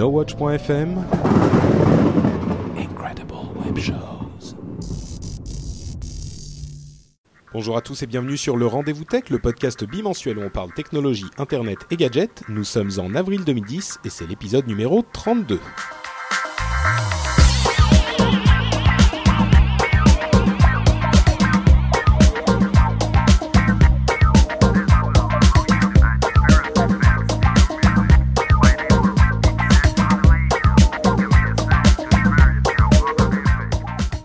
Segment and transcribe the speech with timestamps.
[0.00, 0.96] NoWatch.fm
[2.78, 4.56] Incredible Web Shows.
[7.52, 10.72] Bonjour à tous et bienvenue sur le Rendez-vous Tech, le podcast bimensuel où on parle
[10.72, 12.44] technologie, internet et gadgets.
[12.48, 15.60] Nous sommes en avril 2010 et c'est l'épisode numéro 32.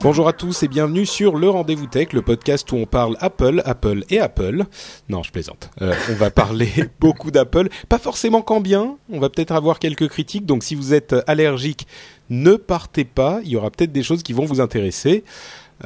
[0.06, 3.64] Bonjour à tous et bienvenue sur le Rendez-vous Tech, le podcast où on parle Apple,
[3.66, 4.66] Apple et Apple.
[5.09, 5.72] Non, je plaisante.
[5.81, 8.98] Euh, on va parler beaucoup d'Apple, pas forcément qu'en bien.
[9.11, 11.88] On va peut-être avoir quelques critiques, donc si vous êtes allergique,
[12.30, 13.39] ne partez pas.
[13.45, 15.23] Il y aura peut-être des choses qui vont vous intéresser.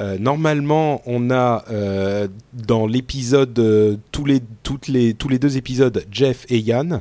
[0.00, 6.04] Euh, normalement, on a euh, dans l'épisode tous les toutes les tous les deux épisodes
[6.12, 7.00] Jeff et Yann.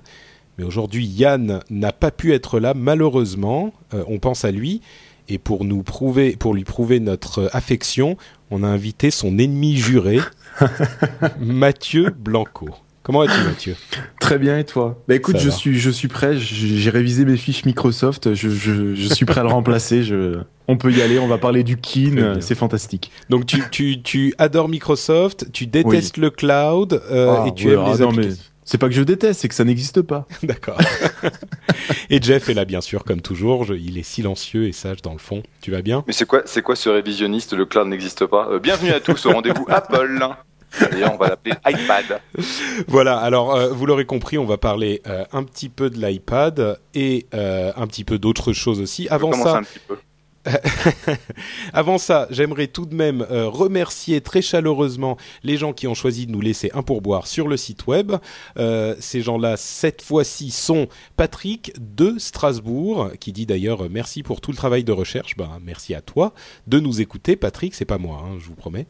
[0.57, 3.73] Mais aujourd'hui, Yann n'a pas pu être là, malheureusement.
[3.91, 4.81] On pense à lui.
[5.29, 8.17] Et pour nous prouver, pour lui prouver notre affection,
[8.49, 10.19] on a invité son ennemi juré,
[11.39, 12.69] Mathieu Blanco.
[13.03, 13.75] Comment vas-tu, Mathieu?
[14.19, 15.01] Très bien et toi?
[15.07, 15.55] Bah écoute, Ça je va.
[15.55, 16.37] suis je suis prêt.
[16.37, 18.35] J'ai révisé mes fiches Microsoft.
[18.35, 20.03] Je, je, je suis prêt à le remplacer.
[20.03, 21.17] Je, on peut y aller.
[21.17, 21.77] On va parler du.
[21.77, 22.39] Keen.
[22.41, 23.11] C'est fantastique.
[23.29, 27.73] Donc tu, tu, tu adores Microsoft, tu détestes le cloud euh, Ah, et tu ouais,
[27.73, 28.43] aimes ah, les applications.
[28.69, 30.27] C'est pas que je déteste, c'est que ça n'existe pas.
[30.43, 30.77] D'accord.
[32.11, 33.63] et Jeff est là, bien sûr, comme toujours.
[33.63, 35.41] Je- il est silencieux et sage dans le fond.
[35.61, 36.03] Tu vas bien?
[36.05, 38.47] Mais c'est quoi, c'est quoi ce révisionniste Le cloud n'existe pas?
[38.51, 40.19] Euh, bienvenue à tous au rendez-vous Apple.
[40.79, 42.21] D'ailleurs, on va l'appeler iPad.
[42.87, 46.77] Voilà, alors euh, vous l'aurez compris, on va parler euh, un petit peu de l'iPad
[46.93, 49.07] et euh, un petit peu d'autres choses aussi.
[49.09, 49.97] On Avant commence ça, un petit peu.
[51.73, 56.25] Avant ça, j'aimerais tout de même euh, remercier très chaleureusement les gens qui ont choisi
[56.27, 58.13] de nous laisser un pourboire sur le site web.
[58.57, 64.39] Euh, ces gens-là, cette fois-ci, sont Patrick de Strasbourg, qui dit d'ailleurs euh, merci pour
[64.41, 65.35] tout le travail de recherche.
[65.35, 66.33] Ben, merci à toi
[66.67, 67.75] de nous écouter, Patrick.
[67.75, 68.87] C'est pas moi, hein, je vous promets.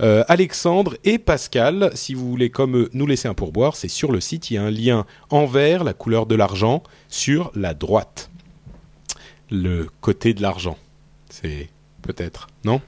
[0.00, 4.20] Alexandre et Pascal, si vous voulez comme eux nous laisser un pourboire, c'est sur le
[4.20, 4.50] site.
[4.50, 8.30] Il y a un lien en vert, la couleur de l'argent, sur la droite.
[9.50, 10.76] Le côté de l'argent.
[11.32, 11.68] C'est
[12.02, 12.80] peut-être, non?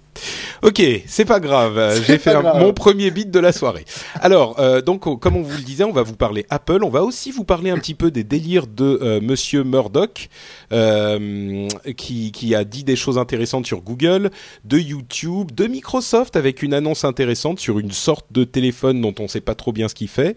[0.63, 2.03] Ok, c'est pas grave.
[2.05, 3.85] J'ai fait un- mon premier beat de la soirée.
[4.21, 6.81] Alors, euh, donc, oh, comme on vous le disait, on va vous parler Apple.
[6.83, 10.29] On va aussi vous parler un petit peu des délires de euh, Monsieur Murdoch,
[10.73, 14.31] euh, qui, qui a dit des choses intéressantes sur Google,
[14.65, 19.29] de YouTube, de Microsoft, avec une annonce intéressante sur une sorte de téléphone dont on
[19.29, 20.37] sait pas trop bien ce qu'il fait.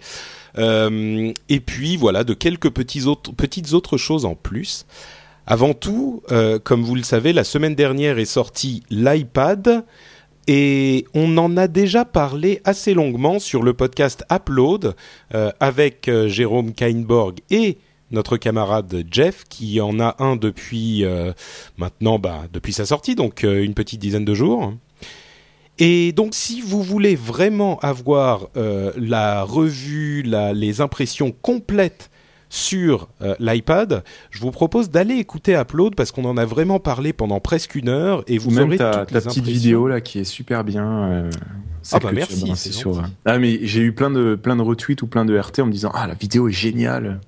[0.58, 4.86] Euh, et puis voilà, de quelques petits autres, petites autres choses en plus.
[5.50, 9.86] Avant tout, euh, comme vous le savez, la semaine dernière est sorti l'iPad
[10.46, 14.94] et on en a déjà parlé assez longuement sur le podcast Upload
[15.34, 17.78] euh, avec euh, Jérôme Kainborg et
[18.12, 21.06] notre camarade Jeff qui en a un depuis
[21.78, 24.74] maintenant bah, depuis sa sortie donc une petite dizaine de jours.
[25.80, 32.10] Et donc, si vous voulez vraiment avoir la revue, les impressions complètes
[32.50, 37.12] sur euh, l'iPad, je vous propose d'aller écouter Upload parce qu'on en a vraiment parlé
[37.14, 40.20] pendant presque une heure et vous Ou même aurez ta, ta petite vidéo là qui
[40.20, 40.86] est super bien.
[41.12, 41.30] euh,
[41.82, 43.12] celle bah merci, c'est sur- gentil.
[43.26, 45.72] Ah mais j'ai eu plein de plein de retweets ou plein de RT en me
[45.72, 47.20] disant ah la vidéo est géniale.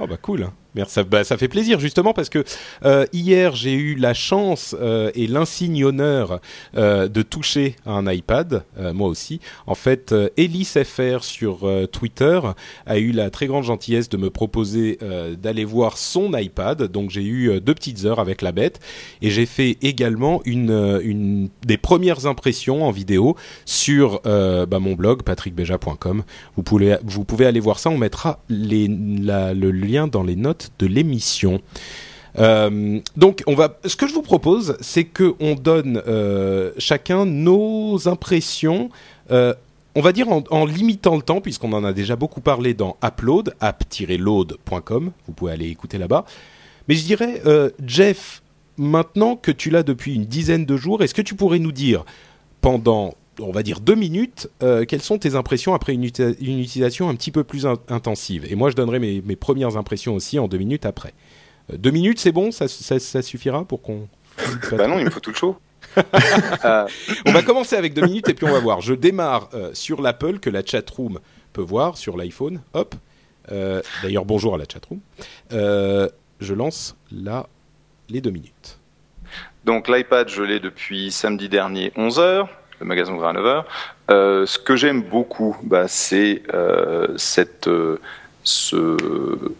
[0.00, 0.48] Oh bah cool.
[0.74, 2.44] Merci, ça, bah, ça fait plaisir justement parce que
[2.84, 6.40] euh, hier j'ai eu la chance euh, et l'insigne honneur
[6.76, 9.40] euh, de toucher un iPad, moi aussi.
[9.66, 12.40] En fait, Elise FR sur Twitter
[12.86, 14.98] a eu la très grande gentillesse de me proposer
[15.38, 16.82] d'aller voir son iPad.
[16.84, 18.80] Donc j'ai eu deux petites heures avec la bête
[19.22, 26.22] et j'ai fait également une, des premières impressions en vidéo sur bah, mon blog patrickbeja.com.
[26.56, 26.62] Vous
[27.24, 27.90] pouvez aller voir ça.
[27.90, 31.60] On mettra le lien dans les notes de l'émission.
[32.38, 33.78] Euh, donc, on va.
[33.84, 38.90] Ce que je vous propose, c'est que on donne euh, chacun nos impressions.
[39.30, 39.54] euh,
[39.94, 42.96] on va dire en, en limitant le temps, puisqu'on en a déjà beaucoup parlé dans
[43.02, 45.10] Upload, app-load.com.
[45.26, 46.24] Vous pouvez aller écouter là-bas.
[46.86, 47.42] Mais je dirais,
[47.84, 48.42] Jeff,
[48.76, 52.04] maintenant que tu l'as depuis une dizaine de jours, est-ce que tu pourrais nous dire
[52.60, 56.58] pendant on va dire deux minutes, euh, quelles sont tes impressions après une, uti- une
[56.60, 58.46] utilisation un petit peu plus in- intensive?
[58.50, 61.14] Et moi, je donnerai mes, mes premières impressions aussi en deux minutes après.
[61.72, 62.50] Euh, deux minutes, c'est bon?
[62.52, 64.08] Ça, ça, ça suffira pour qu'on...
[64.72, 65.56] Bah non, il me faut tout le show.
[66.64, 66.86] Euh,
[67.24, 68.80] On va commencer avec deux minutes et puis on va voir.
[68.80, 71.20] Je démarre euh, sur l'Apple que la chatroom
[71.52, 72.60] peut voir sur l'iPhone.
[72.74, 72.94] Hop.
[74.02, 75.00] D'ailleurs, bonjour à la chatroom.
[75.50, 77.46] Je lance là
[78.10, 78.78] les deux minutes.
[79.64, 82.46] Donc l'iPad, je l'ai depuis samedi dernier 11h,
[82.80, 83.64] le magasin ouvert à 9h.
[84.10, 88.00] Euh, ce que j'aime beaucoup, bah, c'est euh, cette, euh,
[88.48, 88.96] ce,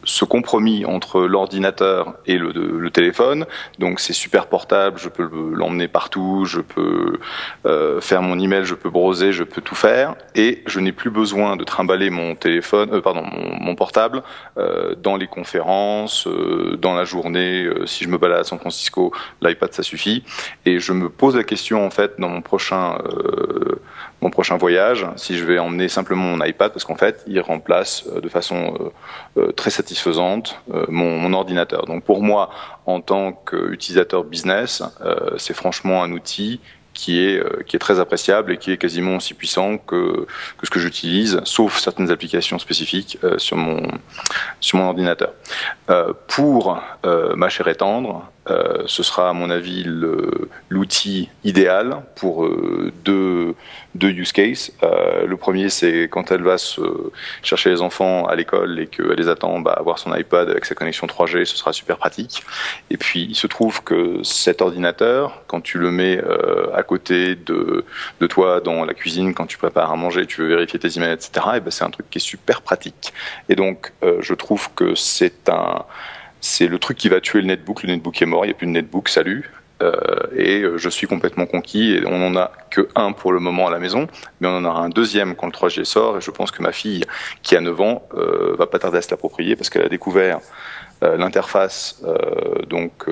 [0.04, 3.44] ce compromis entre l'ordinateur et le, le téléphone.
[3.78, 7.18] Donc c'est super portable, je peux le- l'emmener partout, je peux
[7.66, 10.14] euh, faire mon email, je peux browser, je peux tout faire.
[10.34, 14.22] Et je n'ai plus besoin de trimballer mon téléphone, euh, pardon, mon, mon portable
[14.56, 17.64] euh, dans les conférences, euh, dans la journée.
[17.64, 19.12] euh, si je me balade à San Francisco,
[19.42, 20.24] l'iPad ça suffit.
[20.64, 23.80] Et je me pose la question en fait dans mon prochain euh,
[24.20, 28.04] mon prochain voyage, si je vais emmener simplement mon iPad, parce qu'en fait, il remplace
[28.08, 28.74] euh, de façon
[29.36, 31.86] euh, euh, très satisfaisante mon, mon ordinateur.
[31.86, 32.50] Donc pour moi,
[32.86, 34.82] en tant qu'utilisateur business,
[35.36, 36.60] c'est franchement un outil
[36.94, 40.26] qui est, qui est très appréciable et qui est quasiment aussi puissant que,
[40.58, 43.82] que ce que j'utilise, sauf certaines applications spécifiques sur, mon,
[44.60, 45.32] sur mon ordinateur.
[46.26, 46.80] Pour
[47.36, 49.84] ma chère et tendre, euh, ce sera à mon avis
[50.68, 53.54] l'outil idéal pour euh, deux,
[53.94, 54.72] deux use cases.
[54.82, 56.80] Euh, le premier, c'est quand elle va se
[57.42, 60.74] chercher les enfants à l'école et qu'elle les attend, bah, avoir son iPad avec sa
[60.74, 62.42] connexion 3G, ce sera super pratique.
[62.90, 67.34] Et puis, il se trouve que cet ordinateur, quand tu le mets euh, à côté
[67.34, 67.84] de,
[68.20, 71.12] de toi dans la cuisine, quand tu prépares à manger, tu veux vérifier tes emails,
[71.12, 73.12] etc., et ben, c'est un truc qui est super pratique.
[73.48, 75.84] Et donc, je trouve que c'est un,
[76.40, 77.82] c'est le truc qui va tuer le netbook.
[77.82, 79.50] Le netbook est mort, il n'y a plus de netbook, salut.
[79.80, 79.92] Euh,
[80.34, 81.92] et euh, je suis complètement conquis.
[81.92, 84.06] Et on n'en a que un pour le moment à la maison,
[84.40, 86.18] mais on en aura un deuxième quand le 3G sort.
[86.18, 87.04] Et je pense que ma fille,
[87.42, 90.40] qui a 9 ans, euh, va pas tarder à se l'approprier parce qu'elle a découvert
[91.04, 92.02] euh, l'interface
[92.68, 93.06] donc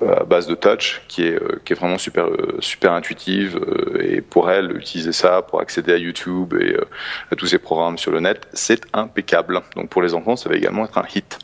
[0.00, 4.02] à base de touch qui est euh, qui est vraiment super euh, super intuitive euh,
[4.02, 6.84] et pour elle utiliser ça pour accéder à YouTube et euh,
[7.30, 9.62] à tous ces programmes sur le net c'est impeccable.
[9.76, 11.38] Donc pour les enfants ça va également être un hit.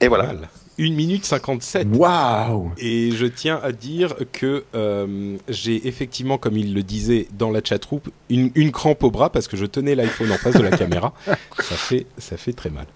[0.00, 0.32] Et voilà.
[0.78, 1.88] 1 minute 57.
[1.92, 7.50] Waouh Et je tiens à dire que euh, j'ai effectivement, comme il le disait dans
[7.50, 10.62] la chatroom, une, une crampe au bras parce que je tenais l'iPhone en face de
[10.62, 11.14] la caméra.
[11.58, 12.86] Ça fait, ça fait très mal.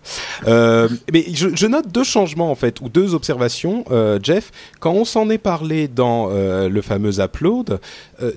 [0.47, 4.53] Euh, mais je, je note deux changements en fait, ou deux observations, euh, Jeff.
[4.79, 7.81] Quand on s'en est parlé dans le fameux upload,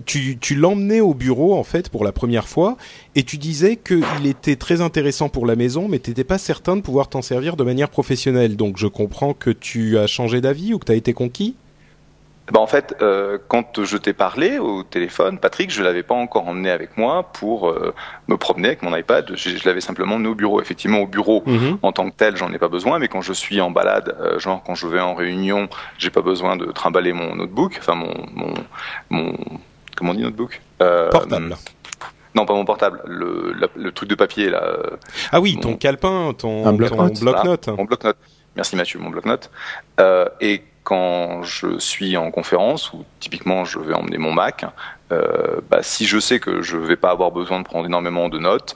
[0.05, 2.77] tu, tu l'emmenais au bureau en fait pour la première fois
[3.15, 6.75] et tu disais qu'il était très intéressant pour la maison, mais tu n'étais pas certain
[6.75, 8.55] de pouvoir t'en servir de manière professionnelle.
[8.55, 11.55] Donc je comprends que tu as changé d'avis ou que tu as été conquis
[12.51, 16.47] Bah en fait, euh, quand je t'ai parlé au téléphone, Patrick, je l'avais pas encore
[16.47, 17.93] emmené avec moi pour euh,
[18.27, 19.31] me promener avec mon iPad.
[19.35, 20.59] Je, je l'avais simplement emmené au bureau.
[20.59, 21.43] Effectivement, au bureau,
[21.83, 22.97] en tant que tel, j'en ai pas besoin.
[22.97, 25.69] Mais quand je suis en balade, euh, genre quand je vais en réunion,
[25.99, 28.53] j'ai pas besoin de trimballer mon notebook, enfin mon mon
[29.11, 29.35] mon
[29.95, 30.61] comment on dit notebook?
[31.11, 31.55] Portable.
[32.35, 33.01] Non, pas mon portable.
[33.05, 34.63] Le, la- le truc de papier là.
[34.63, 34.89] euh,
[35.31, 37.67] Ah oui, ton Mon- calepin, ton, Un ton bloc-notes.
[37.69, 38.17] Mon bloc-notes.
[38.55, 39.49] Merci Mathieu, mon bloc-notes.
[39.99, 44.65] Euh, et quand je suis en conférence, ou typiquement je vais emmener mon Mac,
[45.11, 48.39] euh, bah, si je sais que je vais pas avoir besoin de prendre énormément de
[48.39, 48.75] notes,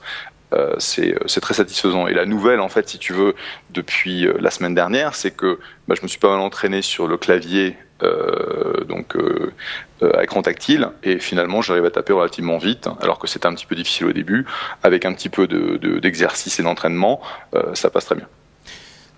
[0.54, 2.06] euh, c'est c'est très satisfaisant.
[2.06, 3.34] Et la nouvelle, en fait, si tu veux,
[3.70, 7.06] depuis euh, la semaine dernière, c'est que bah, je me suis pas mal entraîné sur
[7.06, 9.52] le clavier, euh, donc euh,
[10.02, 13.54] euh, à écran tactile, et finalement j'arrive à taper relativement vite, alors que c'était un
[13.54, 14.46] petit peu difficile au début.
[14.82, 17.20] Avec un petit peu de- de- d'exercice et d'entraînement,
[17.54, 18.26] euh, ça passe très bien.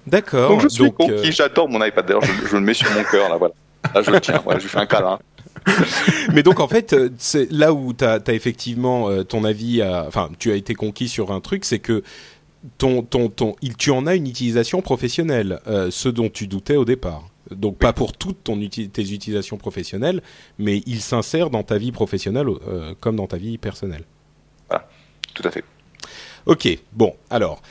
[0.06, 0.50] D'accord.
[0.50, 2.06] Donc je suis Donc, conquis, euh, j'adore mon iPad.
[2.06, 3.54] D'ailleurs, je, je le mets sur mon cœur là, voilà.
[3.94, 4.40] Là, je le tiens.
[4.44, 5.18] Voilà, je lui fais un câlin.
[6.32, 10.50] mais donc en fait, c'est là où tu as, effectivement ton avis, à- enfin tu
[10.52, 12.02] as été conquis sur un truc, c'est que
[12.78, 16.76] ton, ton, ton, il, tu en as une utilisation professionnelle, euh, ce dont tu doutais
[16.76, 17.22] au départ.
[17.50, 20.22] Donc pas pour toutes ton uti- tes utilisations professionnelles,
[20.58, 24.04] mais il s'insère dans ta vie professionnelle euh, comme dans ta vie personnelle.
[25.34, 25.64] Tout à fait.
[26.46, 27.62] Ok, bon, alors,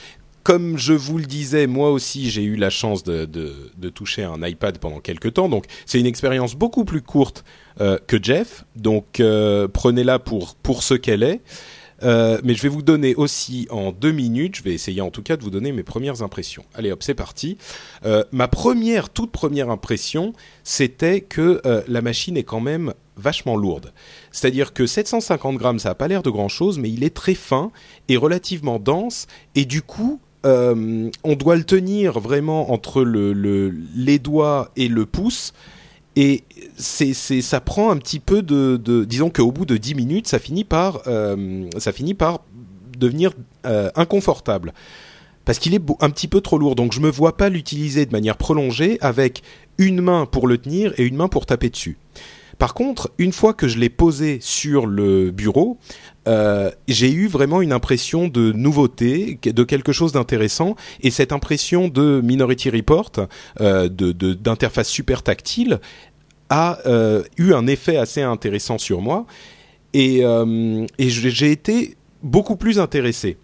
[0.44, 4.24] comme je vous le disais, moi aussi j'ai eu la chance de, de, de toucher
[4.24, 7.44] un iPad pendant quelques temps, donc c'est une expérience beaucoup plus courte
[7.82, 11.42] euh, que Jeff, donc euh, prenez-la pour, pour ce qu'elle est.
[12.04, 15.22] Euh, mais je vais vous donner aussi en deux minutes, je vais essayer en tout
[15.24, 16.64] cas de vous donner mes premières impressions.
[16.74, 17.58] Allez hop, c'est parti.
[18.06, 23.58] Euh, ma première, toute première impression, c'était que euh, la machine est quand même vachement
[23.58, 23.92] lourde.
[24.32, 27.72] C'est-à-dire que 750 grammes, ça n'a pas l'air de grand-chose, mais il est très fin
[28.08, 34.20] et relativement dense, et du coup, on doit le tenir vraiment entre le, le- les
[34.20, 35.54] doigts et le pouce,
[36.16, 36.44] Et
[36.78, 40.40] c'est, ça prend un petit peu de, de disons qu'au bout de 10 minutes, ça
[40.40, 41.70] finit par, euh,
[42.98, 43.32] devenir
[43.66, 44.74] euh, inconfortable
[45.46, 46.76] parce qu'il est un petit peu trop lourd.
[46.76, 49.42] Donc je me vois pas l'utiliser de manière prolongée avec
[49.78, 51.98] une main pour le tenir et une main pour taper dessus.
[52.60, 55.78] Par contre, une fois que je l'ai posé sur le bureau,
[56.28, 61.88] euh, j'ai eu vraiment une impression de nouveauté, de quelque chose d'intéressant, et cette impression
[61.88, 63.14] de Minority Report,
[63.62, 65.80] euh, d'interface super tactile,
[66.50, 69.26] a euh, eu un effet assez intéressant sur moi,
[69.94, 70.22] et,
[71.00, 73.38] j'ai été beaucoup plus intéressé.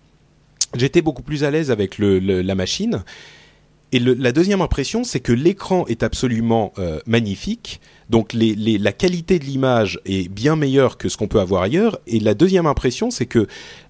[0.75, 3.05] J'étais beaucoup plus à l'aise avec la machine.
[3.93, 6.73] Et la deuxième impression, c'est que l'écran est absolument
[7.07, 7.79] magnifique.
[8.09, 11.99] Donc la qualité de l'image est bien meilleure que ce qu'on peut avoir ailleurs.
[12.05, 13.47] Et la deuxième impression, c'est que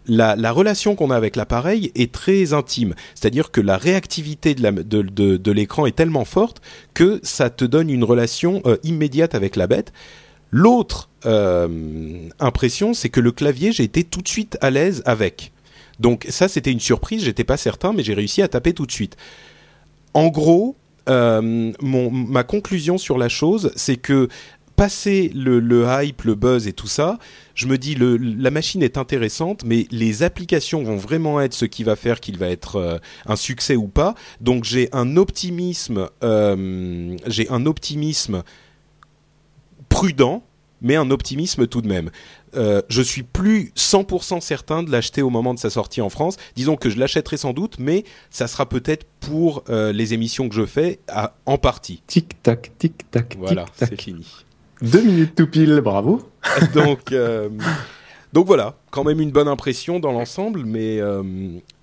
[0.07, 2.95] la, la relation qu'on a avec l'appareil est très intime.
[3.13, 6.62] C'est-à-dire que la réactivité de, l'écran est tellement forte
[6.93, 9.91] que ça te donne une relation euh, immédiate avec la bête.
[10.51, 15.51] L'autre euh, impression, c'est que le clavier, j'ai été tout de suite à l'aise avec.
[16.00, 18.91] Donc ça, c'était une surprise, j'étais pas certain, mais j'ai réussi à taper tout de
[18.91, 19.17] suite.
[20.13, 20.75] En gros,
[21.08, 24.28] mon, ma conclusion sur la chose, c'est que
[24.76, 27.18] passer le, le, hype, le buzz et tout ça,
[27.54, 31.66] je me dis le, la machine est intéressante, mais les applications vont vraiment être ce
[31.66, 34.16] qui va faire qu'il va être euh, un succès ou pas.
[34.42, 38.44] Donc j'ai un optimisme, euh, j'ai un optimisme
[39.90, 40.44] prudent,
[40.82, 42.12] mais un optimisme tout de même.
[42.56, 46.38] Euh, je suis plus 100% certain de l'acheter au moment de sa sortie en France.
[46.56, 50.56] Disons que je l'achèterai sans doute, mais ça sera peut-être pour euh, les émissions que
[50.56, 52.02] je fais à, en partie.
[52.08, 53.36] Tic tac, tic tac.
[53.40, 54.26] Voilà, c'est fini.
[54.82, 56.30] Deux minutes tout pile, bravo.
[56.74, 57.50] donc, euh,
[58.34, 61.00] donc voilà, quand même une bonne impression dans l'ensemble, mais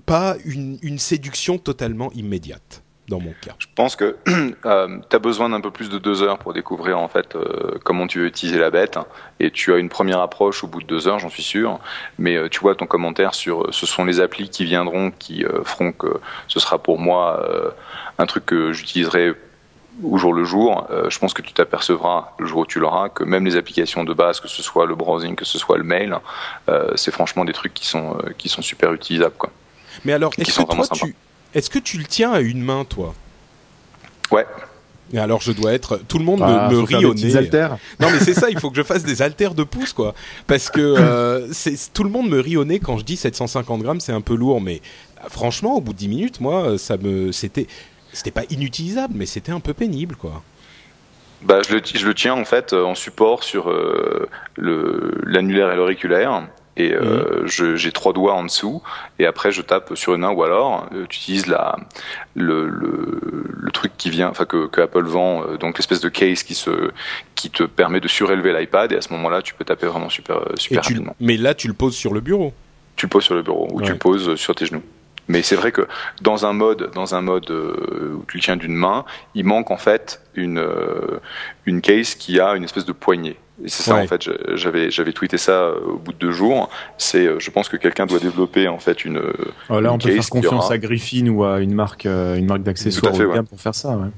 [0.06, 3.52] pas une, une séduction totalement immédiate dans mon cas.
[3.58, 4.16] Je pense que
[4.64, 7.78] euh, tu as besoin d'un peu plus de deux heures pour découvrir en fait euh,
[7.84, 8.98] comment tu veux utiliser la bête.
[9.40, 11.80] Et tu as une première approche au bout de deux heures, j'en suis sûr.
[12.18, 15.64] Mais euh, tu vois ton commentaire sur ce sont les applis qui viendront qui euh,
[15.64, 17.70] feront que ce sera pour moi euh,
[18.18, 19.32] un truc que j'utiliserai
[20.02, 20.86] au jour le jour.
[20.90, 24.04] Euh, je pense que tu t'apercevras le jour où tu l'auras que même les applications
[24.04, 26.16] de base, que ce soit le browsing, que ce soit le mail,
[26.94, 29.50] c'est franchement des trucs qui sont qui sont super utilisables quoi.
[30.04, 31.14] Mais alors, est-ce que toi tu
[31.54, 33.14] est-ce que tu le tiens à une main, toi?
[34.30, 34.46] Ouais.
[35.12, 36.00] Et alors je dois être.
[36.08, 37.32] Tout le monde ah, me, me rit au nez.
[38.00, 40.14] Non mais c'est ça, il faut que je fasse des haltères de pouce quoi,
[40.46, 43.82] parce que euh, c'est tout le monde me rit au nez quand je dis 750
[43.82, 44.80] grammes, c'est un peu lourd, mais
[45.28, 47.66] franchement, au bout de 10 minutes, moi, ça me, c'était,
[48.12, 50.42] c'était pas inutilisable, mais c'était un peu pénible quoi.
[51.42, 55.76] Bah, je, le, je le tiens en fait en support sur euh, le l'annulaire et
[55.76, 57.76] l'auriculaire et euh, mmh.
[57.76, 58.82] j'ai trois doigts en dessous
[59.18, 61.76] et après je tape sur une main ou alors euh, tu utilises la
[62.34, 66.08] le, le, le, truc qui vient enfin que, que Apple vend euh, donc l'espèce de
[66.08, 66.90] case qui se
[67.34, 70.40] qui te permet de surélever l'iPad et à ce moment-là tu peux taper vraiment super
[70.54, 71.14] super rapidement.
[71.20, 72.54] Mais là tu le poses sur le bureau.
[72.96, 73.84] Tu le poses sur le bureau ou ouais.
[73.84, 74.82] tu le poses sur tes genoux.
[75.28, 75.86] Mais c'est vrai que
[76.20, 79.76] dans un mode, dans un mode où tu le tiens d'une main, il manque en
[79.76, 80.66] fait une
[81.64, 83.36] une case qui a une espèce de poignée.
[83.64, 84.02] Et c'est ça Ouais.
[84.02, 84.28] en fait.
[84.54, 86.68] J'avais j'avais tweeté ça euh, au bout de deux jours.
[86.98, 89.20] C'est, euh, je pense que quelqu'un doit développer en fait une.
[89.70, 92.36] Oh, là, une on peut faire confiance aura- à Griffin ou à une marque, euh,
[92.36, 93.42] une marque d'accessoires ouais.
[93.42, 93.96] pour faire ça.
[93.96, 94.08] Ouais.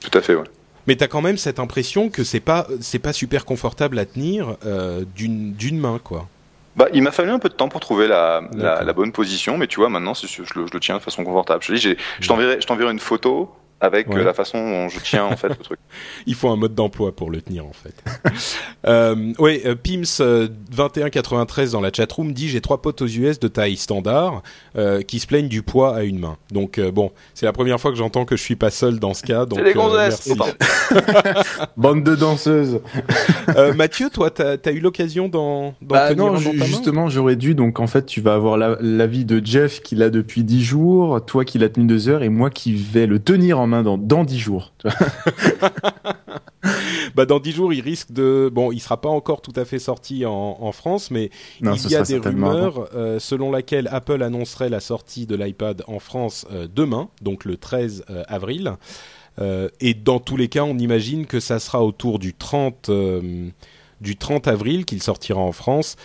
[0.00, 0.44] Tout à fait, ouais.
[0.86, 4.56] Mais t'as quand même cette impression que c'est pas c'est pas super confortable à tenir
[4.66, 6.28] euh, d'une d'une main quoi.
[6.74, 9.66] Bah, il m'a fallu un peu de temps pour trouver la, la, bonne position, mais
[9.66, 11.62] tu vois, maintenant, je, le, je le tiens de façon confortable.
[11.62, 13.50] Je te dis, j'ai- je t'enverrai, je t'enverrai une photo
[13.82, 14.20] avec Ouais.
[14.20, 15.78] euh, la façon dont je tiens en fait le truc.
[16.26, 17.94] Il faut un mode d'emploi pour le tenir en fait.
[18.86, 23.38] euh, ouais, euh, Pims euh, 2193 dans la chatroom dit j'ai trois potes aux US
[23.40, 24.42] de taille standard
[24.76, 26.36] euh, qui se plaignent du poids à une main.
[26.52, 29.14] Donc euh, bon, c'est la première fois que j'entends que je suis pas seul dans
[29.14, 29.46] ce cas.
[29.46, 30.26] Donc C'est des euh, gonzesses.
[30.28, 30.52] merci.
[31.76, 32.80] Bande de danseuses.
[33.56, 36.50] Euh, Mathieu, toi, t'as as eu l'occasion d'en d'en Bah tenir non, un dans ju-
[36.50, 37.54] ta main justement, j'aurais dû.
[37.54, 41.24] Donc en fait, tu vas avoir la- l'avis de Jeff qui l'a depuis 10 jours,
[41.24, 43.96] toi qui l'as tenu 2 heures, et moi qui vais le tenir en main dans,
[43.96, 44.72] dans 10 jours.
[44.78, 45.70] Tu vois.
[47.14, 49.78] Bah dans 10 jours, il risque de bon, il sera pas encore tout à fait
[49.78, 54.22] sorti en, en France, mais Non, il y a des rumeurs euh, selon laquelle Apple
[54.22, 58.74] annoncerait la sortie de l'iPad en France euh, demain, donc le 13 euh, avril.
[59.80, 63.48] Et dans tous les cas, on imagine que ça sera autour du 30 euh,
[64.02, 65.96] du 30 avril qu'il sortira en France,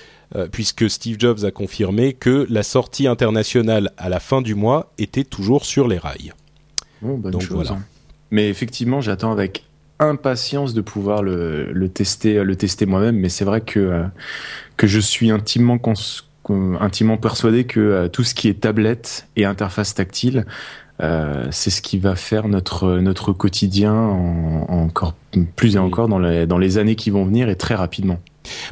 [0.51, 5.23] puisque Steve Jobs a confirmé que la sortie internationale à la fin du mois était
[5.23, 6.33] toujours sur les rails.
[7.01, 7.67] Bon, bonne Donc chose.
[7.67, 7.81] voilà.
[8.31, 9.63] Mais effectivement, j'attends avec
[9.99, 13.15] impatience de pouvoir le, le tester, le tester moi-même.
[13.17, 14.03] Mais c'est vrai que euh,
[14.77, 15.93] que je suis intimement cons-
[16.79, 20.45] intimement persuadé que tout ce qui est tablette et interface tactile,
[21.51, 25.13] c'est ce qui va faire notre notre quotidien encore
[25.55, 28.19] plus et encore dans les dans les années qui vont venir et très rapidement.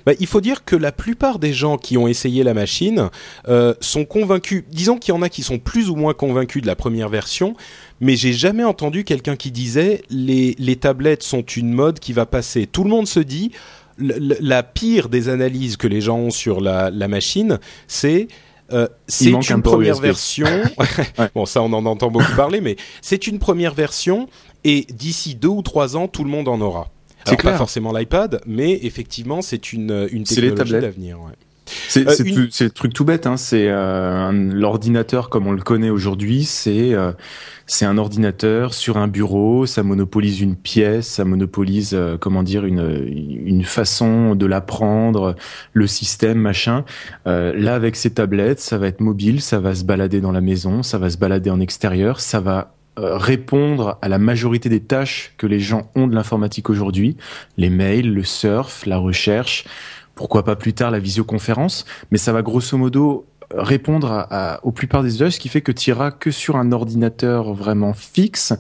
[0.06, 3.10] Bah, il faut dire que la plupart des gens qui ont essayé la machine
[3.50, 4.64] euh, sont convaincus.
[4.72, 7.56] Disons qu'il y en a qui sont plus ou moins convaincus de la première version,
[8.00, 12.26] mais j'ai jamais entendu quelqu'un qui disait les, les tablettes sont une mode qui va
[12.26, 12.68] passer.
[12.68, 13.52] Tout le monde se dit
[13.98, 18.28] la pire des analyses que les gens ont sur la, la machine, c'est
[18.74, 20.48] euh, c'est une première version.
[21.36, 24.28] Bon, ça, on en entend beaucoup parler, mais c'est une première version
[24.64, 26.90] et d'ici deux ou trois ans, tout le monde en aura.
[27.28, 31.20] C'est pas forcément l'iPad, mais effectivement, c'est une, une technologie d'avenir.
[31.22, 31.32] Ouais.
[31.66, 33.38] C'est euh, le truc tout bête, hein.
[33.38, 37.12] c'est euh, l'ordinateur comme on le connaît aujourd'hui, c'est euh,
[37.66, 42.66] c'est un ordinateur sur un bureau, ça monopolise une pièce, ça monopolise euh, comment dire
[42.66, 43.08] une
[43.46, 45.36] une façon de l'apprendre,
[45.74, 46.86] le système machin.
[47.26, 50.84] là avec ces tablettes, ça va être mobile, ça va se balader dans la maison,
[50.84, 55.34] ça va se balader en extérieur, ça va euh, répondre à la majorité des tâches
[55.38, 57.18] que les gens ont de l'informatique aujourd'hui,
[57.58, 59.66] les mails, le surf, la recherche,
[60.16, 65.04] pourquoi pas plus tard la visioconférence, mais ça va grosso modo répondre à, aux plupart
[65.04, 68.54] des usages, ce qui fait que tu iras que sur un ordinateur vraiment fixe,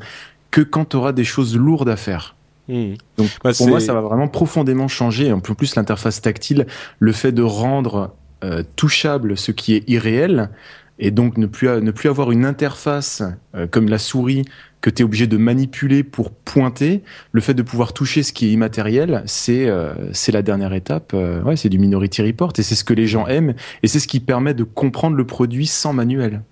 [0.52, 2.36] que quand tu auras des choses lourdes à faire.
[2.68, 2.94] Hmm.
[3.18, 5.32] Donc bah, pour moi, ça va vraiment profondément changer.
[5.32, 6.68] En plus, l'interface tactile,
[7.00, 10.50] le fait de rendre euh, touchable ce qui est irréel,
[11.00, 13.24] et donc ne plus, ne plus avoir une interface
[13.56, 14.46] euh, comme la souris
[14.82, 18.48] que tu es obligé de manipuler pour pointer, le fait de pouvoir toucher ce qui
[18.48, 21.12] est immatériel, c'est euh, c'est la dernière étape.
[21.16, 24.00] Euh, ouais, c'est du Minority Report et c'est ce que les gens aiment et c'est
[24.00, 26.44] ce qui permet de comprendre le produit sans manuel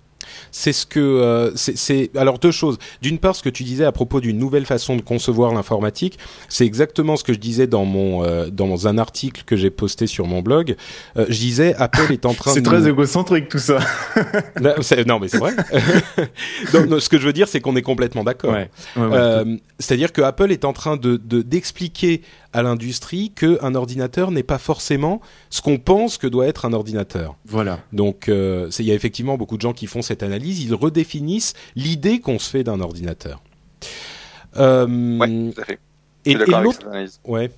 [0.50, 2.78] c'est ce que euh, c'est alors deux choses.
[3.02, 6.64] D'une part, ce que tu disais à propos d'une nouvelle façon de concevoir l'informatique, c'est
[6.64, 10.26] exactement ce que je disais dans mon euh, dans un article que j'ai posté sur
[10.26, 10.76] mon blog.
[11.16, 12.52] Euh, je disais Apple est en train.
[12.52, 13.78] c'est très égocentrique tout ça.
[15.06, 15.52] non, mais c'est vrai.
[16.72, 18.52] ce que je veux dire, c'est qu'on est complètement d'accord.
[18.52, 18.70] Ouais,
[19.78, 22.22] C'est-à-dire que Apple est en train de d'expliquer
[22.54, 25.20] à l'industrie qu'un ordinateur n'est pas forcément
[25.50, 27.36] ce qu'on pense que doit être un ordinateur.
[27.44, 27.80] Voilà.
[27.92, 31.52] Donc euh, il y a effectivement beaucoup de gens qui font cette analyse, ils redéfinissent
[31.76, 33.42] l'idée qu'on se fait d'un ordinateur.
[34.56, 35.78] Euh, ouais, tout à fait.
[36.26, 36.88] Et, l'autre,
[37.26, 37.50] ouais.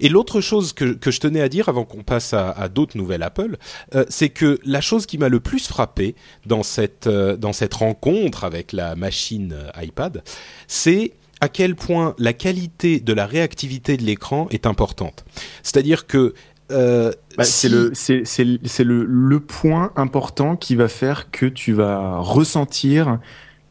[0.00, 2.96] Et l'autre chose que, que, je tenais à dire avant qu'on passe à, à d'autres
[2.96, 3.56] nouvelles Apple,
[3.94, 6.14] euh, c'est que la chose qui m'a le plus frappé
[6.46, 10.22] dans cette, euh, dans cette rencontre avec la machine euh, iPad,
[10.66, 11.12] c'est
[11.44, 15.26] à quel point la qualité de la réactivité de l'écran est importante.
[15.62, 16.32] C'est-à-dire que
[16.72, 23.18] euh, bah, c'est le le, le point important qui va faire que tu vas ressentir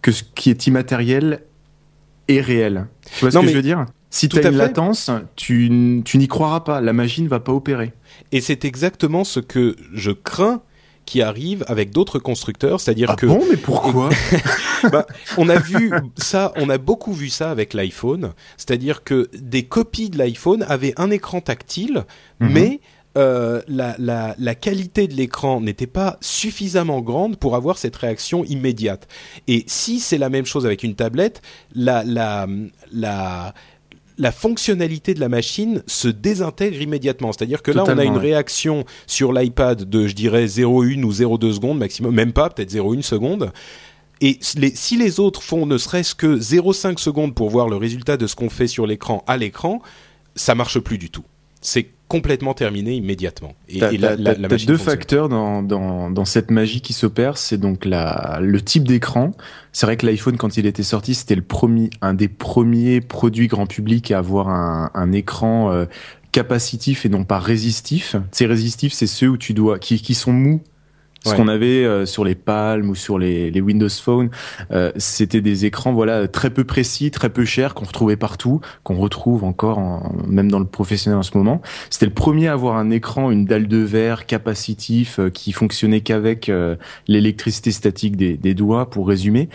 [0.03, 1.41] que ce qui est immatériel
[2.27, 2.85] est réel.
[3.17, 3.85] Tu vois ce que je veux dire?
[4.11, 6.79] Si tu as une latence, tu, tu n'y croiras pas.
[6.79, 7.93] La machine ne va pas opérer.
[8.31, 10.61] Et c'est exactement ce que je crains
[11.05, 14.09] qui arrive avec d'autres constructeurs, c'est-à-dire ah que bon, mais pourquoi?
[14.91, 15.05] Bah,
[15.37, 20.09] On a vu ça, on a beaucoup vu ça avec l'iPhone, c'est-à-dire que des copies
[20.09, 22.03] de l'iPhone avaient un écran tactile,
[22.41, 22.51] mhm.
[22.51, 22.79] mais
[23.15, 28.43] euh, la, la, la, qualité de l'écran n'était pas suffisamment grande pour avoir cette réaction
[28.43, 29.07] immédiate.
[29.47, 31.43] Et si c'est la même chose avec une tablette,
[31.75, 32.47] la, la,
[32.91, 33.53] la
[34.23, 37.33] la fonctionnalité de la machine se désintègre immédiatement.
[37.33, 41.53] C'est-à-dire que là, on a une réaction sur l'iPad de, je dirais, 0,1 ou 0,2
[41.53, 43.51] secondes maximum, même pas, peut-être 0,1 seconde.
[44.21, 48.25] Et si les autres font ne serait-ce que 0,5 secondes pour voir le résultat de
[48.25, 49.81] ce qu'on fait sur l'écran à l'écran,
[50.35, 51.25] ça marche plus du tout.
[51.59, 53.55] C'est complètement terminé immédiatement.
[53.67, 54.15] Et, y a
[54.67, 59.31] deux facteurs dans, dans, dans, cette magie qui s'opère, c'est donc la, le type d'écran.
[59.71, 63.47] C'est vrai que l'iPhone, quand il était sorti, c'était le premier, un des premiers produits
[63.47, 65.85] grand public à avoir un, un écran euh,
[66.31, 68.15] capacitif et non pas résistif.
[68.31, 70.61] Ces résistifs, c'est ceux où tu dois, qui, qui sont mous
[71.23, 74.29] ce qu'on avait euh, sur les Palm ou sur les, les Windows Phone,
[74.71, 78.97] euh, c'était des écrans voilà très peu précis, très peu chers qu'on retrouvait partout, qu'on
[78.97, 81.61] retrouve encore en, même dans le professionnel en ce moment.
[81.89, 86.01] C'était le premier à avoir un écran, une dalle de verre capacitif euh, qui fonctionnait
[86.01, 86.51] qu'avec
[87.07, 89.49] l'électricité statique des, des doigts, pour résumer.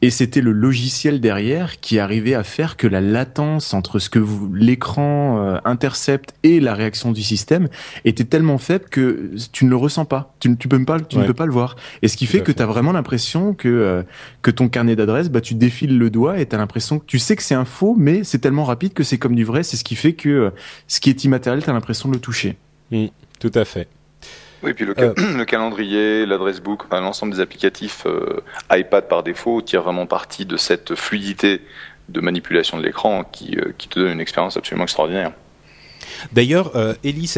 [0.00, 4.24] Et c'était le logiciel derrière qui arrivait à faire que la latence entre ce que
[4.54, 7.68] l'écran euh, intercepte et la réaction du système
[8.04, 10.34] était tellement faible que tu ne le ressens pas.
[10.38, 11.74] Tu, ne, tu peux pas, tu ne peux pas le voir.
[12.02, 14.02] Et ce qui fait que tu as vraiment l'impression que euh,
[14.42, 17.18] que ton carnet d'adresse, bah tu défiles le doigt et tu as l'impression que tu
[17.18, 19.64] sais que c'est un faux, mais c'est tellement rapide que c'est comme du vrai.
[19.64, 20.50] C'est ce qui fait que euh,
[20.86, 22.56] ce qui est immatériel, tu as l'impression de le toucher.
[22.92, 23.06] Mmh,
[23.40, 23.88] tout à fait.
[24.62, 25.14] Oui, puis le, euh.
[25.36, 30.56] le calendrier, l'adresse book, l'ensemble des applicatifs euh, iPad par défaut tirent vraiment parti de
[30.56, 31.62] cette fluidité
[32.08, 35.32] de manipulation de l'écran qui, euh, qui te donne une expérience absolument extraordinaire.
[36.32, 36.94] D'ailleurs, euh,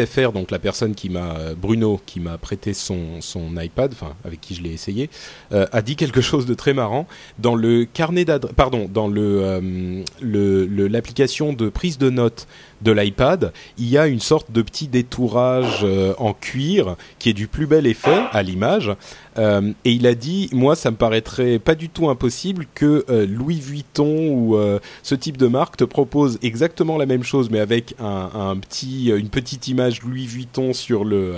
[0.06, 3.18] FR, donc la personne qui m'a euh, Bruno qui m'a prêté son,
[3.60, 5.10] iPad, enfin avec qui je l'ai essayé,
[5.52, 7.06] euh, a dit quelque chose de très marrant
[7.38, 8.54] dans le carnet d'adresse,
[8.88, 12.46] dans le- l'application de prise de notes
[12.82, 17.34] de l'iPad, il y a une sorte de petit détourage euh, en cuir qui est
[17.34, 18.92] du plus bel effet à l'image.
[19.40, 23.26] Euh, et il a dit, moi, ça me paraîtrait pas du tout impossible que euh,
[23.26, 27.58] Louis Vuitton ou euh, ce type de marque te propose exactement la même chose, mais
[27.58, 31.34] avec un, petit, une petite image Louis Vuitton sur le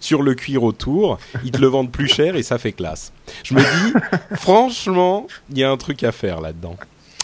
[0.00, 1.18] sur le cuir autour.
[1.44, 3.12] Ils te le vendent plus cher et ça fait classe.
[3.42, 3.98] Je me dis,
[4.36, 6.76] franchement, il y a un truc à faire là-dedans.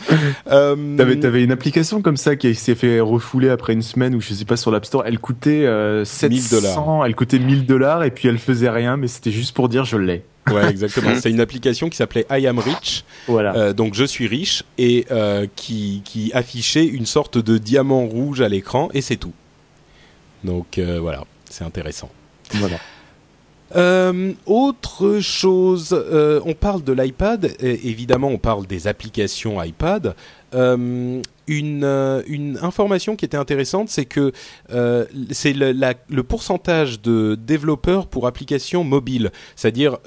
[0.51, 4.21] Euh, T'avais, t'avais une application comme ça qui s'est fait refouler après une semaine ou
[4.21, 5.05] je sais pas sur l'App Store.
[5.07, 7.07] Elle coûtait euh, 700 dollars.
[7.07, 9.97] Elle coûtait 1000 dollars et puis elle faisait rien, mais c'était juste pour dire je
[9.97, 10.25] l'ai.
[10.51, 11.13] Ouais, exactement.
[11.21, 13.05] C'est une application qui s'appelait I Am Rich.
[13.29, 13.55] Voilà.
[13.55, 18.41] Euh, donc je suis riche et euh, qui, qui affichait une sorte de diamant rouge
[18.41, 19.33] à l'écran et c'est tout.
[20.45, 22.11] Donc euh, voilà, c'est intéressant.
[22.55, 22.77] voilà.
[23.75, 30.15] Euh, autre chose, euh, on parle de l'iPad, évidemment on parle des applications iPad.
[30.55, 34.33] Euh, une, une information qui était intéressante, c'est que
[35.31, 39.99] c'est le, pourcentage de développeurs pour applications mobiles, c'est-à-dire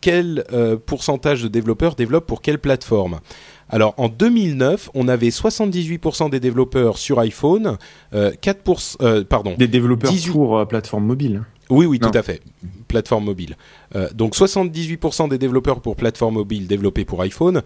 [0.00, 0.44] quel
[0.86, 3.20] pourcentage de développeurs développent pour quelle plateforme.
[3.70, 7.76] Alors en 2009, on avait 78% des développeurs sur iPhone,
[8.14, 11.42] euh, 4%, euh, pardon, Des développeurs 18 pour plateforme mobile.
[11.70, 12.10] Oui, oui, Non.
[12.10, 12.42] tout à fait.
[12.88, 13.56] Plateforme mobile.
[13.94, 17.62] Euh, donc 78% des développeurs pour plateforme mobile développés pour iPhone,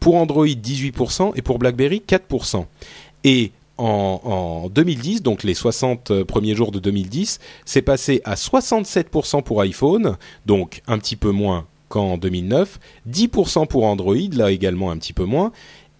[0.00, 2.66] pour Android 18% et pour BlackBerry 4%.
[3.24, 4.20] Et en,
[4.64, 10.16] en 2010, donc les 60 premiers jours de 2010, c'est passé à 67% pour iPhone,
[10.46, 12.78] donc un petit peu moins qu'en 2009,
[13.10, 15.52] 10% pour Android, là également un petit peu moins,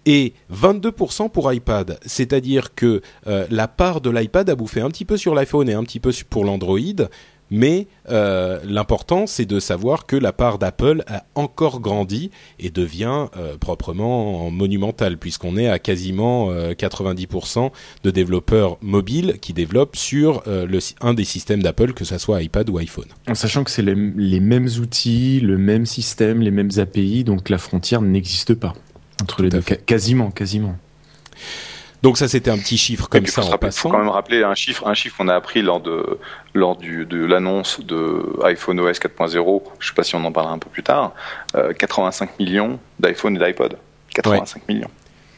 [0.05, 1.97] et 22% pour iPad.
[2.05, 5.73] C'est-à-dire que euh, la part de l'iPad a bouffé un petit peu sur l'iPhone et
[5.73, 6.79] un petit peu pour l'Android,
[7.49, 13.27] mais euh, l'important c'est de savoir que la part d'Apple a encore grandi et devient
[13.37, 17.71] euh, proprement monumentale, puisqu'on est à quasiment euh, 90%
[18.03, 22.41] de développeurs mobiles qui développent sur euh, le, un des systèmes d'Apple, que ce soit
[22.41, 23.05] iPad ou iPhone.
[23.27, 27.49] En sachant que c'est les, les mêmes outils, le même système, les mêmes API, donc
[27.49, 28.73] la frontière n'existe pas
[29.21, 29.75] entre les Tout deux.
[29.85, 30.75] Quasiment, quasiment.
[32.05, 34.53] Donc ça c'était un petit chiffre comme ça faut, rappeler- faut quand même rappeler un
[34.53, 36.19] chiffre, un chiffre qu'on a appris lors de
[36.53, 39.63] lors du, de l'annonce de iPhone OS 4.0.
[39.79, 41.13] Je sais pas si on en parlera un peu plus tard.
[41.55, 43.77] euh, 85 millions d'iPhone et d'iPod.
[44.13, 44.91] 85 millions.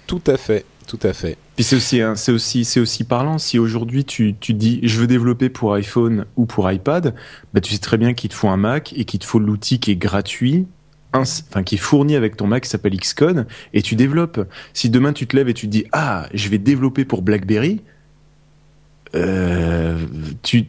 [0.08, 1.38] Tout à fait, tout à fait.
[1.56, 3.38] Puis c'est aussi, hein, c'est aussi, c'est aussi parlant.
[3.38, 7.16] Si aujourd'hui tu, tu dis je veux développer pour iPhone ou pour iPad,
[7.54, 9.80] bah tu sais très bien qu'il te faut un Mac et qu'il te faut l'outil
[9.80, 10.68] qui est gratuit,
[11.14, 14.48] enfin qui est fourni avec ton Mac qui s'appelle Xcode et tu développes.
[14.74, 17.82] Si demain tu te lèves et tu te dis ah je vais développer pour BlackBerry,
[19.16, 19.98] euh,
[20.44, 20.66] tu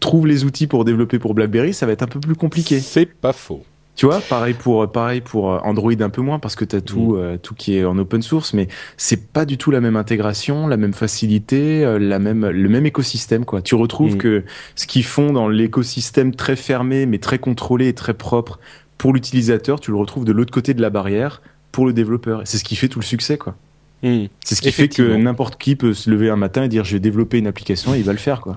[0.00, 2.80] trouves les outils pour développer pour BlackBerry, ça va être un peu plus compliqué.
[2.80, 3.64] C'est pas faux.
[3.96, 6.80] Tu vois, pareil pour pareil pour euh, Android un peu moins parce que tu as
[6.80, 8.66] tout euh, tout qui est en open source mais
[8.96, 12.86] c'est pas du tout la même intégration, la même facilité, euh, la même le même
[12.86, 13.62] écosystème quoi.
[13.62, 14.18] Tu retrouves Mm.
[14.18, 14.44] que
[14.74, 18.58] ce qu'ils font dans l'écosystème très fermé mais très contrôlé et très propre
[19.04, 22.40] pour l'utilisateur, tu le retrouves de l'autre côté de la barrière pour le développeur.
[22.46, 23.54] C'est ce qui fait tout le succès quoi.
[24.02, 24.28] Hmm.
[24.42, 26.94] C'est ce qui fait que n'importe qui peut se lever un matin et dire je
[26.94, 28.56] vais développer une application et il va le faire quoi.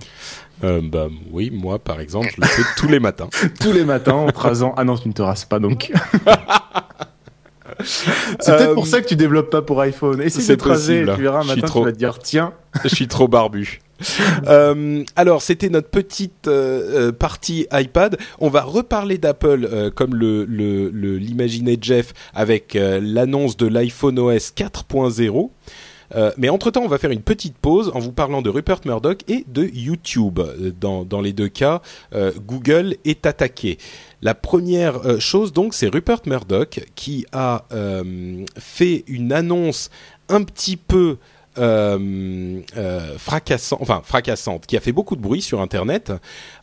[0.64, 3.28] Euh, bah oui, moi par exemple, je le fais tous les matins.
[3.60, 4.74] Tous les matins en rasant.
[4.78, 5.92] Ah non, tu ne te rases pas donc.
[8.40, 10.22] C'est Euh, peut-être pour ça que tu développes pas pour iPhone.
[10.22, 12.54] Essaye c'est de te raser, tu verras un matin, trop- tu vas te dire tiens.
[12.86, 13.82] Je suis trop barbu.
[14.48, 18.18] Euh, alors, c'était notre petite euh, euh, partie iPad.
[18.40, 25.50] On va reparler d'Apple comme l'imaginait Jeff avec l'annonce de l'iPhone OS 4.0.
[26.16, 29.20] Euh, mais entre-temps, on va faire une petite pause en vous parlant de Rupert Murdoch
[29.28, 30.40] et de YouTube.
[30.80, 31.82] Dans, les deux cas,
[32.46, 33.78] Google est attaqué.
[34.22, 37.66] La première chose, donc, c'est Rupert Murdoch qui a
[38.58, 39.90] fait une annonce
[40.30, 41.18] un petit peu
[41.58, 46.12] euh, euh, fracassant, enfin fracassante, qui a fait beaucoup de bruit sur Internet,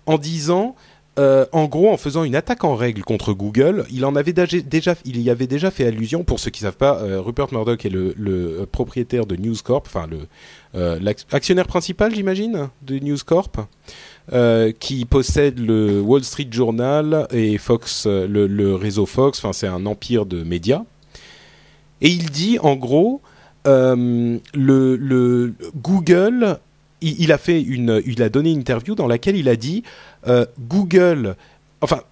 [0.07, 0.75] en disant,
[1.19, 4.95] euh, en gros, en faisant une attaque en règle contre Google, il en avait déjà,
[5.05, 6.25] il y avait déjà fait allusion.
[6.25, 10.19] Pour ceux qui savent pas, Rupert Murdoch est le, propriétaire de News Corp, enfin le
[10.75, 13.59] euh, l'ac- actionnaire principal, j'imagine, de News Corp.
[14.81, 19.39] qui possède le Wall Street Journal et Fox, le, le réseau Fox.
[19.39, 20.83] Enfin, c'est un empire de médias.
[22.01, 23.21] Et il dit, en gros,
[23.65, 24.41] le,
[24.97, 26.59] le Google,
[27.01, 29.83] il, il a fait une, il a donné une interview dans laquelle il a dit
[30.27, 31.37] euh, Google,
[31.81, 32.03] enfin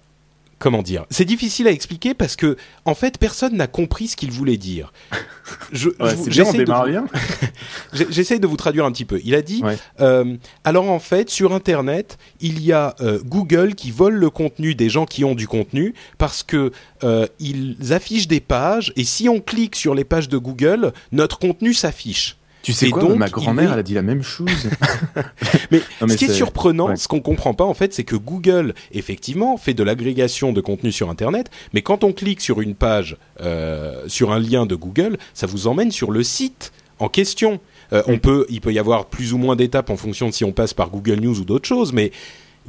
[0.59, 4.31] comment dire C'est difficile à expliquer parce que en fait personne n'a compris ce qu'il
[4.31, 4.93] voulait dire.
[5.71, 7.05] Je, ouais, de, bien.
[8.39, 9.19] de vous traduire un petit peu.
[9.23, 9.63] Il a dit
[9.99, 14.75] euh, alors en fait sur Internet il y a euh, Google qui vole le contenu
[14.75, 16.71] des gens qui ont du contenu parce que
[17.03, 21.39] euh, ils affichent des pages et si on clique sur les pages de Google notre
[21.39, 22.37] contenu s'affiche.
[22.63, 24.49] Tu sais quoi, donc, ma grand-mère, elle a dit la même chose.
[25.71, 29.57] mais, ce qui est, surprenant, ce qu'on comprend pas en fait, c'est que Google, effectivement,
[29.57, 34.03] fait de l'agrégation de contenu sur Internet, mais quand on clique sur une page, euh,
[34.07, 37.59] sur un lien de Google, ça vous emmène sur le site en question.
[37.91, 40.45] Euh, on peut, il peut y avoir plus ou moins d'étapes en fonction de si
[40.45, 42.13] on passe par Google News ou d'autres choses, mais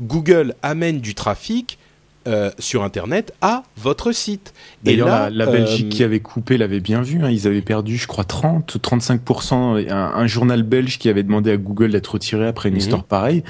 [0.01, 1.79] Google amène du trafic
[2.27, 4.55] euh, sur Internet à votre site.
[4.85, 7.23] Et là, la, Belgique euh, qui avait coupé l'avait bien vu.
[7.23, 7.31] Hein.
[7.31, 9.91] ils avaient perdu, je crois, 30 ou 35%.
[9.91, 12.81] Un, un, journal belge qui avait demandé à Google d'être retiré après une mhm.
[12.81, 13.45] histoire pareille,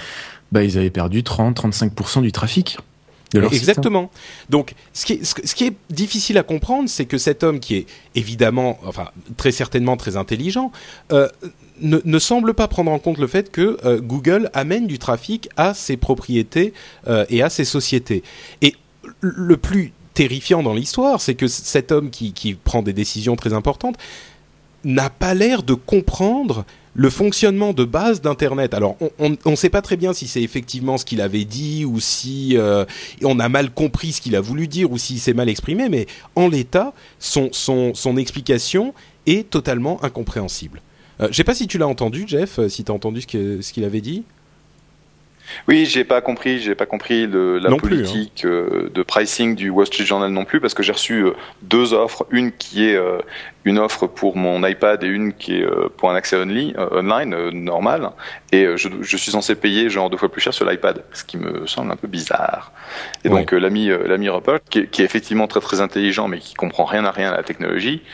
[0.53, 2.79] bah, ils avaient perdu 30-35% du trafic.
[3.35, 3.53] De leur.
[3.53, 4.11] Exactement.
[4.49, 7.75] Donc, ce qui, est, ce, qui est difficile à comprendre, c'est que cet homme qui
[7.75, 10.71] est évidemment, enfin, très certainement très intelligent,
[11.13, 11.29] euh,
[11.81, 15.75] ne, semble pas prendre en compte le fait que euh, Google amène du trafic à
[15.75, 16.73] ses propriétés
[17.09, 18.23] euh, et à ses sociétés.
[18.63, 18.77] Et
[19.21, 23.53] le plus terrifiant dans l'histoire, c'est que cet homme qui, qui, prend des décisions très
[23.53, 23.97] importantes
[24.85, 28.73] n'a pas l'air de comprendre le fonctionnement de base d'Internet.
[28.73, 32.01] Alors, on ne sait pas très bien si c'est effectivement ce qu'il avait dit ou
[32.01, 32.85] si euh,
[33.23, 36.07] on a mal compris ce qu'il a voulu dire ou s'il s'est mal exprimé, mais
[36.37, 38.95] en l'état, son, son, son explication
[39.27, 40.81] est totalement incompréhensible.
[41.21, 43.73] Euh, je sais pas si tu l'as entendu, Jeff, euh, si tu as entendu ce
[43.73, 44.25] qu'il avait dit.
[45.69, 47.77] Oui, j'ai pas compris, j'ai pas compris le, la hein.
[47.77, 51.27] politique euh, de pricing du Wall Street Journal non plus parce que j'ai reçu
[51.63, 52.99] deux offres, une qui est
[53.65, 57.01] une offre pour mon iPad et une qui est euh, pour un accès only, euh,
[57.01, 58.11] online euh, normal.
[58.53, 61.39] Et je, je, suis censé payer genre deux fois plus cher sur l'iPad, ce qui
[61.39, 62.71] me semble un peu bizarre.
[63.25, 66.85] Et donc l'ami l'ami Rupert, qui, qui, est effectivement très très intelligent mais qui comprend
[66.85, 68.05] rien à rien à la technologie,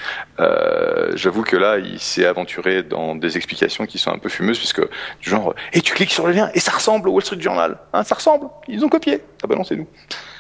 [1.15, 4.81] j'avoue que là il s'est aventuré dans des explications qui sont un peu fumeuses puisque
[4.81, 7.77] du genre et tu cliques sur le lien et ça ressemble au Wall Street Journal,
[7.93, 9.21] hein, ça ressemble, ils ont copié.
[9.43, 9.89] Ah bah non c'est nous.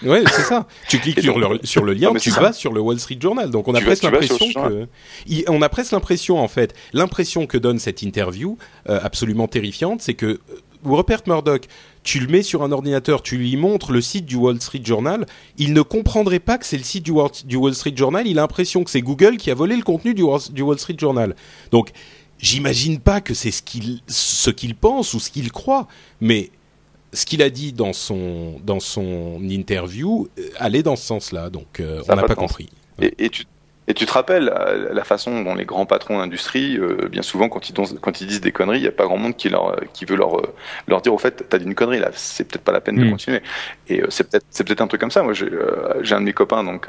[0.03, 0.67] Ouais c'est ça.
[0.89, 3.51] tu cliques sur, le, sur le lien, tu vas sur le Wall Street Journal.
[3.51, 4.87] Donc on a presque l'impression que
[5.49, 8.59] on a presque l'impression, en fait, l'impression que donne cette interview,
[8.89, 10.41] euh, absolument terrifiante, c'est que euh,
[10.85, 11.67] Rupert Murdoch,
[12.03, 15.27] tu le mets sur un ordinateur, tu lui montres le site du Wall Street Journal,
[15.59, 18.85] il ne comprendrait pas que c'est le site du Wall, Street Journal, il a l'impression
[18.85, 21.37] que c'est Google qui a volé le contenu du Wall, Street Journal.
[21.71, 21.91] Donc,
[22.39, 25.87] j'imagine pas que c'est ce qu'il ce qu'il pense ou ce qu'il croit,
[26.23, 26.51] mais
[27.13, 31.83] ce qu'il a dit dans son dans son interview euh, allait dans ce sens-là, donc
[32.09, 32.71] on n'a pas, compris.
[33.03, 33.45] Et, et tu
[33.89, 37.49] et tu te rappelles euh, la façon dont les grands patrons d'industrie, euh, bien souvent,
[37.49, 39.77] quand ils, quand ils disent des conneries, il n'y a pas grand monde qui, leur,
[39.93, 40.41] qui veut leur,
[40.87, 43.05] leur dire au fait, t'as dit une connerie là, c'est peut-être pas la peine de
[43.05, 43.11] hmm.
[43.11, 43.43] continuer.
[43.89, 45.23] Et euh, c'est peut-être c'est peut-être un truc comme ça.
[45.23, 46.89] Moi, j'ai un de mes copains, donc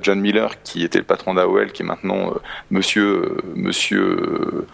[0.00, 2.34] John Miller, qui était le patron d'AOL, qui est maintenant
[2.70, 4.66] Monsieur Monsieur euh,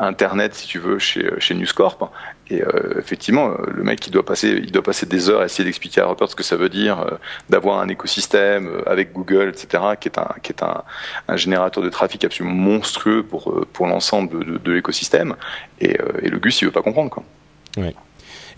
[0.00, 2.10] internet si tu veux chez chez News Corp
[2.50, 5.44] et euh, effectivement euh, le mec il doit passer il doit passer des heures à
[5.44, 9.84] essayer d'expliquer à Rupert ce que ça veut dire d'avoir un écosystème avec Google etc
[10.00, 10.82] qui est un qui est un,
[11.28, 15.36] un générateur de trafic absolument monstrueux pour pour l'ensemble de, de, l'écosystème
[15.80, 17.22] et, et, le Gus il veut pas comprendre quoi
[17.76, 17.94] ouais.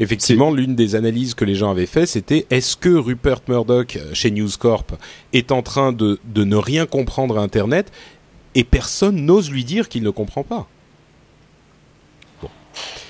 [0.00, 4.32] Effectivement, l'une des analyses que les gens avaient fait, c'était est-ce que Rupert Murdoch chez
[4.32, 4.92] News Corp
[5.32, 7.92] est en train de, de ne rien comprendre à Internet
[8.56, 10.66] et personne n'ose lui dire qu'il ne comprend pas?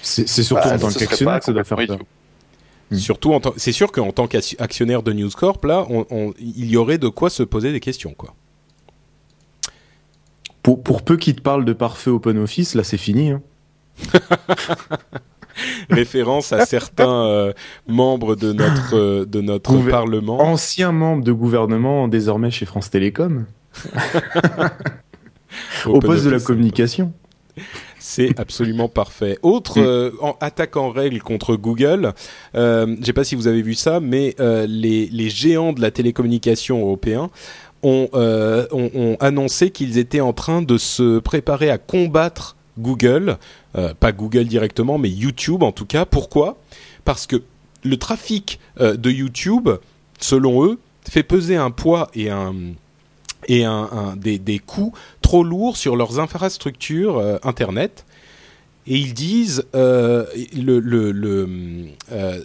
[0.05, 1.99] C'est surtout bah, en tant qu'actionnaire que ça doit faire peur.
[2.90, 2.97] Hmm.
[2.97, 5.87] Surtout, c'est sûr qu'en tant qu'actionnaire de News Corp, là,
[6.38, 8.35] il y aurait de quoi se poser des questions, quoi.
[10.62, 13.31] Pour, pour peu qu'ils te parlent de parfait open office, là, c'est fini.
[13.31, 13.43] Hein.
[15.90, 17.53] Référence à certains euh,
[17.87, 20.40] membres de notre euh, de notre parlement.
[20.40, 23.45] Anciens membres de gouvernement, désormais chez France Télécom.
[25.87, 27.12] Au poste de la communication.
[28.07, 29.38] C'est absolument parfait.
[29.40, 29.85] Autre mm.
[29.87, 30.11] euh,
[30.43, 32.12] attaque en règle contre Google.
[32.55, 35.73] Euh, je ne sais pas si vous avez vu ça, mais euh, les, les, géants
[35.73, 37.31] de la télécommunication européens
[37.83, 43.38] ont, ont, ont annoncé qu'ils étaient en train de se préparer à combattre Google,
[44.01, 46.05] pas Google directement, mais YouTube en tout cas.
[46.05, 46.59] Pourquoi?
[47.05, 47.43] Parce que
[47.85, 49.69] le trafic de YouTube,
[50.19, 52.55] selon eux, fait peser un poids et un
[53.49, 54.93] et un, des, des, coûts
[55.25, 58.05] trop lourds sur leurs infrastructures euh, Internet.
[58.87, 62.41] Et ils disent, euh, le, euh,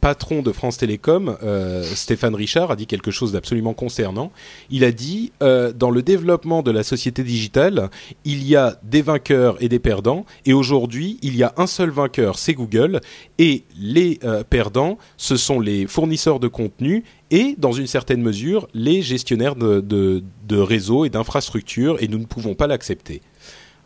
[0.00, 1.36] patron de France Télécom,
[1.82, 4.30] Stéphane Richard, a dit quelque chose d'absolument concernant.
[4.70, 7.90] Il a dit, dans le développement de la société digitale,
[8.24, 11.90] il y a des vainqueurs et des perdants, et aujourd'hui, il y a un seul
[11.90, 13.00] vainqueur, c'est Google,
[13.38, 19.02] et les perdants, ce sont les fournisseurs de contenu et dans une certaine mesure les
[19.02, 23.20] gestionnaires de, de, de réseaux et d'infrastructures, et nous ne pouvons pas l'accepter.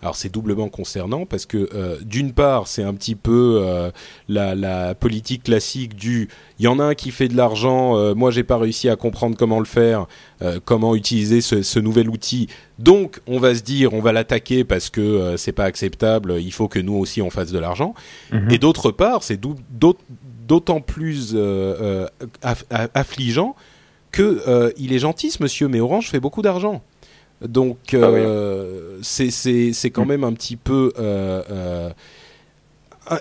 [0.02, 3.90] Alors c'est doublement concernant parce que euh, d'une part c'est un petit peu euh,
[4.28, 8.14] la, la, politique classique du il y en a un qui fait de l'argent, euh,
[8.14, 10.06] moi j'ai pas réussi à comprendre comment le faire,
[10.40, 12.48] euh, comment utiliser ce, ce, nouvel outil,
[12.78, 16.68] donc on va se dire on va l'attaquer parce que c'est pas acceptable, il faut
[16.68, 17.94] que nous aussi on fasse de l'argent.
[18.32, 18.50] Mhm.
[18.50, 19.38] Et d'autre part c'est
[20.50, 21.36] d'autant plus
[22.42, 23.54] aff affligeant
[24.10, 26.82] que il est gentil ce monsieur, mais Orange fait beaucoup d'argent.
[27.46, 29.30] Donc euh, ah oui.
[29.30, 31.90] c'est quand même un petit peu euh, euh,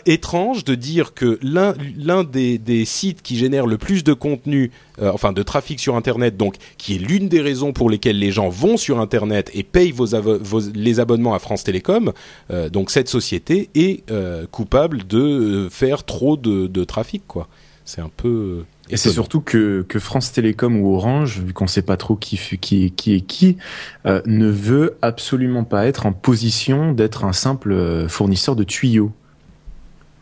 [0.06, 4.72] étrange de dire que l'un des, des, sites qui génère le plus de contenu,
[5.02, 8.32] euh, enfin de trafic sur Internet, donc qui est l'une des raisons pour lesquelles les
[8.32, 12.14] gens vont sur Internet et payent vos, vos les abonnements à France Télécom,
[12.52, 17.48] euh, donc cette société est euh, coupable de faire trop de, de trafic, quoi.
[17.86, 21.84] C'est un peu et c'est surtout que, que France Télécom ou Orange, vu qu'on sait
[21.84, 23.58] pas trop qui, qui, qui est qui,
[24.06, 29.12] euh, ne veut absolument pas être en position d'être un simple fournisseur de tuyaux.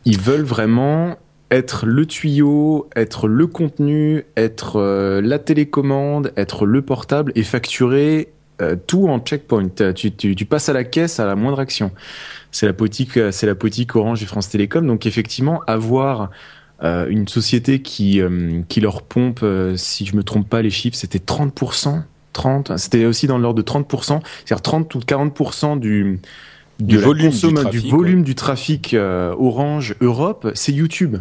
[0.07, 1.17] Ils veulent vraiment
[1.51, 8.29] être le tuyau, être le contenu, être euh, la télécommande, être le portable et facturer
[8.61, 9.69] euh, tout en checkpoint.
[9.93, 11.91] Tu, tu, passes à la caisse à la moindre action.
[12.51, 13.55] C'est la politique, c'est la
[13.95, 14.85] Orange et France Télécom.
[14.87, 16.31] Donc effectivement, avoir
[16.83, 20.69] euh, une société qui, euh, qui leur pompe, euh, si je me trompe pas, les
[20.69, 26.19] chiffres, c'était 30%, 30, c'était aussi dans l'ordre de 30%, c'est-à-dire 30 ou 40% du,
[26.79, 28.23] du volume, du trafic, du, volume ouais.
[28.25, 31.17] du trafic Orange Europe, c'est YouTube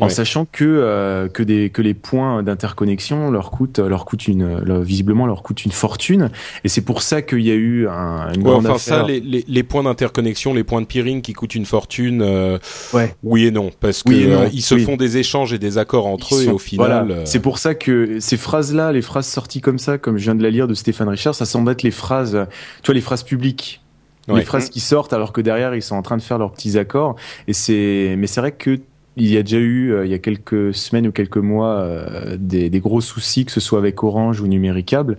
[0.00, 0.10] en ouais.
[0.10, 4.80] sachant que euh, que des que les points d'interconnexion leur coûtent leur coûtent une leur,
[4.80, 6.30] visiblement leur coûtent une fortune
[6.64, 9.02] et c'est pour ça qu'il y a eu un, une ouais, grande enfin affaire.
[9.02, 12.58] ça les, les, les points d'interconnexion les points de peering qui coûtent une fortune euh,
[12.92, 13.14] ouais.
[13.22, 14.84] oui et non parce que oui non, euh, ils se oui.
[14.84, 17.26] font des échanges et des accords entre Ils eux sont, et au final voilà.
[17.26, 20.34] c'est pour ça que ces phrases là les phrases sorties comme ça comme je viens
[20.34, 22.46] de la lire de Stéphane Richard ça semble être les phrases
[22.82, 23.80] tu vois les phrases publiques
[24.28, 24.38] Ouais.
[24.40, 26.78] les phrases qui sortent alors que derrière ils sont en train de faire leurs petits
[26.78, 27.14] accords
[27.46, 28.80] et c'est mais c'est vrai que
[29.16, 32.36] il y a déjà eu, euh, il y a quelques semaines ou quelques mois, euh,
[32.36, 35.18] des, des, gros soucis, que ce soit avec Orange ou Numéricable.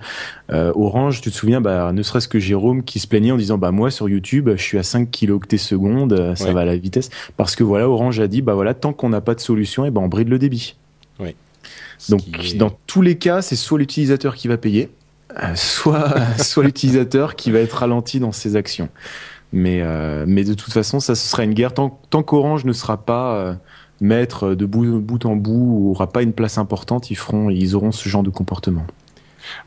[0.52, 3.58] Euh, Orange, tu te souviens, bah, ne serait-ce que Jérôme qui se plaignait en disant,
[3.58, 6.52] bah moi sur YouTube, je suis à 5 kilooctets secondes, ça Ouais.
[6.54, 9.22] va à la vitesse, parce que voilà, Orange a dit, bah voilà, tant qu'on n'a
[9.22, 10.76] pas de solution, et ben on bride le débit.
[11.98, 14.90] Ce Donc est- dans tous les cas, c'est soit l'utilisateur qui va payer,
[15.56, 18.90] soit soit l'utilisateur qui va être ralenti dans ses actions.
[19.54, 22.74] Mais euh, mais de toute façon, ça ce sera une guerre tant tant qu'Orange ne
[22.74, 23.54] sera pas euh,
[24.02, 27.76] maître de bout, bout en bout ou aura pas une place importante, ils feront ils
[27.76, 28.86] auront ce genre de comportement.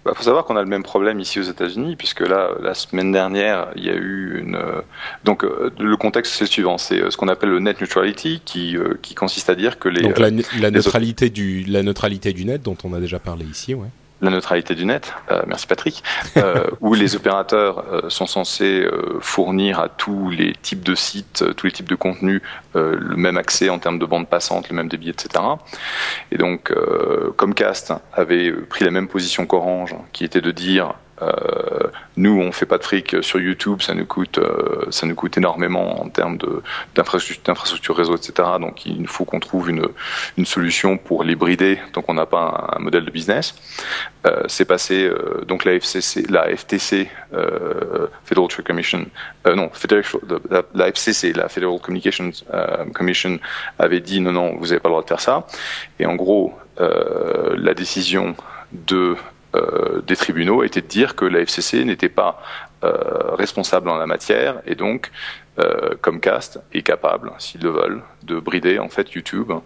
[0.05, 3.13] Bah, faut savoir qu'on a le même problème ici aux États-Unis, puisque là, la semaine
[3.13, 4.57] dernière, il y a eu une.
[4.57, 4.81] euh,
[5.25, 8.43] Donc, euh, le contexte c'est le suivant, c'est euh, ce qu'on appelle le net neutrality,
[8.45, 11.83] qui euh, qui consiste à dire que les Donc euh, la, les neutralité du la
[11.83, 13.87] neutralité du net dont on a déjà parlé ici, ouais.
[14.21, 16.03] La neutralité du net, euh, merci Patrick,
[16.37, 21.43] euh, où les opérateurs euh, sont censés euh, fournir à tous les types de sites,
[21.43, 22.43] euh, tous les types de contenus,
[22.77, 25.45] euh, le même accès en termes de bande passante, le même débit, etc.
[26.33, 30.95] Et donc, euh, Comcast avait pris la même position qu'Orange, qui était de dire
[32.17, 35.37] nous, on fait pas de fric sur YouTube, ça nous coûte, euh, ça nous coûte
[35.37, 36.39] énormément en termes
[36.95, 38.49] d'infrastructure, réseau, etc.
[38.61, 42.81] Donc, il faut qu'on trouve une solution pour les brider, donc on n'a pas un,
[42.81, 43.55] modèle de business.
[44.27, 49.07] Euh, c'est passé euh, donc la FCC, la FTC, euh, Federal Trade Commission,
[49.47, 49.71] euh, non,
[50.75, 53.39] la, FCC, la Federal Communications euh, Commission
[53.79, 55.47] avait dit non non, vous n'avez pas le droit de faire ça.
[55.99, 58.35] Et en gros, euh, la décision
[58.73, 59.17] de
[59.55, 62.43] euh, des tribunaux était de dire que la FCC n'était pas
[62.85, 65.11] euh, responsable en la matière et donc
[65.59, 69.61] euh, Comcast est capable, s'ils le veulent, de brider en fait YouTube euh,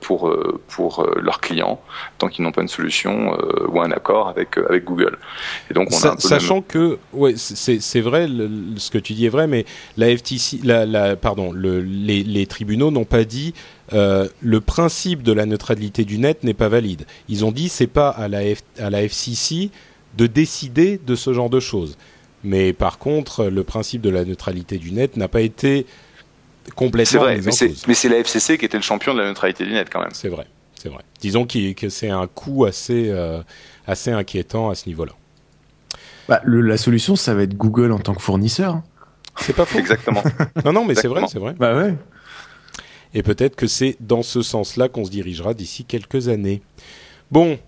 [0.00, 1.80] pour euh, pour euh, leurs clients.
[2.18, 5.18] Tant qu'ils n'ont pas une solution euh, ou un accord avec euh, avec Google.
[5.70, 8.50] Et donc on a Sa- un peu le même- sachant que ouais c'est vrai le-
[8.76, 9.64] ce que tu dis est vrai mais
[9.96, 13.54] la FTC la, la pardon le, les, les tribunaux n'ont pas dit
[13.92, 17.06] euh, le principe de la neutralité du net n'est pas valide.
[17.28, 19.70] Ils ont dit c'est pas à la F- à la FCC
[20.16, 21.96] de décider de ce genre de choses.
[22.44, 25.86] Mais par contre le principe de la neutralité du net n'a pas été
[26.74, 29.64] complètement vrai, mais c'est mais c'est la FCC qui était le champion de la neutralité
[29.64, 30.10] du net quand même.
[30.12, 33.40] c'est vrai c'est vrai disons que c'est un coût assez euh,
[33.86, 35.12] assez inquiétant à ce niveau-là
[36.28, 38.82] Bah, la solution, ça va être Google en tant que fournisseur.
[39.40, 40.22] c'est pas faux Exactement.
[40.64, 41.94] non non mais c'est vrai c'est vrai Bah ouais.
[43.14, 46.60] Et peut-être que c'est dans ce sens-là qu'on se dirigera d'ici quelques années.
[47.30, 47.58] Bon,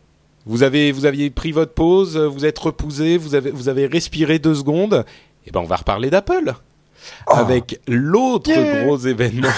[0.44, 4.38] vous avez vous aviez pris votre pause, vous êtes reposé, vous avez vous avez respiré
[4.38, 5.04] deux secondes.
[5.46, 6.52] Et ben on va reparler d'Apple.
[7.26, 7.32] Oh.
[7.34, 8.50] avec l'autre
[8.82, 9.48] gros événement,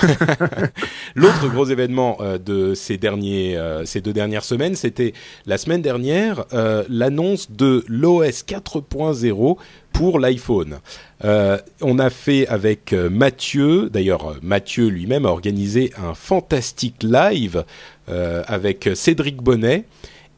[1.14, 5.12] l'autre gros événement euh, de ces derniers, euh, ces deux dernières semaines, c'était
[5.46, 9.56] la semaine dernière euh, l'annonce de l'OS 4.0
[9.92, 10.78] pour l'iPhone.
[11.22, 17.64] on a fait avec Mathieu, d'ailleurs Mathieu lui-même a organisé un fantastique live
[18.08, 19.84] avec Cédric Bonnet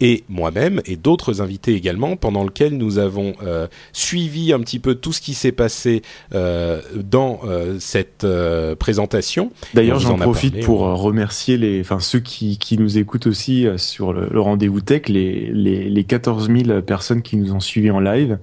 [0.01, 4.95] et moi-même et d'autres invités également, pendant lequel nous avons euh, suivi un petit peu
[4.95, 6.03] tout ce qui s'est passé
[6.34, 8.26] euh, dans euh, cette
[8.78, 9.53] présentation.
[9.74, 14.40] D'ailleurs, j'en profite pour remercier les, enfin ceux qui, qui nous écoutent aussi sur le,
[14.40, 18.38] rendez-vous tech, les, les, les 14 000 personnes qui nous ont suivis en live,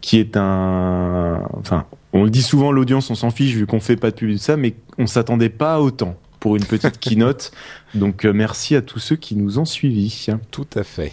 [0.00, 3.96] qui est un, enfin, on le dit souvent, l'audience, on s'en fiche vu qu'on fait
[3.96, 7.52] pas de pub de ça, mais on s'attendait pas à autant pour une petite keynote.
[7.94, 10.26] Donc euh, merci à tous ceux qui nous ont suivis.
[10.50, 11.12] Tout à fait.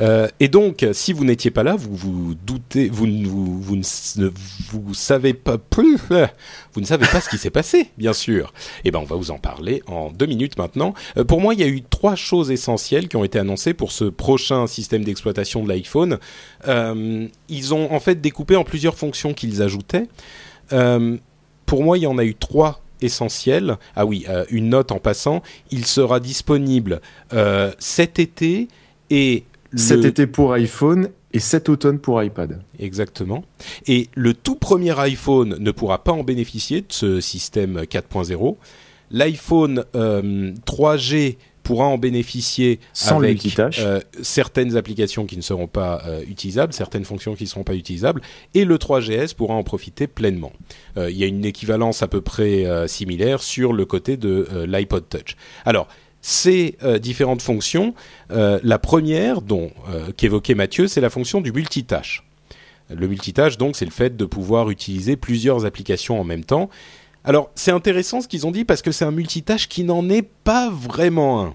[0.00, 4.28] Euh, et donc, si vous n'étiez pas là, vous vous doutez, vous, vous, vous ne
[4.70, 5.98] vous savez pas plus,
[6.72, 8.52] vous ne savez pas ce qui s'est passé, bien sûr.
[8.84, 10.94] Eh ben, on va vous en parler en deux minutes maintenant.
[11.16, 13.92] Euh, pour moi, il y a eu trois choses essentielles qui ont été annoncées pour
[13.92, 16.18] ce prochain système d'exploitation de l'iPhone.
[16.66, 20.08] Euh, ils ont en fait découpé en plusieurs fonctions qu'ils ajoutaient.
[21.66, 23.76] Pour moi, il y en a eu trois essentiel.
[23.96, 25.42] Ah oui, euh, une note en passant.
[25.70, 27.00] Il sera disponible
[27.32, 28.68] euh, cet été
[29.10, 29.44] et
[29.74, 32.62] cet été pour iPhone et cet automne pour iPad.
[32.78, 33.44] Exactement.
[33.86, 38.56] Et le tout premier iPhone ne pourra pas en bénéficier de ce système 4.0.
[39.10, 41.32] L'iPhone 3G euh,
[41.68, 47.04] pourra en bénéficier Sans avec euh, certaines applications qui ne seront pas euh, utilisables, certaines
[47.04, 48.22] fonctions qui ne seront pas utilisables,
[48.54, 50.54] et le 3GS pourra en profiter pleinement.
[50.96, 55.10] Euh, il y a une équivalence à peu près similaire sur le côté de l'iPod
[55.10, 55.36] Touch.
[55.66, 55.88] Alors,
[56.22, 57.94] ces différentes fonctions,
[58.30, 59.70] la première dont
[60.16, 62.24] qu'évoquait Mathieu, c'est la fonction du multitâche.
[62.90, 66.70] Le multitâche, donc, c'est le fait de pouvoir utiliser plusieurs applications en même temps.
[67.24, 70.22] Alors, c'est intéressant ce qu'ils ont dit parce que c'est un multitâche qui n'en est
[70.22, 71.54] pas vraiment un.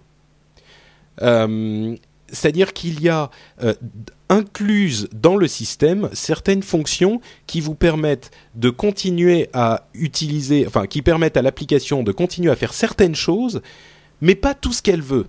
[1.22, 1.96] Euh,
[2.28, 3.30] c'est-à-dire qu'il y a
[3.62, 3.76] euh,
[4.30, 11.04] incluses dans le système certaines fonctions qui vous permettent de continuer à utiliser, enfin qui
[11.04, 13.62] permettent à l'application de continuer à faire certaines choses,
[14.22, 15.28] mais pas tout ce qu'elle veut.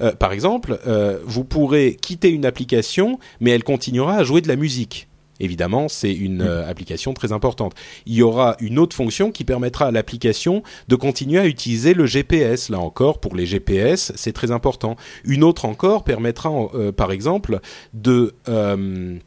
[0.00, 0.80] Euh, par exemple,
[1.24, 5.09] vous pourrez quitter une application, mais elle continuera à jouer de la musique.
[5.40, 7.74] Évidemment, c'est une euh, application très importante.
[8.04, 12.04] Il y aura une autre fonction qui permettra à l'application de continuer à utiliser le
[12.04, 12.68] GPS.
[12.68, 14.96] Là encore, pour les GPS, c'est très important.
[15.24, 17.60] Une autre encore permettra, euh, par exemple,
[17.94, 19.18] de euh,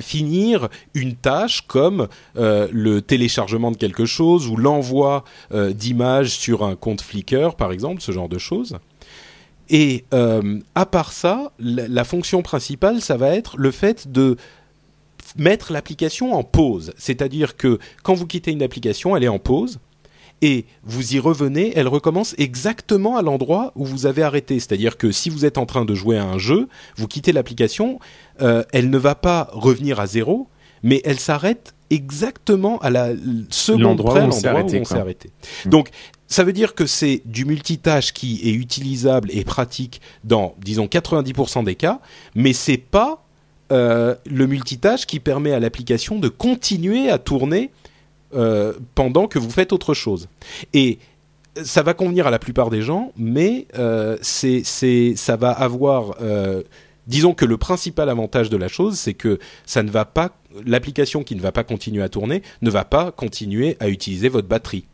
[0.00, 5.22] finir une tâche comme le téléchargement de quelque chose ou l'envoi
[5.52, 8.78] d'images sur un compte Flickr, par exemple, ce genre de choses.
[9.68, 14.38] Et à part ça, la, fonction principale, ça va être le fait de
[15.38, 16.92] mettre l'application en pause.
[16.96, 19.78] C'est-à-dire que quand vous quittez une application, elle est en pause.
[20.42, 24.60] Et vous y revenez, elle recommence exactement à l'endroit où vous avez arrêté.
[24.60, 28.00] C'est-à-dire que si vous êtes en train de jouer à un jeu, vous quittez l'application,
[28.42, 30.48] euh, elle ne va pas revenir à zéro,
[30.82, 33.12] mais elle s'arrête exactement à la
[33.48, 35.30] seconde près, l'endroit où on s'est arrêté.
[35.64, 35.70] Hmm.
[35.70, 35.88] Donc,
[36.26, 41.64] ça veut dire que c'est du multitâche qui est utilisable et pratique dans, disons, 90%
[41.64, 42.00] des cas,
[42.34, 43.25] mais c'est pas
[43.72, 47.70] euh, le multitâche qui permet à l'application de continuer à tourner
[48.32, 50.28] euh, pendant que vous faites autre chose.
[50.72, 50.98] Et
[51.60, 56.16] ça va convenir à la plupart des gens, mais euh, ça va avoir.
[57.08, 59.38] disons que le principal avantage de la chose, c'est que
[60.64, 64.48] l'application qui ne va pas continuer à tourner ne va pas continuer à utiliser votre
[64.48, 64.84] batterie.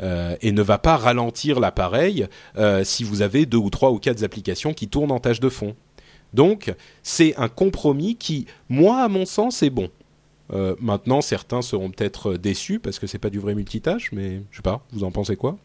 [0.00, 2.28] et ne va pas ralentir l'appareil
[2.84, 5.74] si vous avez deux ou trois ou quatre applications qui tournent en tâche de fond.
[6.36, 9.88] Donc, c'est un compromis qui, moi, à mon sens, est bon.
[10.52, 14.56] Euh, maintenant, certains seront peut-être déçus parce que c'est pas du vrai multitâche, mais je
[14.56, 14.84] sais pas.
[14.92, 15.56] Vous en pensez quoi?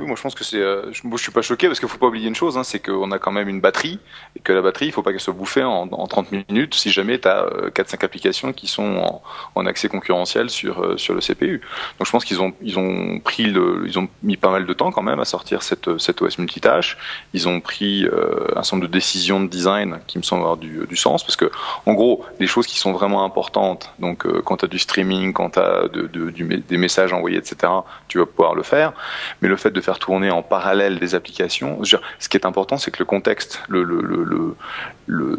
[0.00, 0.58] Moi je pense que c'est.
[0.58, 2.80] Euh, je, je suis pas choqué parce qu'il faut pas oublier une chose, hein, c'est
[2.80, 4.00] qu'on a quand même une batterie
[4.36, 6.90] et que la batterie, il faut pas qu'elle soit bouffée en, en 30 minutes si
[6.90, 9.20] jamais tu as 4-5 applications qui sont
[9.54, 11.60] en, accès concurrentiel sur, euh, sur le CPU.
[11.98, 14.90] Donc je pense qu'ils ont, ils ont pris ils ont mis pas mal de temps
[14.90, 16.96] quand même à sortir cette, cette OS multitâche.
[17.32, 20.56] Ils ont pris euh, un certain nombre de décisions de design qui me semblent avoir
[20.56, 21.50] du, du sens parce que
[21.86, 25.50] en gros, les choses qui sont vraiment importantes, donc quand tu as du streaming, quand
[25.50, 27.72] tu as de, de, des messages envoyés, etc.,
[28.08, 28.92] tu vas pouvoir le faire.
[29.40, 31.80] Mais le fait de faire tourner en parallèle des applications.
[32.18, 34.56] Ce qui est important, c'est que le contexte, le,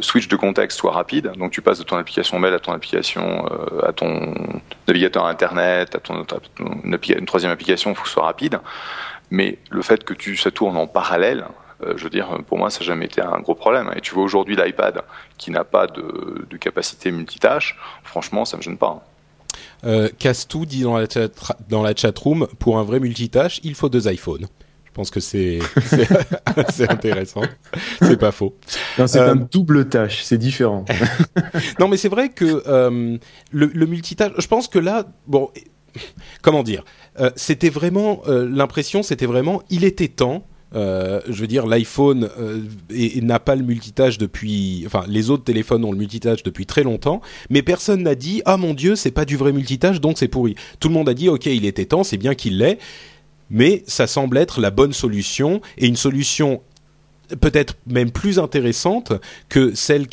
[0.02, 1.32] switch de contexte soit rapide.
[1.38, 4.34] Donc tu passes de ton application mail à ton application, euh, à ton
[4.88, 6.26] navigateur internet, à ton,
[6.84, 8.60] une, troisième application, il faut que ce soit rapide.
[9.32, 11.46] Mais le fait que ça tourne en parallèle,
[11.84, 13.92] euh, je veux dire, pour moi, ça n'a jamais été un gros problème.
[13.96, 15.02] Et tu vois aujourd'hui l'iPad
[15.38, 19.04] qui n'a pas de, de, capacité multitâche, franchement, ça me gêne pas.
[19.86, 21.30] Euh, Castou dit dans la, chat,
[21.70, 24.48] dans la chatroom, pour un vrai multitâche, il faut deux iPhones.
[24.86, 25.60] Je pense que c'est
[26.70, 27.44] c'est intéressant.
[28.02, 28.56] C'est pas faux.
[29.06, 30.84] C'est un double tâche, c'est différent.
[31.80, 33.20] non, mais c'est vrai que
[33.52, 35.50] le, le multitâche, je pense que là, bon,
[36.42, 36.84] comment dire,
[37.36, 40.44] c'était vraiment l'impression, c'était vraiment, il était temps
[40.76, 42.62] euh, je veux dire, l'iPhone euh,
[43.22, 44.84] n'a pas le multitâche depuis.
[44.86, 48.58] Enfin, les autres téléphones ont le multitâche depuis très longtemps, mais personne n'a dit ah
[48.58, 50.56] mon dieu, c'est pas du vrai multitâche, donc c'est pourri.
[50.80, 52.78] Tout le monde a dit ok, il était temps, c'est bien qu'il l'ait,
[53.50, 56.62] mais ça semble être la bonne solution et une solution
[57.42, 59.14] peut-être même plus intéressante
[59.50, 60.08] que celle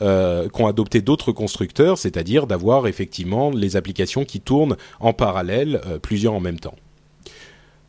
[0.00, 6.34] euh, qu'ont adopté d'autres constructeurs, c'est-à-dire d'avoir effectivement les applications qui tournent en parallèle, plusieurs
[6.34, 6.76] en même temps.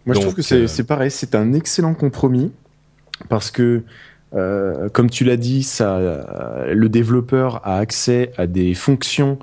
[0.06, 2.51] Moi, je trouve que c'est euh, pareil, c'est un excellent compromis
[3.30, 3.84] parce que,
[4.34, 9.39] euh, comme tu l'as dit, ça, euh, le développeur a accès à des fonctions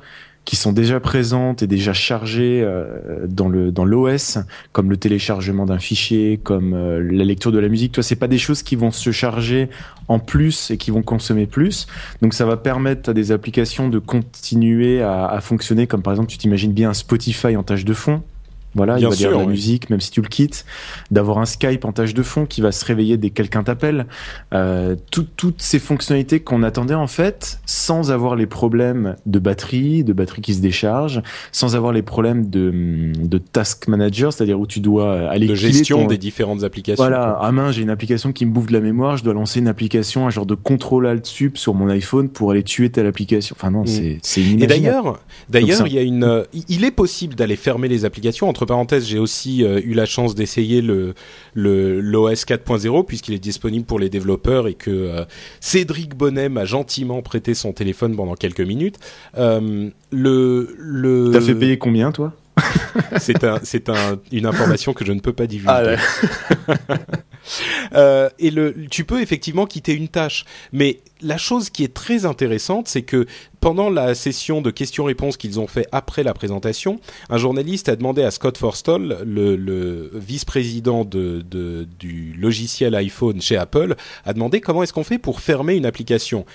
[0.46, 4.38] qui sont déjà présentes et déjà chargées euh, dans le dans l'OS,
[4.72, 7.92] comme le téléchargement d'un fichier, comme la lecture de la musique.
[7.92, 9.68] Toi, c'est pas des choses qui vont se charger
[10.08, 11.86] en plus et qui vont consommer plus.
[12.20, 16.30] Donc, ça va permettre à des applications de continuer à, à fonctionner, comme par exemple,
[16.30, 18.22] tu t'imagines bien un Spotify en tâche de fond
[18.74, 20.64] voilà, il va dire de la musique, même si tu le quittes,
[21.10, 24.06] d'avoir un Skype en tâche de fond qui va se réveiller dès que quelqu'un t'appelle.
[24.54, 30.12] Euh, toutes ces fonctionnalités qu'on attendait en fait, sans avoir les problèmes de batterie, de
[30.12, 34.80] batterie qui se décharge, sans avoir les problèmes de, de task manager, c'est-à-dire où tu
[34.80, 37.02] dois aller de gestion des différentes applications.
[37.02, 39.60] Voilà, ah main, j'ai une application qui me bouffe de la mémoire, je dois lancer
[39.60, 43.06] une application, un genre de contrôle alt sup sur mon iPhone pour aller tuer telle
[43.06, 43.56] application.
[43.58, 44.18] Enfin non, mm.
[44.22, 44.62] c'est inimaginable.
[44.62, 48.48] Et d'ailleurs, d'ailleurs, il y a une, euh, il est possible d'aller fermer les applications
[48.48, 51.14] entre parenthèses, j'ai aussi euh, eu la chance d'essayer le
[51.54, 55.24] l'OS 4.0 puisqu'il est disponible pour les développeurs et que euh,
[55.60, 58.98] Cédric Bonnet m'a gentiment prêté son téléphone pendant quelques minutes.
[59.36, 61.30] Euh, le le.
[61.32, 62.32] T'as fait payer combien toi?
[63.18, 65.96] c'est un, c'est un, une information que je ne peux pas divulguer.
[66.68, 66.74] Ah
[67.94, 72.24] euh, et le, tu peux effectivement quitter une tâche, mais la chose qui est très
[72.24, 73.26] intéressante, c'est que
[73.60, 78.22] pendant la session de questions-réponses qu'ils ont fait après la présentation, un journaliste a demandé
[78.22, 84.60] à Scott Forstall, le, le vice-président de, de, du logiciel iPhone chez Apple, a demandé
[84.60, 86.46] comment est-ce qu'on fait pour fermer une application.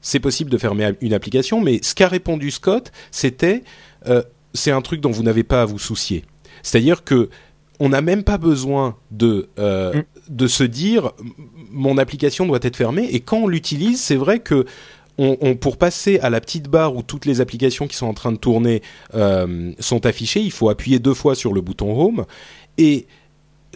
[0.00, 3.62] C'est possible de fermer une application, mais ce qu'a répondu Scott, c'était
[4.06, 4.22] euh,
[4.54, 6.24] c'est un truc dont vous n'avez pas à vous soucier.
[6.62, 7.28] C'est-à-dire que
[7.80, 10.04] on n'a même pas besoin de euh, mm.
[10.30, 11.12] de se dire
[11.70, 14.66] mon application doit être fermée et quand on l'utilise, c'est vrai que
[15.20, 18.30] on, pour passer à la petite barre où toutes les applications qui sont en train
[18.30, 18.82] de tourner
[19.14, 22.24] euh, sont affichées, il faut appuyer deux fois sur le bouton Home
[22.78, 23.08] et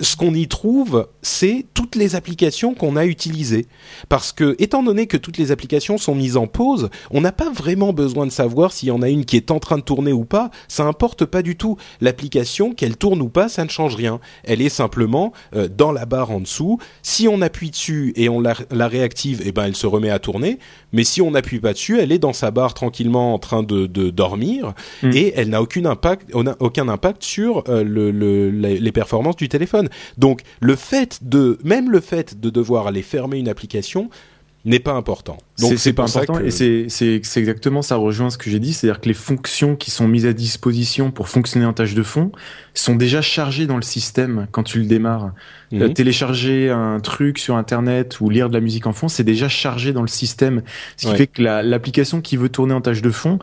[0.01, 3.66] ce qu'on y trouve, c'est toutes les applications qu'on a utilisées.
[4.09, 7.51] Parce que, étant donné que toutes les applications sont mises en pause, on n'a pas
[7.51, 10.12] vraiment besoin de savoir s'il y en a une qui est en train de tourner
[10.12, 10.51] ou pas.
[10.66, 11.76] Ça importe pas du tout.
[12.01, 14.18] L'application, qu'elle tourne ou pas, ça ne change rien.
[14.45, 16.78] Elle est simplement euh, dans la barre en dessous.
[17.03, 18.55] Si on appuie dessus et on la,
[18.88, 20.59] réactive, eh ben, elle se remet à tourner.
[20.93, 23.86] Mais si on n'appuie pas dessus, elle est dans sa barre tranquillement en train de,
[23.86, 24.72] dormir
[25.03, 25.11] mm.
[25.14, 29.82] et elle n'a aucun impact, aucun impact sur euh, le, les performances du téléphone.
[30.18, 34.11] Donc le fait de, même le fait de devoir aller fermer une application
[34.64, 35.39] n'est pas important.
[35.59, 39.09] Donc c'est pas important et c'est exactement ça rejoint ce que j'ai dit, c'est-à-dire que
[39.09, 42.30] les fonctions qui sont mises à disposition pour fonctionner en tâche de fond
[42.74, 45.33] sont déjà chargées dans le système quand tu le démarres.
[45.72, 45.83] Mhm.
[45.83, 49.49] Euh, télécharger un truc sur internet ou lire de la musique en fond, c'est déjà
[49.49, 50.62] chargé dans le système,
[50.97, 53.39] ce qui fait que l'application qui veut tourner en tâche de fond,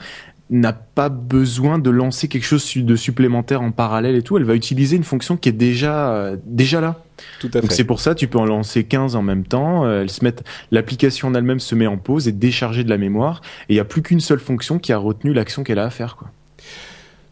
[0.49, 4.37] n'a pas besoin de lancer quelque chose de supplémentaire en parallèle et tout.
[4.37, 7.03] Elle va utiliser une fonction qui est déjà euh, déjà là.
[7.39, 9.85] Tout à Donc c'est pour ça tu peux en lancer 15 en même temps.
[9.85, 10.33] Euh, elle se met,
[10.71, 13.41] l'application en elle-même se met en pause et décharger de la mémoire.
[13.67, 15.89] Et il n'y a plus qu'une seule fonction qui a retenu l'action qu'elle a à
[15.91, 16.15] faire.
[16.15, 16.29] Quoi.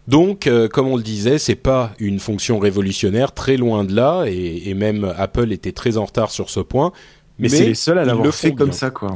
[0.08, 4.24] Donc, euh, comme on le disait, c'est pas une fonction révolutionnaire, très loin de là,
[4.26, 6.94] et, et même Apple était très en retard sur ce point.
[7.40, 9.12] Mais, c'est les seuls à l'avoir fait comme ça, quoi.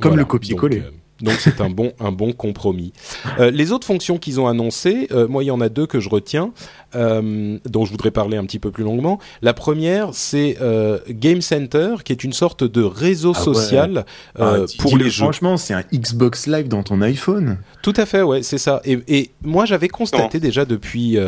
[0.00, 0.84] Comme le copier-coller.
[1.22, 2.92] Donc c'est un bon un bon compromis.
[3.38, 6.00] Euh, les autres fonctions qu'ils ont annoncées, euh, moi il y en a deux que
[6.00, 6.52] je retiens,
[6.94, 9.18] euh, dont je voudrais parler un petit peu plus longuement.
[9.40, 14.04] La première c'est euh, Game Center, qui est une sorte de réseau ah social
[14.38, 15.22] ah, pour les jeux.
[15.24, 17.58] Franchement, c'est un Xbox Live dans ton iPhone.
[17.82, 18.80] Tout à fait, ouais, c'est ça.
[18.84, 21.18] Et, et moi j'avais constaté déjà depuis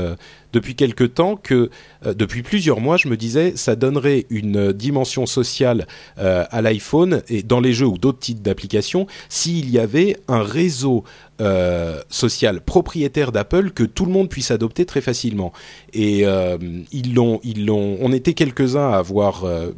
[0.55, 1.69] depuis quelque temps que
[2.07, 5.87] euh, depuis plusieurs mois, je me disais ça donnerait une dimension sociale
[6.19, 10.43] euh, à l'iPhone et dans les jeux ou d'autres types d'applications s'il y avait un
[10.43, 11.05] réseau
[11.41, 15.53] euh, social propriétaire d'Apple que tout le monde puisse adopter très facilement.
[15.93, 16.59] Et euh,
[16.93, 17.99] ils l'ont, ils l'ont.
[18.01, 19.73] On était quelques-uns à avoir euh,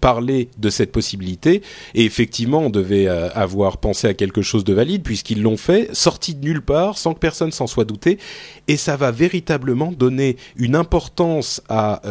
[0.00, 1.62] parlé de cette possibilité.
[1.94, 6.34] Et effectivement, on devait avoir pensé à quelque chose de valide puisqu'ils l'ont fait, sorti
[6.34, 8.18] de nulle part, sans que personne s'en soit douté.
[8.68, 12.02] Et ça va véritablement donner une importance à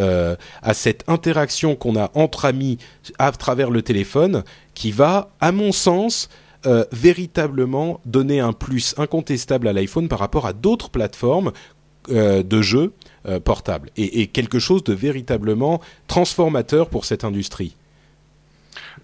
[0.61, 2.77] à cette interaction qu'on a entre amis
[3.19, 6.29] à travers le téléphone, qui va, à mon sens,
[6.68, 11.53] euh, véritablement donner un plus incontestable à l'iPhone par rapport à d'autres plateformes
[12.12, 12.93] euh, de jeux
[13.26, 17.76] euh, portables et, quelque chose de véritablement transformateur pour cette industrie.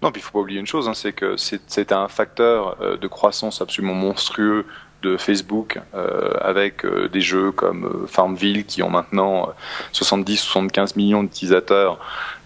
[0.02, 3.08] Non, puis il faut pas oublier une chose, hein, c'est que c'est un facteur de
[3.08, 4.64] croissance absolument monstrueux
[5.02, 5.80] de Facebook
[6.40, 9.48] avec des jeux comme Farmville qui ont maintenant
[9.92, 11.98] 70-75 millions d'utilisateurs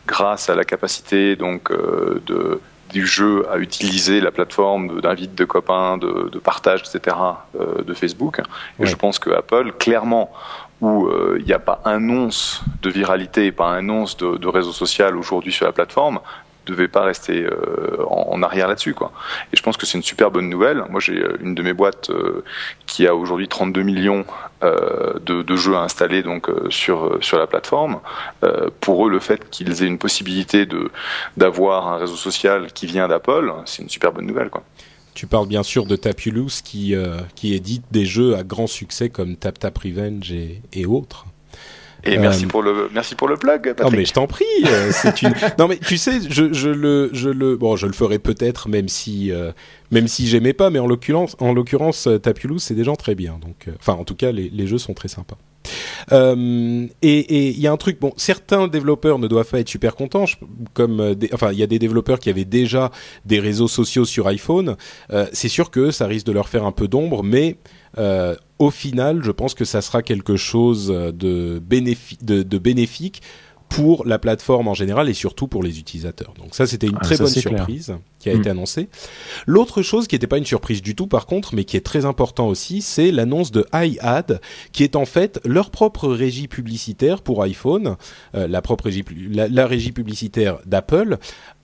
[0.07, 2.61] grâce à la capacité donc de
[2.93, 7.17] du jeu à utiliser la plateforme d'invite de copains, de, de partage, etc.
[7.59, 8.41] Euh, de Facebook.
[8.79, 10.31] Et je pense que Apple, clairement,
[10.81, 14.49] où euh, il n'y a pas un once de viralité, pas un once de, de
[14.49, 16.21] réseau social aujourd'hui sur la plateforme,
[16.67, 19.13] devait pas rester euh, en, arrière là-dessus quoi.
[19.53, 20.85] Et je pense que c'est une super bonne nouvelle.
[20.91, 22.45] Moi j'ai euh, une de mes boîtes euh,
[22.87, 24.25] qui a aujourd'hui 32 millions
[24.63, 27.99] de, jeux à installer donc sur sur la plateforme.
[28.81, 30.91] pour eux le fait qu'ils aient une possibilité de
[31.37, 34.63] d'avoir un réseau social qui vient d'Apple, c'est une super bonne nouvelle quoi.
[35.15, 36.95] Tu parles bien sûr de Tapulous qui
[37.35, 41.27] qui édite des jeux à grand succès comme Tap Tap Revenge et autres.
[42.05, 43.63] Et merci euh, pour le merci pour le plug.
[43.63, 43.85] Patrick.
[43.85, 44.45] Non mais je t'en prie.
[44.67, 45.35] Euh, c'est une.
[45.59, 48.89] non mais tu sais, je, je le je le bon, je le ferai peut-être même
[48.89, 49.53] si euh,
[49.91, 53.39] même si j'aimais pas, mais en l'occurrence en l'occurrence Tapulous c'est des gens très bien.
[53.41, 55.39] Donc enfin en tout cas les, les jeux sont très sympas.
[56.13, 59.95] Euh, et il y a un truc, bon, certains développeurs ne doivent pas être super
[59.95, 60.25] contents,
[60.75, 62.91] comme, des, enfin, il y a des développeurs qui avaient déjà
[63.25, 64.77] des réseaux sociaux sur iPhone.
[65.13, 67.57] Euh, c'est sûr que ça risque de leur faire un peu d'ombre, mais
[67.99, 73.23] euh, au final, je pense que ça sera quelque chose de, de, bénéfique
[73.69, 76.33] pour la plateforme en général et surtout pour les utilisateurs.
[76.39, 78.53] Donc ça, c'était une ah, très bonne surprise qui a été mm.
[78.53, 78.89] annoncée.
[79.47, 82.05] L'autre chose qui n'était pas une surprise du tout, par contre, mais qui est très
[82.05, 84.41] important aussi, c'est l'annonce de iAd,
[84.71, 87.97] qui est en fait leur propre régie publicitaire pour iPhone,
[88.37, 91.19] euh, la propre régie, la, régie publicitaire d'Apple.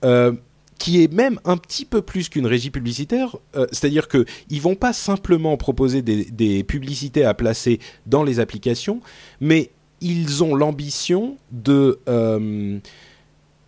[0.05, 0.33] Euh,
[0.79, 4.77] qui est même un petit peu plus qu'une régie publicitaire, euh, c'est-à-dire que ils vont
[4.77, 9.01] pas simplement proposer des, des, publicités à placer dans les applications,
[9.41, 9.71] mais
[10.01, 12.79] ils ont l'ambition de euh,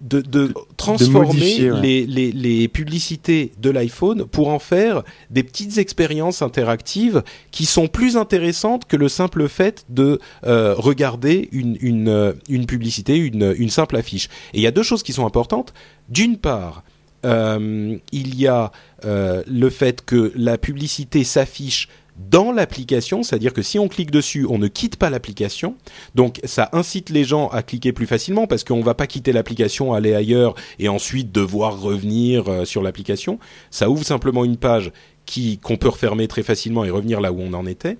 [0.00, 7.66] de, transformer les, les, publicités de l'iPhone pour en faire des petites expériences interactives qui
[7.66, 13.54] sont plus intéressantes que le simple fait de euh, regarder une, une, une publicité, une,
[13.58, 14.28] une simple affiche.
[14.54, 15.74] Et il y a deux choses qui sont importantes.
[16.08, 16.82] D'une part,
[17.25, 18.01] il
[18.41, 21.89] y a le fait que la publicité s'affiche
[22.29, 25.77] dans l'application, c'est-à-dire que si on clique dessus, on ne quitte pas l'application.
[26.14, 29.33] Donc ça incite les gens à cliquer plus facilement parce qu'on ne va pas quitter
[29.33, 33.39] l'application, aller ailleurs et ensuite devoir revenir euh, sur l'application.
[33.71, 34.93] Ça ouvre simplement une page
[35.25, 37.97] qui qu'on peut refermer très facilement et revenir là où on en était.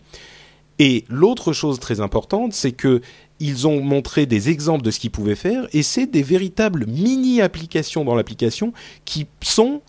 [0.79, 3.01] Et l'autre chose très importante, c'est que
[3.41, 7.41] ils ont montré des exemples de ce qu'ils pouvaient faire et c'est des véritables mini
[7.41, 8.73] applications dans l'application
[9.05, 9.83] qui sont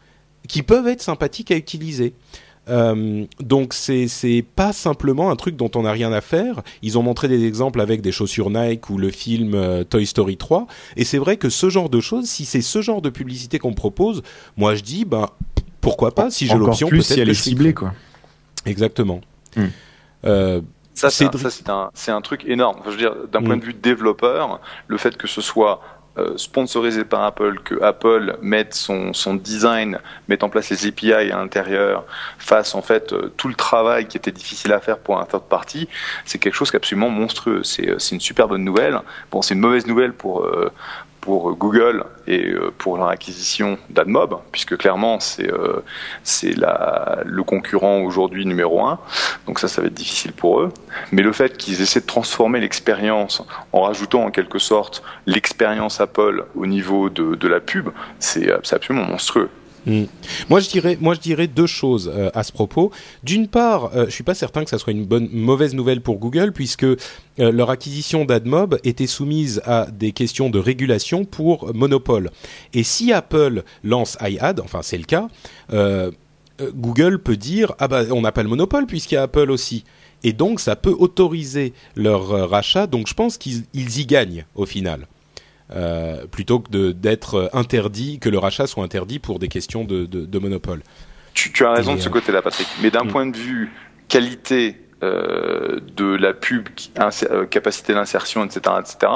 [0.47, 2.13] qui peuvent être sympathiques à utiliser.
[2.69, 6.61] Euh, donc c'est c'est pas simplement un truc dont on n'a rien à faire.
[6.81, 10.37] Ils ont montré des exemples avec des chaussures Nike ou le film euh, Toy Story
[10.37, 13.59] 3 et c'est vrai que ce genre de choses, si c'est ce genre de publicité
[13.59, 14.21] qu'on propose,
[14.57, 15.29] moi je dis ben
[15.81, 17.93] pourquoi pas si j'ai l'option peut-être si elle est ciblée quoi.
[18.65, 19.21] Exactement.
[19.55, 19.65] Hmm.
[20.25, 20.61] Euh,
[20.93, 21.25] ça, c'est
[21.69, 22.81] un, un, un, truc énorme.
[22.85, 23.59] je veux dire, d'un point hmm.
[23.59, 25.81] de vue développeur, le fait que ce soit
[26.17, 31.13] euh, sponsorisé par Apple, que Apple mette son, son design, mette en place les API
[31.13, 32.03] à l'intérieur,
[32.37, 35.43] fasse en fait euh, tout le travail qui était difficile à faire pour un third
[35.43, 35.87] party,
[36.25, 37.63] c'est quelque chose qu'absolument monstrueux.
[37.63, 38.99] C'est euh, une super bonne nouvelle.
[39.31, 40.45] Bon, c'est une mauvaise nouvelle pour
[41.21, 45.81] pour Google et euh, pour leur acquisition d'AdMob, puisque clairement c'est euh,
[47.25, 48.99] le concurrent aujourd'hui numéro un.
[49.47, 50.69] Donc ça, ça va être difficile pour eux.
[51.11, 56.45] Mais le fait qu'ils essaient de transformer l'expérience en rajoutant en quelque sorte l'expérience Apple
[56.55, 59.49] au niveau de, de la pub, c'est absolument monstrueux.
[59.85, 60.03] Mm.
[60.49, 62.91] Moi, je dirais, moi, je dirais deux choses euh, à ce propos.
[63.23, 66.17] D'une part, euh, je suis pas certain que ça soit une bonne, mauvaise nouvelle pour
[66.17, 66.97] Google, puisque euh,
[67.37, 72.29] leur acquisition d'AdMob était soumise à des questions de régulation pour monopole.
[72.73, 75.27] Et si Apple lance iAd, enfin c'est le cas,
[76.75, 79.83] Google peut dire ah bah on n'a pas le monopole puisqu'il y a Apple aussi.
[80.23, 82.85] Et donc ça peut autoriser leur rachat.
[82.85, 85.07] Donc je pense qu'ils y gagnent au final.
[85.73, 90.25] Euh, plutôt que d'être interdit, que le rachat soit interdit pour des questions de, de,
[90.25, 90.81] de monopole.
[91.33, 92.67] Tu, tu, as raison de ce euh, côté-là, Patrick.
[92.81, 93.07] Mais d'un mm.
[93.07, 93.71] point de vue
[94.09, 96.67] qualité euh, de la pub,
[96.99, 99.11] euh, capacité d'insertion, etc., etc.,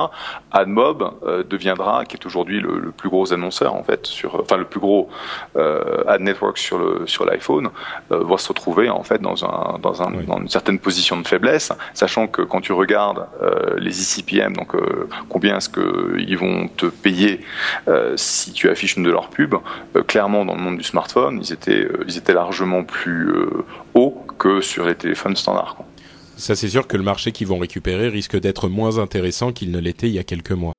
[0.52, 4.66] AdMob euh, deviendra, qui est aujourd'hui le, plus gros annonceur en fait, sur, enfin le
[4.66, 5.10] plus gros
[5.56, 7.70] ad network sur le sur l'iPhone,
[8.10, 11.72] va se retrouver en fait dans un dans un dans une certaine position de faiblesse,
[11.94, 13.28] sachant que quand tu regardes
[13.78, 14.74] les ICPM, donc
[15.30, 17.42] combien est-ce que ils vont te payer
[18.16, 19.56] si tu affiches une de leurs pubs,
[20.08, 23.34] clairement dans le monde du smartphone, ils étaient ils étaient largement plus
[23.96, 25.78] hauts que sur les téléphones standards.
[26.38, 29.80] Ça, c'est sûr que le marché qu'ils vont récupérer risque d'être moins intéressant qu'il ne
[29.80, 30.74] l'était il y a quelques mois.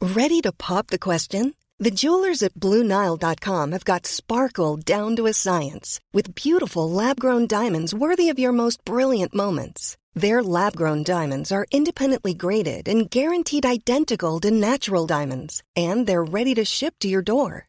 [0.00, 1.52] Ready to pop the question?
[1.80, 7.94] The jewelers at BlueNile.com have got sparkle down to a science with beautiful lab-grown diamonds
[7.94, 9.96] worthy of your most brilliant moments.
[10.14, 16.54] Their lab-grown diamonds are independently graded and guaranteed identical to natural diamonds, and they're ready
[16.54, 17.68] to ship to your door.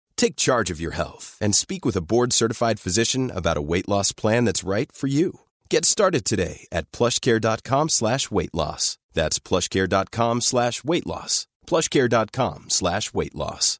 [0.21, 3.89] Take charge of your health and speak with a board certified physician about a weight
[3.89, 5.39] loss plan that's right for you.
[5.67, 8.99] Get started today at plushcare.com slash weight loss.
[9.13, 11.47] That's plushcare.com slash weight loss.
[11.65, 13.79] Plushcare.com slash weight loss.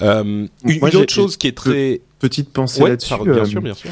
[0.00, 2.00] Euh, une, une autre chose qui est très.
[2.18, 3.18] Petite pensée ouais, là-dessus.
[3.22, 3.90] Bien euh, sûr, bien sûr.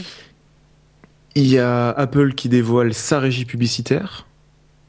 [1.34, 4.26] Il y a Apple qui dévoile sa régie publicitaire.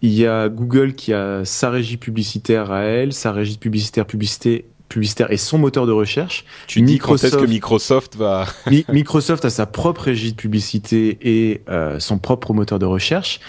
[0.06, 4.66] Il y a Google qui a sa régie publicitaire à elle, sa régie publicitaire publicité
[4.88, 6.46] publicitaire et son moteur de recherche.
[6.68, 8.46] Tu Microsoft, dis quand est-ce que Microsoft va
[8.90, 13.40] Microsoft a sa propre régie de publicité et euh, son propre moteur de recherche.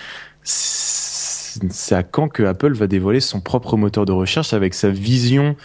[0.43, 5.57] C'est à quand que Apple va dévoiler son propre moteur de recherche avec sa vision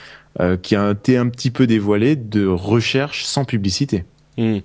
[0.42, 4.04] euh, qui a été un petit peu dévoilée de recherche sans publicité?
[4.38, 4.58] Hmm.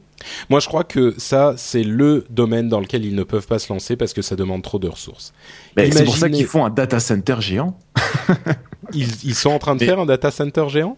[0.50, 3.72] Moi, je crois que ça, c'est le domaine dans lequel ils ne peuvent pas se
[3.72, 5.32] lancer parce que ça demande trop de ressources.
[5.76, 7.78] C'est pour ça qu'ils font un data center géant.
[8.92, 10.96] ils, ils, sont en train de faire un data center géant?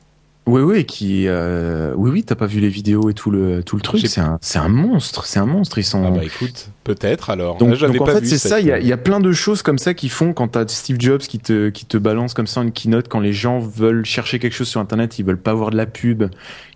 [0.49, 3.77] Oui, oui, qui, euh, oui, oui, t'as pas vu les vidéos et tout le tout
[3.77, 4.07] le truc.
[4.07, 5.77] C'est un, c'est un monstre, c'est un monstre.
[5.77, 6.03] Ils sont.
[6.07, 7.59] Ah bah écoute, peut-être alors.
[7.59, 8.59] Donc, donc en fait, c'est ça.
[8.59, 10.97] Il y a, y a plein de choses comme ça qui font quand t'as Steve
[10.99, 14.39] Jobs qui te qui te balance comme ça une keynote quand les gens veulent chercher
[14.39, 16.25] quelque chose sur Internet, ils veulent pas voir de la pub,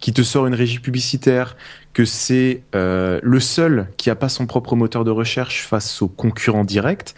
[0.01, 1.57] qui te sort une régie publicitaire,
[1.93, 6.09] que c'est euh, le seul qui a pas son propre moteur de recherche face aux
[6.09, 7.15] concurrents directs.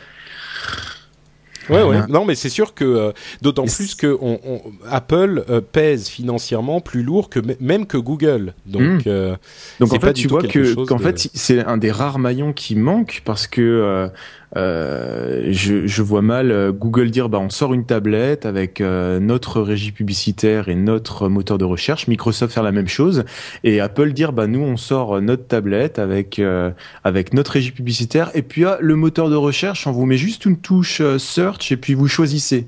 [1.71, 2.01] Ouais, ouais.
[2.09, 3.13] Non, mais c'est sûr que euh,
[3.43, 4.61] d'autant plus que on, on,
[4.91, 8.55] Apple euh, pèse financièrement plus lourd que même que Google.
[8.67, 9.09] Donc, hmm.
[9.09, 9.37] euh,
[9.81, 13.23] donc en fait, tu vois que qu'en fait, c'est un des rares maillons qui manque
[13.25, 14.11] parce que
[14.57, 19.19] euh, je, je, vois mal euh, Google dire bah on sort une tablette avec euh,
[19.19, 23.25] notre régie publicitaire et notre moteur de recherche, Microsoft faire la même chose.
[23.65, 26.41] Et Apple dire bah nous on sort notre tablette avec
[27.05, 28.31] avec notre régie publicitaire.
[28.35, 31.77] Et puis ah, le moteur de recherche on vous met juste une touche search et
[31.77, 32.67] puis vous choisissez.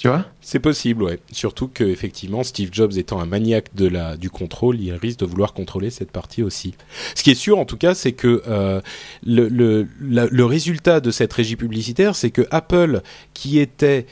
[0.00, 0.24] Tu vois?
[0.40, 1.18] C'est possible, ouais.
[1.30, 5.26] Surtout que effectivement, Steve Jobs étant un maniaque de la du contrôle, il risque de
[5.26, 6.72] vouloir contrôler cette partie aussi.
[7.14, 8.80] Ce qui est sûr, en tout cas, c'est que euh,
[9.22, 13.02] le, le, le résultat de cette régie publicitaire, c'est que Apple,
[13.34, 14.06] qui était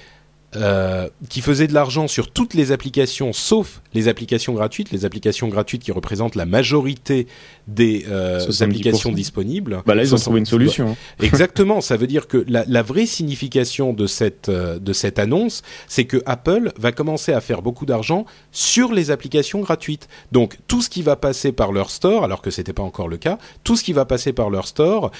[0.57, 5.49] euh, qui faisait de l'argent sur toutes les applications sauf les applications gratuites, les applications
[5.49, 7.27] gratuites qui représentent la majorité
[7.67, 9.83] des euh, applications disponibles.
[9.85, 10.91] Bah là, ils ont trouvé une solution.
[10.91, 10.97] Hein.
[11.23, 11.83] Exactement.
[11.83, 16.07] Ça veut dire que la, la vraie signification de cette euh, de cette annonce, c'est
[16.07, 20.09] que Apple va commencer à faire beaucoup d'argent sur les applications gratuites.
[20.33, 23.19] Donc tout ce qui va passer par leur store, alors que c'était pas encore le
[23.19, 25.11] cas, tout ce qui va passer par leur store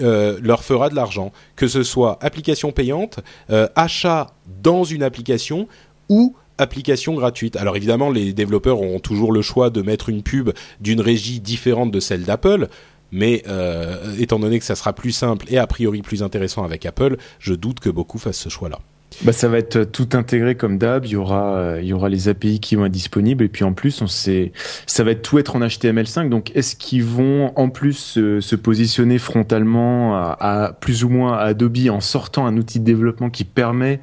[0.00, 3.20] euh, leur fera de l'argent, que ce soit application payante,
[3.50, 4.28] euh, achat
[4.62, 5.68] dans une application
[6.08, 7.56] ou application gratuite.
[7.56, 11.90] Alors évidemment, les développeurs auront toujours le choix de mettre une pub d'une régie différente
[11.90, 12.68] de celle d'Apple,
[13.12, 16.86] mais euh, étant donné que ça sera plus simple et a priori plus intéressant avec
[16.86, 18.78] Apple, je doute que beaucoup fassent ce choix-là.
[19.22, 21.04] Bah, ça va être tout intégré comme d'hab.
[21.06, 23.64] Il y aura, euh, il y aura les API qui vont être disponibles et puis
[23.64, 24.52] en plus, on sait,
[24.86, 26.28] ça va être tout être en HTML5.
[26.28, 27.94] Donc, est-ce qu'ils vont en plus
[28.40, 32.84] se, positionner frontalement à, à, plus ou moins à Adobe en sortant un outil de
[32.84, 34.00] développement qui permet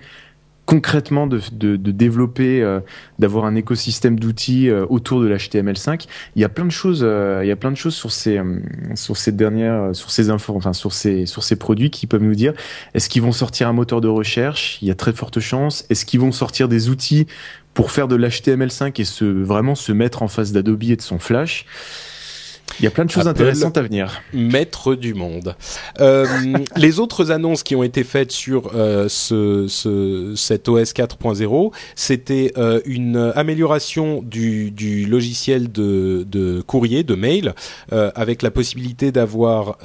[0.65, 2.79] concrètement de, de, de développer, euh,
[3.19, 6.07] d'avoir un écosystème d'outils euh, autour de l'HTML5.
[6.35, 8.39] Il y a plein de choses, euh, il y a plein de choses sur ces
[8.95, 12.35] sur ces dernières, sur ces infos, enfin sur ces sur ces produits qui peuvent nous
[12.35, 12.53] dire
[12.93, 14.77] est-ce qu'ils vont sortir un moteur de recherche?
[14.81, 15.85] Il y a très forte chance.
[15.89, 17.27] Est-ce qu'ils vont sortir des outils
[17.73, 21.19] pour faire de l'HTML5 et se vraiment se mettre en face d'Adobe et de son
[21.19, 21.65] Flash?
[22.79, 24.21] Il y a plein de choses Apple, intéressantes à venir.
[24.33, 25.55] Maître du monde.
[25.99, 26.25] Euh,
[26.75, 32.51] les autres annonces qui ont été faites sur euh, ce, ce, cet OS 4.0, c'était
[32.57, 37.53] euh, une amélioration du, du logiciel de, de courrier, de mail,
[37.91, 39.77] avec la possibilité d'avoir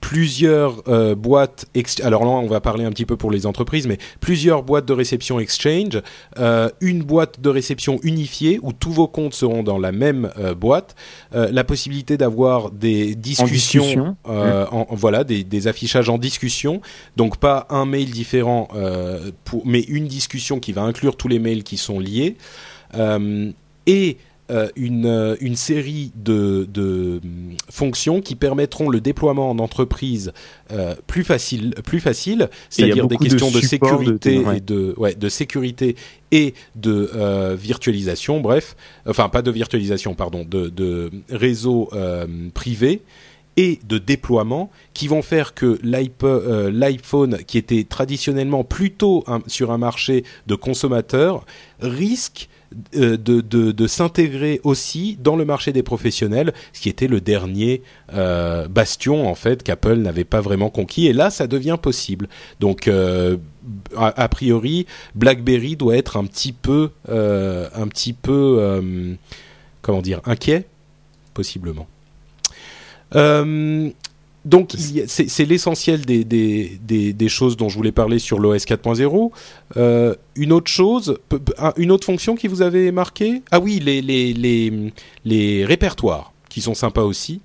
[0.00, 1.66] plusieurs euh, boîtes.
[2.02, 4.92] Alors là, on va parler un petit peu pour les entreprises, mais plusieurs boîtes de
[4.92, 6.00] réception Exchange,
[6.38, 10.54] euh, une boîte de réception unifiée où tous vos comptes seront dans la même euh,
[10.54, 10.94] boîte,
[11.32, 14.16] la possibilité d'avoir des discussions, discussion.
[14.24, 16.80] en- en- voilà, des, des affichages en discussion,
[17.16, 18.68] donc pas un mail différent,
[19.44, 22.36] pour, mais une discussion qui va inclure tous les mails qui sont liés,
[23.86, 24.16] et
[24.50, 30.32] euh, une, euh, une série de, de hum, fonctions qui permettront le déploiement en entreprise
[30.72, 34.56] euh, plus facile, plus facile, c'est-à-dire des de questions de, de- sécurité ouais.
[34.58, 35.96] et de ouais, de sécurité
[36.32, 38.76] et de euh, virtualisation, bref,
[39.06, 43.02] enfin pas de virtualisation, pardon, de, de réseaux euh, privés
[43.56, 49.40] et de déploiement qui vont faire que l'iP- euh, l'iPhone, qui était traditionnellement plutôt un-
[49.48, 51.44] sur un marché de consommateurs,
[51.80, 52.48] risque
[52.92, 58.68] de, de, s'intégrer aussi dans le marché des professionnels, ce qui était le dernier euh,
[58.68, 61.06] bastion en fait qu'Apple n'avait pas vraiment conquis.
[61.06, 62.28] Et là, ça devient possible.
[62.60, 63.36] Donc, euh,
[63.96, 69.14] a, priori, BlackBerry doit être un petit peu, euh, un petit peu, euh,
[69.82, 70.66] comment dire, inquiet,
[71.34, 71.86] possiblement.
[74.44, 79.30] Donc, c'est l'essentiel des, des, des, des choses dont je voulais parler sur l'OS 4.0.
[79.76, 81.18] Euh, une autre chose,
[81.76, 83.42] une autre fonction qui vous avait marqué?
[83.50, 84.92] Ah oui, les, les, les,
[85.24, 87.40] les répertoires, qui sont sympas aussi.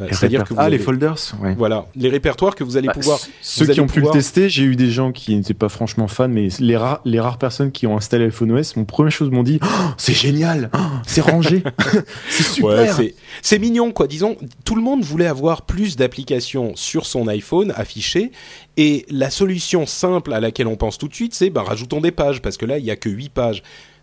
[0.00, 1.54] Euh, C'est-à-dire que vous ah, les folders, ouais.
[1.54, 3.18] Voilà, les répertoires que vous allez Bah, pouvoir...
[3.42, 6.28] Ceux qui ont pu le tester, j'ai eu des gens qui n'étaient pas franchement fans,
[6.28, 9.42] mais les, rares les rares personnes qui ont installé iPhone OS, mon première chose m'ont
[9.42, 9.66] dit Oh,
[9.98, 11.62] c'est génial, Oh, c'est rangé,
[12.30, 12.68] c'est super.
[12.70, 14.06] Ouais, c'est- c'est mignon, quoi.
[14.06, 18.32] Disons, tout le monde voulait avoir plus d'applications sur son iPhone affichées,
[18.78, 22.12] et la solution simple à laquelle on pense tout de suite, c'est ben, rajoutons des
[22.12, 23.62] pages, parce que là, il y a que 8 pages.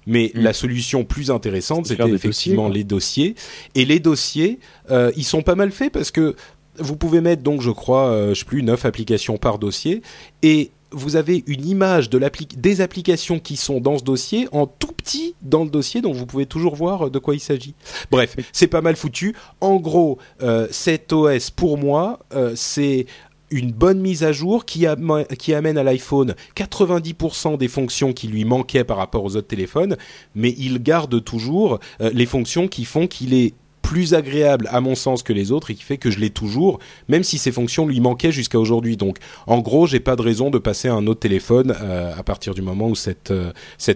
[0.09, 0.41] Mais Mm.
[0.41, 3.35] la solution plus intéressante, c'était effectivement dossiers, les dossiers.
[3.75, 4.59] Et les dossiers,
[4.91, 6.35] euh, ils sont pas mal faits parce que
[6.77, 10.01] vous pouvez mettre donc, je crois, euh, je sais plus, 9 applications par dossier,
[10.43, 14.65] et vous avez une image de l'appli- des applications qui sont dans ce dossier en
[14.65, 17.75] tout petit dans le dossier, donc vous pouvez toujours voir euh, de quoi il s'agit.
[18.09, 19.35] Bref, c'est pas mal foutu.
[19.61, 23.05] En gros, euh, cet OS pour moi, euh, c'est
[23.51, 28.27] une bonne mise à jour qui, am- qui amène à l'iPhone 90% des fonctions qui
[28.27, 29.97] lui manquaient par rapport aux autres téléphones,
[30.35, 34.93] mais il garde toujours euh, les fonctions qui font qu'il est plus agréable à mon
[34.93, 36.77] sens que les autres et qui fait que je l'ai toujours,
[37.07, 38.97] même si ces fonctions lui manquaient jusqu'à aujourd'hui.
[38.97, 42.21] Donc, en gros, j'ai pas de raison de passer à un autre téléphone euh, à
[42.21, 43.51] partir du moment où cette, euh,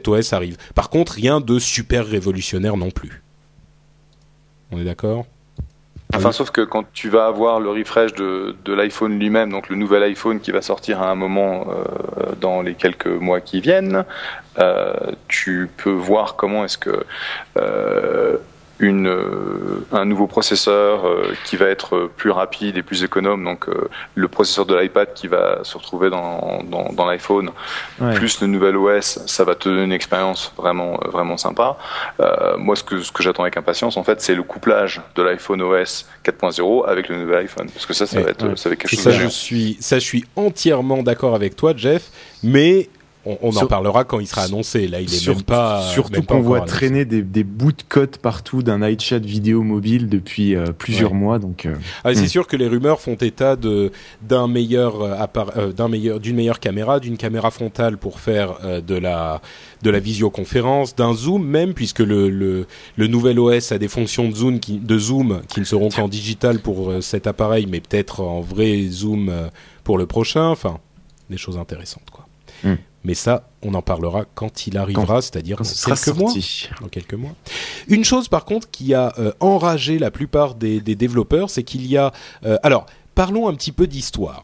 [0.08, 0.58] OS arrive.
[0.74, 3.22] Par contre, rien de super révolutionnaire non plus.
[4.72, 5.28] On est d'accord?
[6.16, 9.76] Enfin, sauf que quand tu vas avoir le refresh de, de l'iPhone lui-même, donc le
[9.76, 14.06] nouvel iPhone qui va sortir à un moment euh, dans les quelques mois qui viennent,
[14.60, 14.94] euh,
[15.28, 17.04] tu peux voir comment est-ce que
[17.58, 18.38] euh,
[18.84, 23.68] une, euh, un nouveau processeur euh, qui va être plus rapide et plus économe, donc
[23.70, 27.50] euh, le processeur de l'iPad qui va se retrouver dans, dans, dans l'iPhone,
[28.02, 28.14] Ouais.
[28.16, 31.78] plus le nouvel OS, ça va te donner une expérience vraiment euh, vraiment sympa.
[32.20, 35.22] Euh, moi, ce que ce que j'attends avec impatience, en fait, c'est le couplage de
[35.24, 38.56] l'iPhone OS 4.0 avec le nouvel iPhone, parce que ça, ça Ouais, va être ouais.
[38.58, 41.56] ça va être quelque chose ça, de je suis, ça, je suis entièrement d'accord avec
[41.56, 42.10] toi, Jeff,
[42.44, 42.90] mais
[43.26, 44.88] on, on en parlera quand il sera annoncé.
[44.88, 45.82] Là, il est Sur- même pas.
[45.94, 50.56] surtout qu'on voit traîner des, des bouts de code partout d'un iChat vidéo mobile depuis
[50.56, 51.18] euh, plusieurs Ouais.
[51.18, 52.28] mois, donc euh, Ah, c'est Hmm.
[52.28, 57.00] sûr que les rumeurs font état de d'un meilleur euh, d'un meilleur d'une meilleure caméra,
[57.00, 59.42] d'une caméra frontale pour faire de la
[59.84, 62.68] de la visioconférence, d'un zoom même puisque le, le
[62.98, 66.08] le nouvel OS a des fonctions de zoom qui de zoom qui ne seront qu'en
[66.08, 69.32] digital pour cet appareil, mais peut-être en vrai zoom
[69.84, 70.48] pour le prochain.
[70.50, 70.80] Enfin,
[71.30, 72.28] des choses intéressantes quoi.
[72.64, 72.76] Hmm.
[73.04, 76.70] Mais ça, on en parlera quand il arrivera, c'est-à-dire dans ce quelques mois sorti.
[76.82, 77.34] dans quelques mois.
[77.88, 81.86] Une chose par contre qui a euh, enragé la plupart des, des développeurs, c'est qu'il
[81.86, 82.14] y a...
[82.46, 84.44] euh, alors, parlons un petit peu d'histoire.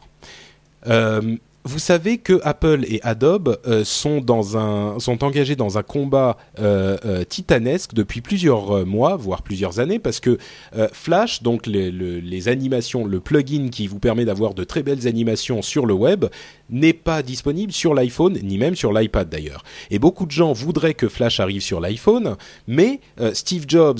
[0.86, 5.82] Euh, vous savez que Apple et Adobe euh, sont dans un sont engagés dans un
[5.82, 10.38] combat euh, euh, titanesque depuis plusieurs mois, voire plusieurs années, parce que
[10.92, 15.06] Flash, donc les, le- les animations, le plugin qui vous permet d'avoir de très belles
[15.06, 16.26] animations sur le web,
[16.70, 19.64] n'est pas disponible sur l'iPhone ni même sur l'iPad d'ailleurs.
[19.90, 22.36] Et beaucoup de gens voudraient que Flash arrive sur l'iPhone,
[22.68, 23.00] mais
[23.32, 23.98] Steve Jobs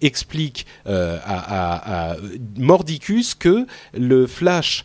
[0.00, 2.16] explique à,
[2.56, 4.84] Mordicus que le Flash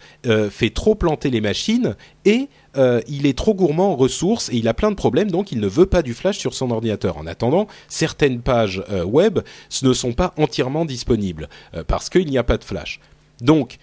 [0.49, 1.84] fait trop planter les machines
[2.25, 5.51] et euh, il est trop gourmand en ressources et il a plein de problèmes, donc
[5.51, 7.17] il ne veut pas du flash sur son ordinateur.
[7.17, 9.39] En attendant, certaines pages euh, web
[9.83, 12.99] ne sont pas entièrement disponibles euh, parce qu'il n'y a pas de flash.
[13.41, 13.77] Donc,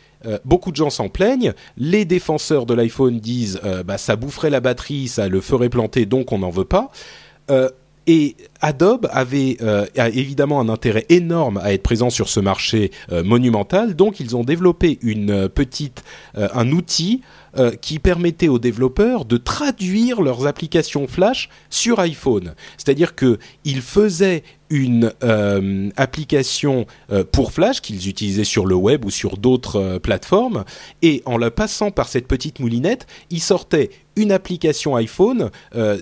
[0.46, 1.52] beaucoup de gens s'en plaignent.
[1.76, 6.32] Les défenseurs de l'iPhone disent bah, ça boufferait la batterie, ça le ferait planter, donc
[6.32, 6.90] on n'en veut pas.
[8.06, 9.58] Et Adobe avait
[9.94, 14.98] évidemment un intérêt énorme à être présent sur ce marché monumental, donc ils ont développé
[15.02, 16.02] une petite,
[16.34, 17.20] un outil
[17.58, 22.54] euh, qui permettait aux développeurs de traduire leurs applications Flash sur iPhone.
[22.78, 29.10] C'est-à-dire qu'ils faisaient une euh, application euh, pour Flash qu'ils utilisaient sur le web ou
[29.10, 30.64] sur d'autres plateformes
[31.02, 35.50] et en la passant par cette petite moulinette, ils sortaient une application iPhone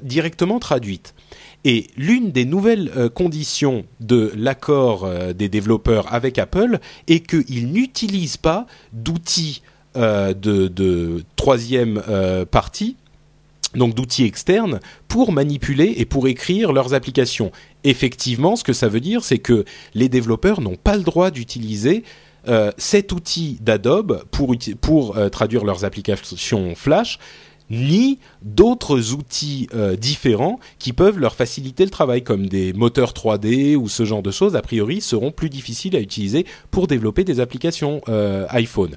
[0.03, 1.15] directement traduite.
[1.65, 8.67] Et l'une des nouvelles conditions de l'accord des développeurs avec Apple est qu'ils n'utilisent pas
[8.93, 9.63] d'outils
[9.97, 12.95] euh, de, troisième euh, partie,
[13.75, 14.79] donc d'outils externes,
[15.09, 17.51] pour manipuler et pour écrire leurs applications.
[17.83, 19.65] Effectivement, ce que ça veut dire, c'est que
[19.95, 22.05] les développeurs n'ont pas le droit d'utiliser
[22.47, 27.19] euh, cet outil d'Adobe pour, pour traduire leurs applications Flash,
[27.69, 29.69] ni d'autres outils
[29.99, 34.31] différents qui peuvent leur faciliter le travail, comme des moteurs 3D ou ce genre de
[34.31, 38.03] choses, a priori, seront plus difficiles à utiliser pour développer des applications
[38.51, 38.95] iPhone.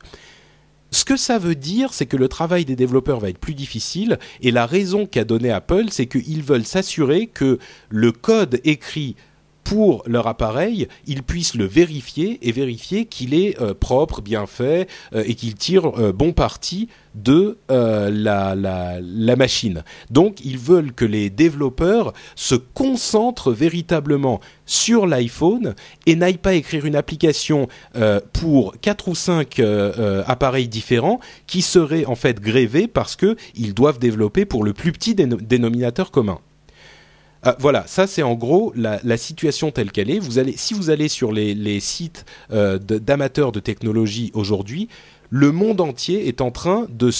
[0.93, 4.19] Ce que ça veut dire, c'est que le travail des développeurs va être plus difficile
[4.41, 7.57] et la raison qu'a donné Apple, c'est qu'ils veulent s'assurer que
[7.89, 9.15] le code écrit
[9.63, 14.87] pour leur appareil, ils puissent le vérifier et vérifier qu'il est euh, propre, bien fait
[15.15, 19.83] euh, et qu'il tire euh, bon parti de la, la, machine.
[20.09, 25.75] Donc ils veulent que les développeurs se concentrent véritablement sur l'iPhone
[26.07, 27.67] et n'aillent pas écrire une application
[28.31, 29.61] pour quatre ou cinq
[30.25, 35.13] appareils différents qui seraient en fait grévés parce qu'ils doivent développer pour le plus petit
[35.13, 36.39] dénominateur commun.
[37.45, 40.21] Ah, voilà, ça c'est en gros la, situation telle qu'elle est.
[40.55, 44.87] Si vous allez sur les, sites euh, d'amateurs de, technologie aujourd'hui,
[45.29, 47.11] le monde entier est en train de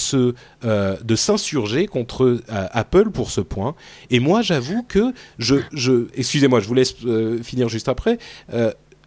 [0.64, 3.74] euh, s'insurger contre euh, Apple pour ce point.
[4.10, 6.94] Et moi, j'avoue que je, je excusez-moi, je vous laisse
[7.42, 8.18] finir juste après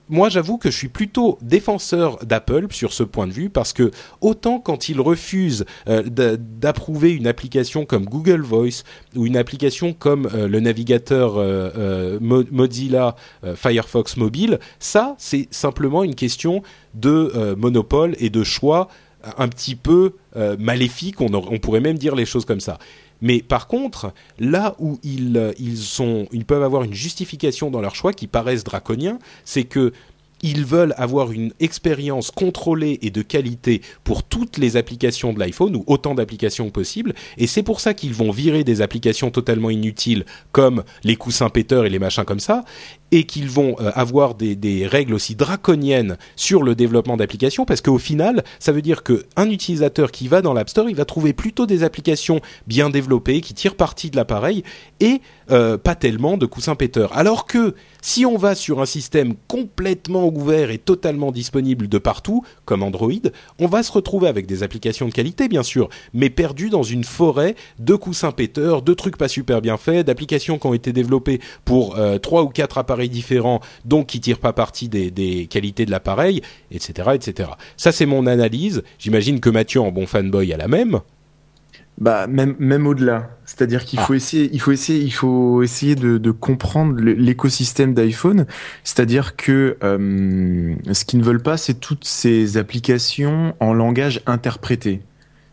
[0.10, 3.92] moi, j'avoue que je suis plutôt défenseur d'Apple sur ce point de vue parce que
[4.22, 8.84] autant quand ils refusent euh, d'approuver une application comme Google Voice
[9.16, 13.16] ou une application comme euh, le navigateur euh, Mozilla
[13.56, 16.62] Firefox mobile, ça c'est simplement une question
[16.94, 18.88] de monopole et de choix
[19.38, 20.14] un petit peu
[20.58, 21.22] maléfique.
[21.22, 22.78] On, on pourrait même dire les choses comme ça.
[23.22, 25.00] Mais par contre, là où
[25.76, 29.94] sont, ils peuvent avoir une justification dans leur choix qui paraissent draconiens, c'est que
[30.42, 35.76] ils veulent avoir une expérience contrôlée et de qualité pour toutes les applications de l'iPhone
[35.76, 37.14] ou autant d'applications possibles.
[37.38, 41.86] Et c'est pour ça qu'ils vont virer des applications totalement inutiles comme les coussins péteurs
[41.86, 42.64] et les machins comme ça
[43.12, 47.98] et qu'ils vont euh, avoir des, règles aussi draconiennes sur le développement d'applications parce qu'au
[47.98, 51.66] final, ça veut dire qu'un utilisateur qui va dans l'App Store, il va trouver plutôt
[51.66, 54.64] des applications bien développées qui tirent parti de l'appareil
[55.00, 57.16] et euh, pas tellement de coussins péteurs.
[57.18, 62.44] Alors que si on va sur un système complètement ouvert et totalement disponible de partout,
[62.66, 63.12] comme Android,
[63.60, 67.04] on va se retrouver avec des applications de qualité bien sûr, mais perdu dans une
[67.04, 71.40] forêt de coussins péteurs, de trucs pas super bien faits, d'applications qui ont été développées
[71.66, 75.92] pour euh, trois ou quatre appareils différents, donc qui tirent pas parti des, qualités de
[75.92, 76.42] l'appareil,
[76.72, 77.50] etc., etc.
[77.78, 78.84] Ça, c'est mon analyse.
[79.00, 81.00] J'imagine que Mathieu, en bon fanboy, a la même.
[82.00, 84.18] Bah même même au-delà, c'est-à-dire qu'il faut ah.
[84.18, 88.46] essayer, il faut essayer, il faut essayer de, comprendre l'écosystème d'iPhone.
[88.84, 95.02] C'est-à-dire que euh, ce qu'ils ne veulent pas, c'est toutes ces applications en langage interprété.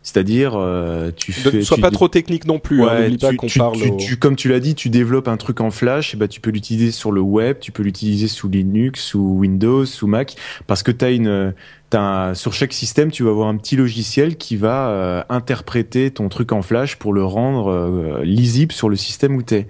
[0.05, 1.51] C'est-à-dire, euh, tu fais.
[1.51, 2.83] Ne sois pas trop technique non plus.
[2.87, 3.79] hein, pas parle.
[4.19, 6.91] comme tu l'as dit, tu développes un truc en Flash, et bah tu peux l'utiliser
[6.91, 10.35] sur le web, tu peux l'utiliser sous Linux, sous Windows, sous Mac,
[10.67, 11.55] parce que t'as une,
[11.95, 16.29] as sur chaque système, tu vas avoir un petit logiciel qui va euh, interpréter ton
[16.29, 19.67] truc en Flash pour le rendre euh, lisible sur le système où t'es.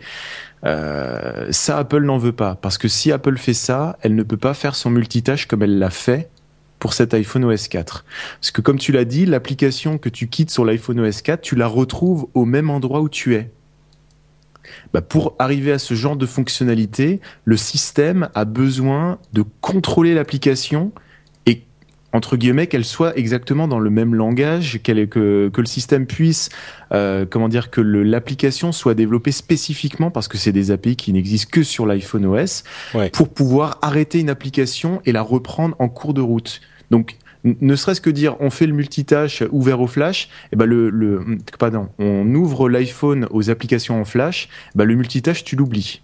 [0.66, 4.38] Euh, ça, Apple n'en veut pas, parce que si Apple fait ça, elle ne peut
[4.38, 6.30] pas faire son multitâche comme elle l'a fait
[6.86, 8.06] pour cet iPhone OS 4.
[8.40, 11.56] Parce que comme tu l'as dit, l'application que tu quittes sur l'iPhone OS 4, tu
[11.56, 13.50] la retrouves au même endroit où tu es.
[14.94, 20.92] Bah pour arriver à ce genre de fonctionnalité, le système a besoin de contrôler l'application
[21.48, 21.64] et
[22.14, 26.50] entre guillemets qu'elle soit exactement dans le même langage, que le système puisse
[26.94, 31.50] euh, comment dire que l'application soit développée spécifiquement parce que c'est des API qui n'existent
[31.52, 32.64] que sur l'iPhone OS
[33.12, 36.62] pour pouvoir arrêter une application et la reprendre en cours de route.
[36.92, 40.66] Donc ne serait-ce que dire on fait le multitâche ouvert au flash, et eh ben
[40.66, 41.24] le, le
[41.60, 46.02] pardon, on ouvre l'iPhone aux applications en flash, ben le multitâche tu l'oublies.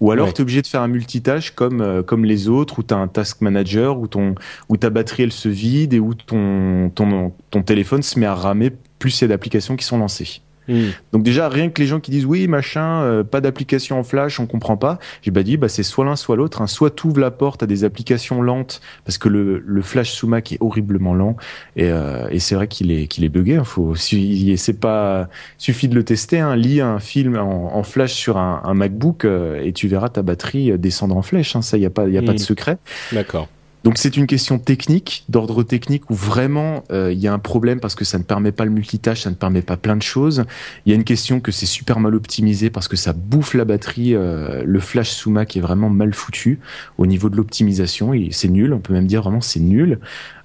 [0.00, 2.82] Ou alors tu es obligé de faire un multitâche comme euh, comme les autres où
[2.82, 4.34] tu as un task manager où ton
[4.68, 8.34] où ta batterie elle se vide et où ton ton ton téléphone se met à
[8.34, 10.42] ramer plus il y a d'applications qui sont lancées.
[10.66, 10.90] Hmm.
[11.12, 14.40] Donc déjà rien que les gens qui disent oui machin euh, pas d'application en flash
[14.40, 16.66] on comprend pas j'ai pas dit bah c'est soit l'un soit l'autre hein.
[16.66, 20.26] soit tu ouvres la porte à des applications lentes parce que le, le flash sous
[20.26, 21.36] Mac est horriblement lent
[21.76, 23.64] et, euh, et c'est vrai qu'il est qu'il est buggé hein.
[23.64, 26.56] faut c'est pas suffit de le tester hein.
[26.56, 30.22] lis un film en, en flash sur un, un MacBook euh, et tu verras ta
[30.22, 31.62] batterie descendre en flèche hein.
[31.62, 32.38] ça y a pas y a pas de hmm.
[32.38, 32.78] secret
[33.12, 33.48] d'accord
[33.84, 37.80] donc c'est une question technique, d'ordre technique, où vraiment euh, il y a un problème
[37.80, 40.44] parce que ça ne permet pas le multitâche, ça ne permet pas plein de choses.
[40.86, 43.66] Il y a une question que c'est super mal optimisé parce que ça bouffe la
[43.66, 44.14] batterie.
[44.14, 46.60] Euh, le flash sous Mac est vraiment mal foutu
[46.96, 48.12] au niveau de l'optimisation.
[48.30, 50.00] C'est nul, on peut même dire vraiment c'est nul.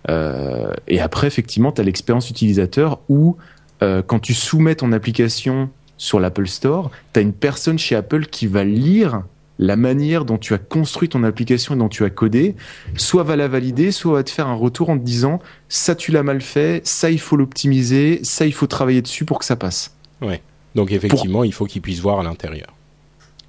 [0.09, 3.37] Euh, et après, effectivement, tu as l'expérience utilisateur où
[4.07, 8.45] quand tu soumets ton application sur l'Apple Store, tu as une personne chez Apple qui
[8.45, 9.23] va lire
[9.59, 12.55] la manière dont tu as construit ton application et dont tu as codé,
[12.95, 16.11] soit va la valider, soit va te faire un retour en te disant ça tu
[16.11, 19.57] l'as mal fait, ça il faut l'optimiser, ça il faut travailler dessus pour que ça
[19.57, 19.93] passe.
[20.21, 20.41] Ouais.
[20.75, 22.73] Donc effectivement, il faut qu'il puisse voir à l'intérieur.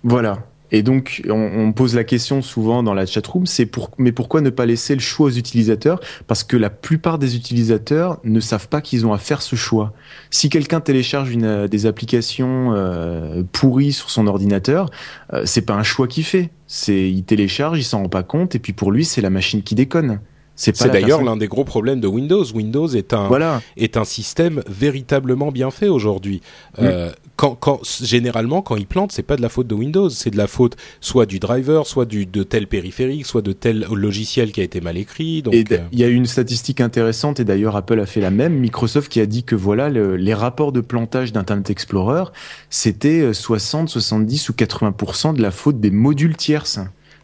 [0.03, 0.45] Voilà.
[0.73, 4.51] Et donc, on, pose la question souvent dans la chatroom, c'est pour, mais pourquoi ne
[4.51, 6.01] pas laisser le choix aux utilisateurs?
[6.27, 9.93] Parce que la plupart des utilisateurs ne savent pas qu'ils ont à faire ce choix.
[10.31, 14.91] Si quelqu'un télécharge une, euh, des applications euh, pourries sur son ordinateur,
[15.33, 16.51] euh, c'est pas un choix qu'il fait.
[16.67, 19.63] C'est, il télécharge, il s'en rend pas compte, et puis pour lui, c'est la machine
[19.63, 20.21] qui déconne.
[20.61, 22.45] C'est d'ailleurs l'un des gros problèmes de Windows.
[22.55, 26.43] Windows est un est un système véritablement bien fait aujourd'hui.
[26.79, 26.83] Mm.
[26.83, 30.31] Euh, quand, quand, généralement, quand il plante, c'est pas de la faute de Windows, c'est
[30.31, 34.53] de la faute soit du driver, soit du, de tel périphérique, soit de tel logiciel
[34.53, 35.41] qui a été mal écrit.
[35.41, 38.59] Donc, euh, il y a une statistique intéressante et d'ailleurs Apple a fait la même.
[38.59, 42.25] Microsoft qui a dit que voilà les rapports de plantage d'Internet Explorer,
[42.69, 46.81] c'était 60, euh, 70 ou 80 de la faute des modules tierces.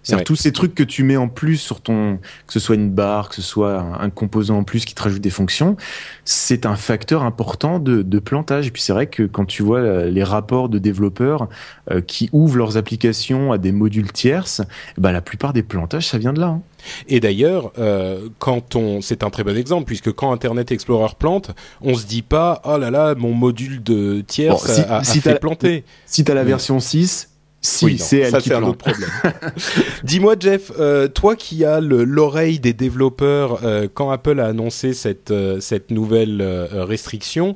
[0.07, 2.91] C'est-à-dire tous ces trucs que tu mets en plus sur ton, que ce soit une
[2.91, 5.77] barre, que ce soit un, composant en plus qui te rajoute des fonctions,
[6.25, 8.69] c'est un facteur important de, de, plantage.
[8.69, 11.49] Et puis c'est vrai que quand tu vois euh, les rapports de développeurs
[11.91, 14.63] euh, qui ouvrent leurs applications à des modules tierces,
[14.97, 16.47] bah la plupart des plantages ça vient de là.
[16.47, 16.63] Hein.
[17.09, 21.51] Et d'ailleurs, euh, quand on, c'est un très bon exemple puisque quand Internet Explorer plante,
[21.81, 25.83] on se dit pas oh là là mon module de tierce a, si fait planter.
[26.07, 27.31] Si t'as la version 6
[27.67, 29.11] si, c'est elle qui un autre problème.
[30.05, 35.31] Dis-moi, Jeff, euh, toi qui as l'oreille des développeurs euh, quand Apple a annoncé cette,
[35.31, 36.43] euh, cette nouvelle
[36.73, 37.55] restriction,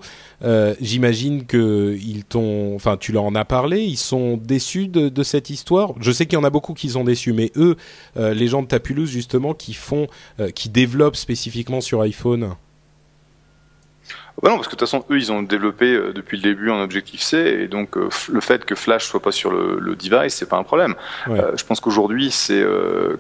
[0.80, 3.82] j'imagine que ils t'ont, enfin, tu leur en as parlé.
[3.82, 5.94] Ils sont déçus de, de cette histoire?
[6.00, 7.76] Je sais qu'il y en a beaucoup qui sont déçus, mais eux,
[8.16, 10.06] les gens de Tapulous justement, qui font,
[10.54, 12.54] qui développent spécifiquement sur iPhone?
[14.42, 16.70] Bah non, parce que de toute façon, eux, ils ont développé euh, depuis le début
[16.70, 19.94] un objectif C, et donc euh, le fait que Flash soit pas sur le, le
[19.94, 20.94] device, c'est pas un problème.
[21.28, 22.64] Euh, je pense qu'aujourd'hui, c'est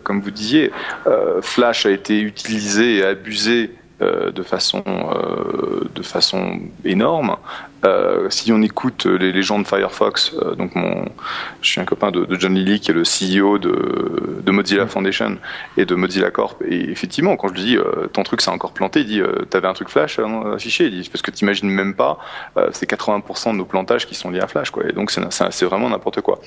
[0.02, 0.72] comme vous disiez,
[1.42, 7.36] Flash a été utilisé et abusé euh, de façon euh, de façon énorme.
[7.84, 11.06] Euh, si on écoute les, les gens de Firefox, donc mon,
[11.62, 14.86] je suis un copain de, de, John Lilly qui est le CEO de, de Mozilla
[14.86, 15.36] Foundation
[15.76, 16.62] et de Mozilla Corp.
[16.68, 17.78] Et effectivement, quand je lui dis
[18.12, 20.18] ton truc s'est encore planté, il dit t'avais un truc Flash
[20.54, 22.18] affiché, il dit parce que t'imagines même pas,
[22.72, 24.84] c'est 80% de nos plantages qui sont liés à Flash, quoi.
[24.88, 26.40] Et donc c'est vraiment n'importe quoi.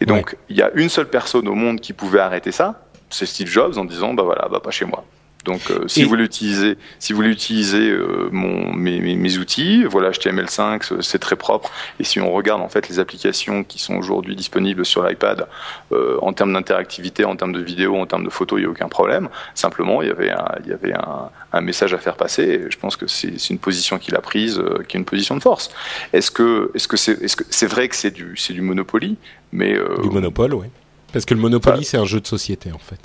[0.00, 2.80] Et donc il y a une seule personne au monde qui pouvait arrêter ça,
[3.10, 5.04] c'est Steve Jobs en disant bah voilà, bah pas chez moi.
[5.46, 10.10] Donc, euh, si, vous l'utilisez, si vous voulez utiliser euh, mon, mes, mes, outils, voilà,
[10.10, 11.70] HTML5, c'est très propre.
[12.00, 15.46] Et si on regarde en fait les applications qui sont aujourd'hui disponibles sur l'iPad,
[15.92, 18.70] euh, en termes d'interactivité, en termes de vidéo, en termes de photos, il n'y a
[18.70, 19.28] aucun problème.
[19.54, 22.42] Simplement, il y avait un, il y avait un, un message à faire passer.
[22.42, 25.42] Et je pense que c'est une position qu'il a prise, qui est une position de
[25.42, 25.70] force.
[26.12, 29.16] Est-ce que, est-ce que c'est, est-ce que c'est vrai que c'est du, c'est du Monopoly,
[29.52, 30.66] mais du monopole, oui.
[31.12, 32.98] Parce que le Monopoly, c'est un jeu de société en fait.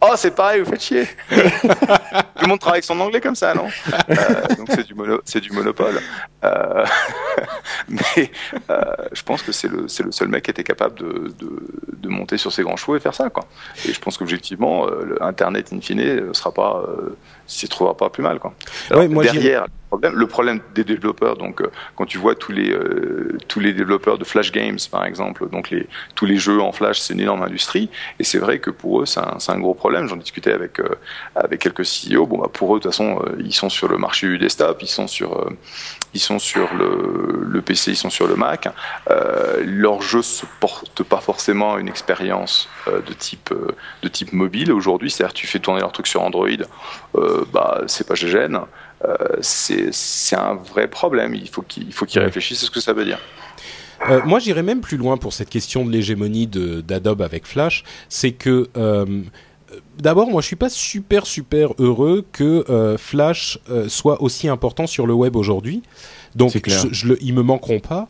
[0.00, 1.06] Oh, c'est pareil, vous faites chier.
[1.30, 3.68] Tout le monde travaille son anglais comme ça, non?
[4.10, 4.68] Euh, Donc
[5.24, 6.00] c'est du, du monopole.
[6.44, 6.84] Euh,
[7.88, 8.30] mais
[8.70, 8.82] euh,
[9.12, 12.52] je pense que c'est le, le seul mec qui était capable de, de, monter sur
[12.52, 13.46] ses grands chevaux et faire ça, quoi.
[13.86, 14.86] Et je pense qu'objectivement,
[15.20, 16.84] Internet in fine sera pas,
[17.46, 18.54] s'y trouvera pas plus mal, quoi.
[19.08, 20.14] moi, derrière problème.
[20.14, 24.18] Le problème des développeurs, donc euh, quand tu vois tous les euh, tous les développeurs
[24.18, 27.42] de Flash Games par exemple, donc les tous les jeux en Flash, c'est une énorme
[27.42, 30.08] industrie et c'est vrai que pour eux c'est un, un, gros problème.
[30.08, 30.88] J'en discutais avec euh,
[31.34, 32.26] avec quelques CEO.
[32.26, 34.88] Bon bah pour eux de toute façon ils sont sur le marché du desktop, ils
[34.88, 35.50] sont sur
[36.14, 38.68] ils sont sur le, le PC, ils sont sur le Mac.
[39.64, 43.54] leurs jeux se portent pas forcément une expérience de type
[44.02, 45.10] de type mobile aujourd'hui.
[45.10, 46.48] C'est-à-dire tu fais tourner leur truc sur Android,
[47.52, 48.58] bah c'est pas gêne.
[49.04, 51.34] Euh, c'est un vrai problème.
[51.34, 53.18] Il faut qu'ils qu réfléchissent à ce que ça veut dire.
[54.08, 57.84] Euh, moi, j'irais même plus loin pour cette question de l'hégémonie d'Adobe avec Flash.
[58.08, 59.22] C'est que euh,
[59.98, 64.86] d'abord, moi, je suis pas super super heureux que euh, Flash euh, soit aussi important
[64.86, 65.82] sur le web aujourd'hui.
[66.34, 68.08] Donc, je, je le, ils me manqueront pas.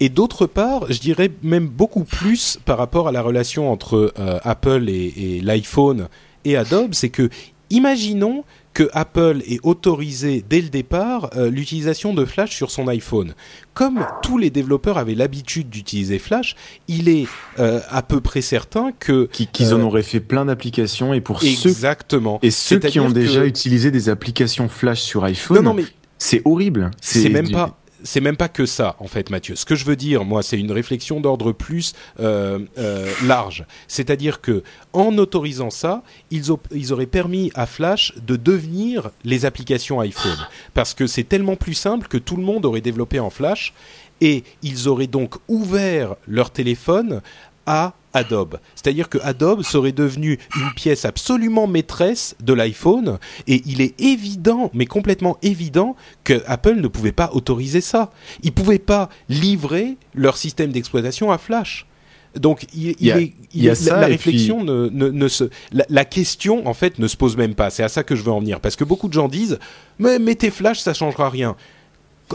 [0.00, 4.38] Et d'autre part, je dirais même beaucoup plus par rapport à la relation entre euh,
[4.42, 6.08] Apple et, et l'iPhone
[6.44, 7.30] et Adobe, c'est que
[7.70, 8.44] imaginons
[8.76, 13.32] que Apple ait autorisé dès le départ euh, l'utilisation de Flash sur son iPhone.
[13.72, 17.26] Comme tous les développeurs avaient l'habitude d'utiliser Flash, il est
[17.58, 22.38] euh, à peu près certain que qu'ils en auraient fait plein d'applications et pour exactement
[22.42, 25.56] ceux et ceux qui ont déjà utilisé des applications Flash sur iPhone.
[25.56, 25.84] Non, non, mais
[26.18, 26.90] c'est horrible.
[27.00, 29.56] C'est même pas c'est même pas que ça, en fait, Mathieu.
[29.56, 33.66] Ce que je veux dire, moi, c'est une réflexion d'ordre plus euh, euh, large.
[33.88, 34.62] C'est-à-dire que,
[34.92, 40.38] en autorisant ça, ils, ils, auraient permis à Flash de devenir les applications iPhone,
[40.72, 43.74] parce que c'est tellement plus simple que tout le monde aurait développé en Flash,
[44.20, 47.20] et ils auraient donc ouvert leur téléphone
[47.66, 48.58] à Adobe.
[48.74, 54.70] C'est-à-dire que Adobe serait devenu une pièce absolument maîtresse de l'iPhone et il est évident,
[54.72, 58.10] mais complètement évident, que Apple ne pouvait pas autoriser ça.
[58.42, 61.86] Ils ne pouvaient pas livrer leur système d'exploitation à Flash.
[62.34, 66.66] Donc, il, il, y il ça, la, réflexion ne, ne, ne, se, la, la, question
[66.66, 67.70] en fait ne se pose même pas.
[67.70, 69.58] C'est à ça que je veux en venir, parce que beaucoup de gens disent,
[69.98, 71.56] mais mettez Flash, ça changera rien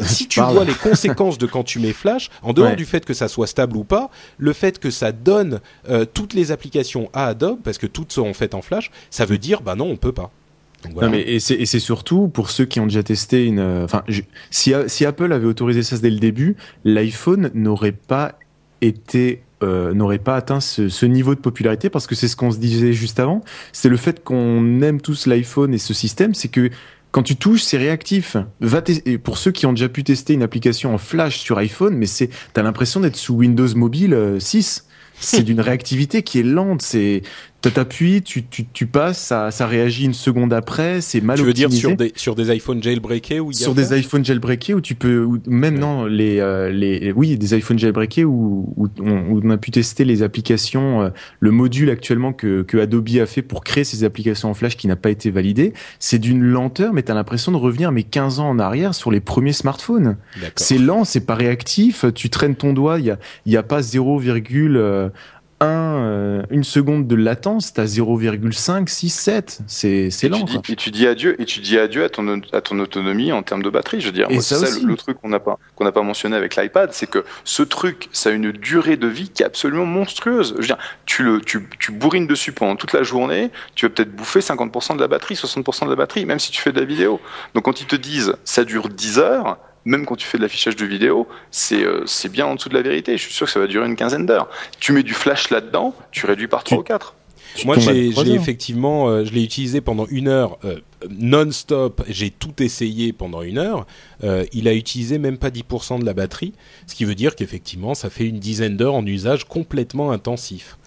[0.01, 3.13] si tu vois les conséquences de quand tu mets Flash, en dehors du fait que
[3.13, 5.59] ça soit stable ou pas, le fait que ça donne
[5.89, 9.37] euh, toutes les applications à Adobe, parce que toutes seront faites en Flash, ça veut
[9.37, 10.31] dire bah non, on peut pas.
[10.83, 11.09] Donc, voilà.
[11.09, 13.59] non, mais et c'est surtout pour ceux qui ont déjà testé une.
[13.59, 14.03] Euh, enfin,
[14.49, 16.55] si, si Apple avait autorisé ça dès le début,
[16.85, 18.33] l'iPhone n'aurait pas
[18.81, 22.49] été euh, n'aurait pas atteint ce, ce, niveau de popularité parce que c'est ce qu'on
[22.49, 23.41] se disait juste avant.
[23.73, 26.71] C'est le fait qu'on aime tous l'iPhone et ce système, c'est que
[27.11, 28.37] quand tu touches, c'est réactif.
[28.61, 28.81] Va
[29.23, 32.29] pour ceux qui ont déjà pu tester une application en Flash sur iPhone, mais c'est,
[32.53, 34.85] t'as l'impression d'être sous Windows Mobile 6.
[34.87, 36.81] Euh, c'est d'une réactivité qui est lente.
[36.81, 37.21] C'est
[37.69, 41.53] t'appuies, tu, tu, tu passes, ça, ça réagit une seconde après, c'est mal Tu veux
[41.53, 45.23] dire sur des, sur des iPhones jailbreakés ou Sur des iPhones jailbreakés où tu peux,
[45.23, 45.79] ou même ouais.
[45.79, 49.69] non, les, euh, les, oui, des iPhones jailbreakés où, où, on, où, on, a pu
[49.69, 51.09] tester les applications, euh,
[51.39, 54.87] le module actuellement que, que Adobe a fait pour créer ces applications en Flash qui
[54.87, 55.73] n'a pas été validé.
[55.99, 59.19] C'est d'une lenteur, mais t'as l'impression de revenir mais 15 ans en arrière sur les
[59.19, 60.17] premiers smartphones.
[60.55, 63.81] C'est lent, c'est pas réactif, tu traînes ton doigt, il y a, y a pas
[63.81, 65.11] 0,1
[65.61, 69.59] euh, une seconde de latence, t'as 0,5, 6, 7.
[69.67, 70.43] C'est, c'est lent.
[70.45, 73.31] Tu dis, et tu dis adieu, et tu dis adieu à ton, à ton autonomie
[73.31, 74.01] en termes de batterie.
[74.01, 76.01] Je veux dire, moi, c'est ça, le, le, truc qu'on n'a pas, qu'on n'a pas
[76.01, 79.45] mentionné avec l'iPad, c'est que ce truc, ça a une durée de vie qui est
[79.45, 80.53] absolument monstrueuse.
[80.57, 83.89] Je veux dire, tu le, tu, tu bourrines dessus pendant toute la journée, tu vas
[83.91, 86.79] peut-être bouffer 50% de la batterie, 60% de la batterie, même si tu fais de
[86.79, 87.19] la vidéo.
[87.53, 90.75] Donc quand ils te disent, ça dure 10 heures, même quand tu fais de l'affichage
[90.75, 93.17] de vidéo, c'est euh, bien en dessous de la vérité.
[93.17, 94.49] Je suis sûr que ça va durer une quinzaine d'heures.
[94.79, 97.15] Tu mets du flash là-dedans, tu réduis par 3 ou 4.
[97.65, 100.79] Moi, j'ai effectivement, euh, je l'ai utilisé pendant une heure euh,
[101.09, 102.03] non-stop.
[102.07, 103.85] J'ai tout essayé pendant une heure.
[104.23, 106.53] Euh, il a utilisé même pas 10% de la batterie,
[106.87, 110.77] ce qui veut dire qu'effectivement, ça fait une dizaine d'heures en usage complètement intensif.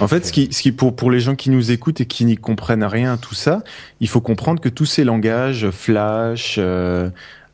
[0.00, 2.26] En fait, ce qui, ce qui pour, pour les gens qui nous écoutent et qui
[2.26, 3.62] n'y comprennent rien à tout ça,
[4.00, 7.08] il faut comprendre que tous ces langages, Flash, euh,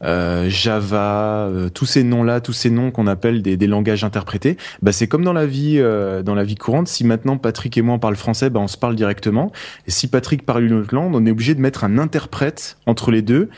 [0.04, 4.56] euh, Java, euh, tous ces noms-là, tous ces noms qu'on appelle des, des, langages interprétés,
[4.82, 6.88] bah c'est comme dans la vie, euh, dans la vie courante.
[6.88, 9.52] Si maintenant Patrick et moi on parle français, bah on se parle directement.
[9.86, 13.10] Et si Patrick parle une autre langue, on est obligé de mettre un interprète entre
[13.10, 13.48] les deux.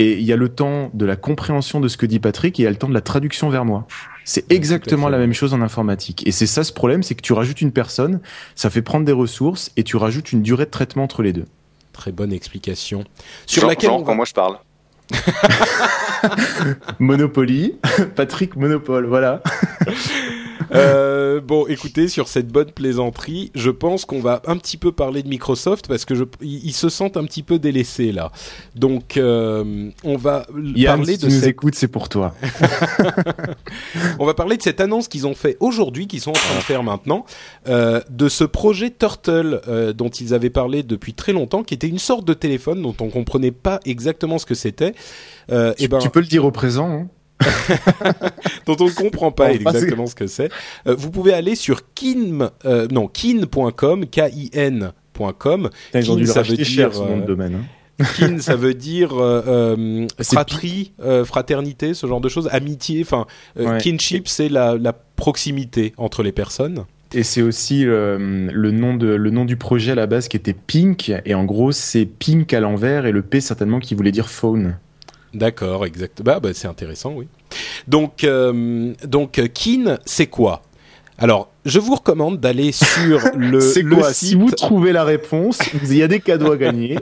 [0.00, 2.62] Et il y a le temps de la compréhension de ce que dit Patrick et
[2.62, 3.88] il y a le temps de la traduction vers moi.
[4.24, 6.24] C'est exactement la même chose en informatique.
[6.24, 8.20] Et c'est ça ce problème, c'est que tu rajoutes une personne,
[8.54, 11.46] ça fait prendre des ressources et tu rajoutes une durée de traitement entre les deux.
[11.92, 13.02] Très bonne explication.
[13.46, 14.58] Sur genre, laquelle genre quand moi je parle.
[16.98, 17.76] Monopoly,
[18.16, 19.42] Patrick Monopole, voilà.
[20.74, 25.22] Euh, bon, écoutez, sur cette bonne plaisanterie, je pense qu'on va un petit peu parler
[25.22, 28.30] de Microsoft parce que je, ils se sentent un petit peu délaissés là.
[28.74, 31.48] Donc, euh, on va Yann, parler si tu de nous cette...
[31.48, 32.34] écoutes, c'est pour toi.
[34.18, 36.62] on va parler de cette annonce qu'ils ont fait aujourd'hui, qu'ils sont en train de
[36.62, 37.24] faire maintenant,
[37.68, 41.88] euh, de ce projet Turtle euh, dont ils avaient parlé depuis très longtemps, qui était
[41.88, 44.94] une sorte de téléphone dont on comprenait pas exactement ce que c'était.
[45.50, 46.90] Euh, Tu, et ben, tu peux le dire au présent.
[46.90, 47.08] Hein
[48.66, 50.50] dont on ne comprend pas En exactement ce que c'est.
[50.86, 55.70] Euh, vous pouvez aller sur kin, euh, non, kin.com, K-I-N.com.
[55.92, 57.54] Kin, ça veut racheter cher, dire, ce nom de euh, domaine.
[57.54, 58.04] hein.
[58.16, 63.02] Kin, ça veut dire euh, euh, fratrie, euh, fraternité, ce genre de choses, amitié.
[63.02, 63.26] Enfin,
[63.58, 63.78] euh, Ouais.
[63.78, 66.84] kinship, c'est la, la proximité entre les personnes.
[67.14, 70.52] Et c'est aussi le, nom de, le nom du projet à la base qui était
[70.54, 71.10] Pink.
[71.24, 74.76] Et en gros, c'est Pink à l'envers et le P certainement qui voulait dire phone.
[75.34, 76.22] D'accord, exact.
[76.22, 77.28] Bah, bah, c'est intéressant, oui.
[77.86, 80.62] Donc, euh, donc, euh, Kin, c'est quoi?
[81.18, 84.28] Alors, je vous recommande d'aller sur le, c'est le quoi site.
[84.28, 86.98] Si vous trouvez la réponse, il y a des cadeaux à gagner.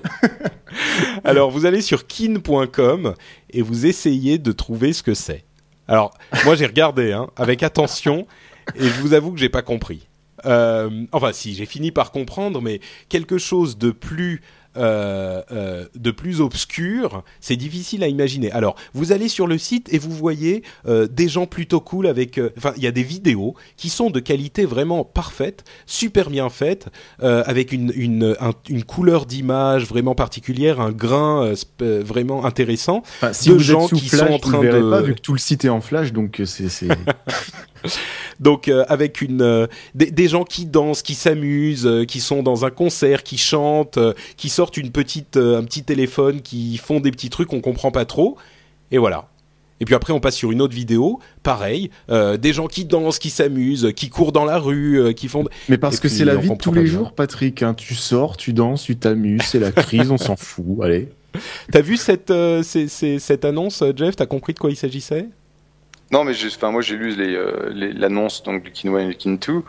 [1.24, 3.14] Alors, vous allez sur kin.com
[3.50, 5.44] et vous essayez de trouver ce que c'est.
[5.86, 6.12] Alors,
[6.44, 8.26] moi, j'ai regardé hein, avec attention
[8.74, 10.08] et je vous avoue que j'ai pas compris.
[10.46, 14.42] Euh, enfin, si, j'ai fini par comprendre, mais quelque chose de plus
[14.76, 18.50] euh, euh, de plus obscur, c'est difficile à imaginer.
[18.52, 22.40] Alors, vous allez sur le site et vous voyez euh, des gens plutôt cool avec.
[22.56, 26.86] Enfin, il y a des vidéos qui sont de qualité vraiment parfaite, super bien faites,
[27.20, 32.98] avec une une, un- une couleur d'image vraiment particulière, un grain vraiment intéressant.
[33.04, 35.02] Enfin, si De vous gens êtes sous qui sont flash, en vous train de- pas
[35.02, 36.68] vu que tout le site est en flash, donc c'est-
[38.40, 42.42] Donc euh, avec une euh, des, des gens qui dansent, qui s'amusent, euh, qui sont
[42.42, 43.98] dans un concert, qui chantent,
[44.36, 48.04] qui sortent une petite un petit téléphone, qui font des petits trucs qu'on comprend pas
[48.04, 48.36] trop,
[48.90, 49.28] et voilà.
[49.80, 53.28] Et puis après on passe sur une autre vidéo, pareil, des gens qui dansent, qui
[53.30, 55.44] s'amusent, qui courent dans la rue, qui font.
[55.68, 57.62] Mais parce Et que c'est la vie de tous les jours, Patrick.
[57.62, 57.74] hein.
[57.74, 60.64] Tu sors, tu danses, tu t'amuses, c'est la crise, on s'en fout.
[60.82, 61.08] Allez.
[61.70, 62.32] T'as vu cette
[62.62, 64.16] cette annonce, Jeff?
[64.16, 65.26] T'as compris de quoi il s'agissait?
[66.12, 69.06] Non, mais enfin, moi j'ai lu les, euh, les- l'annonce donc du Kin 1 et
[69.08, 69.62] du Kin 2.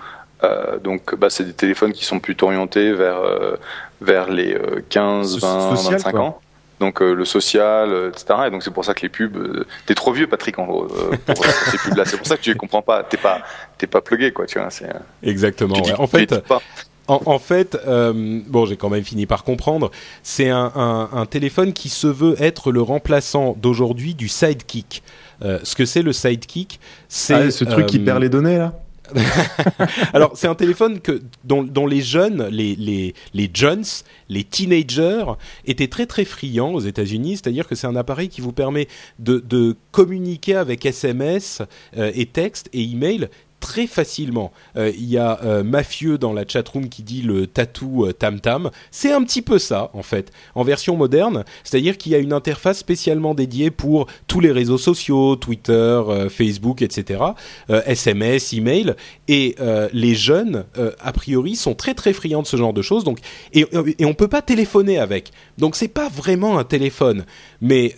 [0.43, 3.57] Euh, donc, bah, c'est des téléphones qui sont plutôt orientés vers vers,
[4.01, 6.22] vers les euh, 15, So- 20, social, 25 quoi.
[6.22, 6.41] ans.
[6.80, 8.41] Donc euh, le social, euh, etc.
[8.45, 9.35] Et donc c'est pour ça que les pubs.
[9.35, 12.05] euh, t'es trop vieux, Patrick, en gros, euh, pour, pour ces pubs-là.
[12.05, 13.01] C'est pour ça que tu les comprends pas.
[13.03, 13.41] T'es pas,
[13.89, 14.45] pas plugué, quoi.
[14.45, 14.68] Tu vois.
[14.84, 14.93] Euh,
[15.23, 15.73] Exactement.
[15.73, 15.99] tu dis- ouais.
[15.99, 16.61] En fait, les dis pas.
[17.07, 18.14] En, en fait, euh,
[18.45, 19.89] bon, j'ai quand même fini par comprendre.
[20.22, 25.01] C'est un, un- un téléphone qui se veut être le remplaçant d'aujourd'hui du Sidekick.
[25.43, 28.57] Euh, ce que c'est le Sidekick, c'est Ah, ce truc qui euh, perd les données
[28.57, 28.73] là.
[30.14, 33.84] Alors, c'est un téléphone que dont, dont les jeunes, les les les jeunes,
[34.30, 35.23] les teenagers
[35.65, 37.38] étaient très très friands aux États-Unis.
[37.38, 38.88] C'est-à-dire que c'est un appareil qui vous permet
[39.19, 41.61] de de communiquer avec SMS
[41.97, 44.51] euh, et texte et email très facilement.
[44.75, 48.39] Euh, Il y a euh, Mafieux dans la chatroom qui dit le tatou euh, tam
[48.39, 48.71] tam.
[48.91, 51.43] C'est un petit peu ça en fait, en version moderne.
[51.63, 56.81] C'est-à-dire qu'il y a une interface spécialement dédiée pour tous les réseaux sociaux, Twitter, Facebook,
[56.81, 57.23] etc.
[57.69, 58.95] SMS, email,
[59.27, 59.55] et
[59.93, 60.65] les jeunes,
[60.99, 63.03] a priori, sont très très friands de ce genre de choses.
[63.03, 63.19] Donc,
[63.53, 63.65] et,
[64.05, 65.31] on peut pas téléphoner avec.
[65.57, 67.25] Donc, c'est pas vraiment un téléphone,
[67.61, 67.95] mais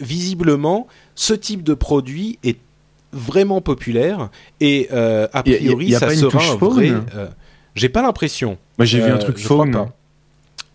[0.00, 2.58] visiblement, ce type de produit est
[3.12, 4.30] vraiment populaire
[4.60, 6.90] et euh, a y priori, y a ça sera un vrai.
[7.14, 7.26] euh,
[7.74, 8.58] J'ai pas l'impression.
[8.78, 9.72] Moi j'ai vu Euh, un truc crois phone.
[9.72, 9.88] pas.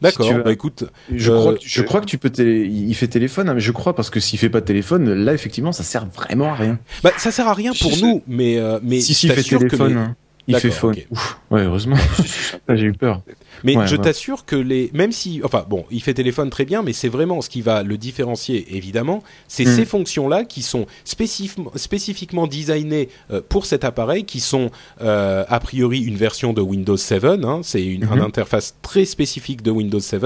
[0.01, 0.29] D'accord.
[0.43, 0.83] bah écoute,
[1.13, 2.29] Je, Euh, crois que, je je- crois que tu peux.
[2.29, 5.11] télé- Il fait téléphone, hein, mais je crois parce que s'il fait pas de téléphone,
[5.13, 6.79] là effectivement, ça sert vraiment à rien.
[7.01, 9.57] bah, ça sert à rien pour nous, mais euh, mais si si, il fait que
[9.57, 10.15] téléphone, hein.
[10.47, 11.07] Il fait.
[11.11, 11.39] Ouf.
[11.51, 11.95] Ouais, heureusement.
[12.69, 13.21] J'ai eu peur.
[13.63, 14.01] Mais Ouais, je ouais.
[14.03, 17.41] t'assure que les, même si, enfin bon, il fait téléphone très bien, mais c'est vraiment
[17.41, 19.75] ce qui va le différencier, évidemment, c'est Mm.
[19.75, 24.69] ces fonctions-là qui sont spécif- spécifiquement designées euh, pour cet appareil, qui sont
[25.01, 27.23] euh, a priori une version de Windows 7.
[27.25, 30.23] Hein, c'est une, une interface très spécifique de Windows 7.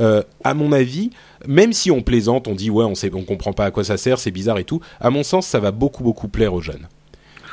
[0.00, 1.10] Euh, à mon avis,
[1.46, 3.96] même si on plaisante, on dit ouais, on sait, on comprend pas à quoi ça
[3.96, 4.80] sert, c'est bizarre et tout.
[5.00, 6.86] À mon sens, ça va beaucoup beaucoup plaire aux jeunes.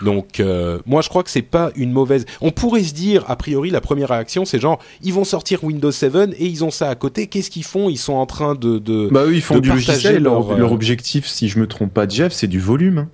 [0.02, 2.26] Donc euh, moi je crois que c'est pas une mauvaise.
[2.42, 5.92] On pourrait se dire a priori la première réaction c'est genre ils vont sortir Windows
[5.92, 7.28] 7 et ils ont ça à côté.
[7.28, 7.90] Qu'est-ce qu'ils font?
[7.90, 9.10] Ils sont en train de, de...
[9.12, 10.16] Bah eux, ils font du logiciel.
[10.16, 12.98] et Leur, leur, euh, leur objectif, si je me trompe pas, Jeff, c'est du volume.
[13.00, 13.10] hein.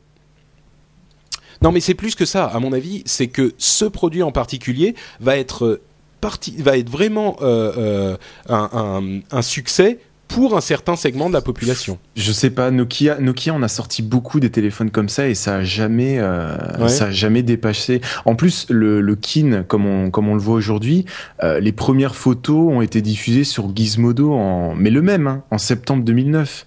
[1.61, 4.93] non mais c'est plus que ça à mon avis c'est que ce produit en particulier
[5.19, 5.81] va être euh,
[6.21, 8.17] parti va être vraiment euh, euh,
[8.49, 11.97] un, un, un succès pour un certain segment de la population.
[12.15, 15.57] Je sais pas, Nokia, Nokia, on a sorti beaucoup des téléphones comme ça et ça
[15.57, 16.89] a jamais, euh, Ouais.
[16.89, 18.01] ça a jamais dépassé.
[18.25, 21.05] En plus, le, le Kin, comme on, comme on le voit aujourd'hui,
[21.43, 25.57] euh, les premières photos ont été diffusées sur Gizmodo en, mais le même, hein, en
[25.57, 26.65] septembre 2009.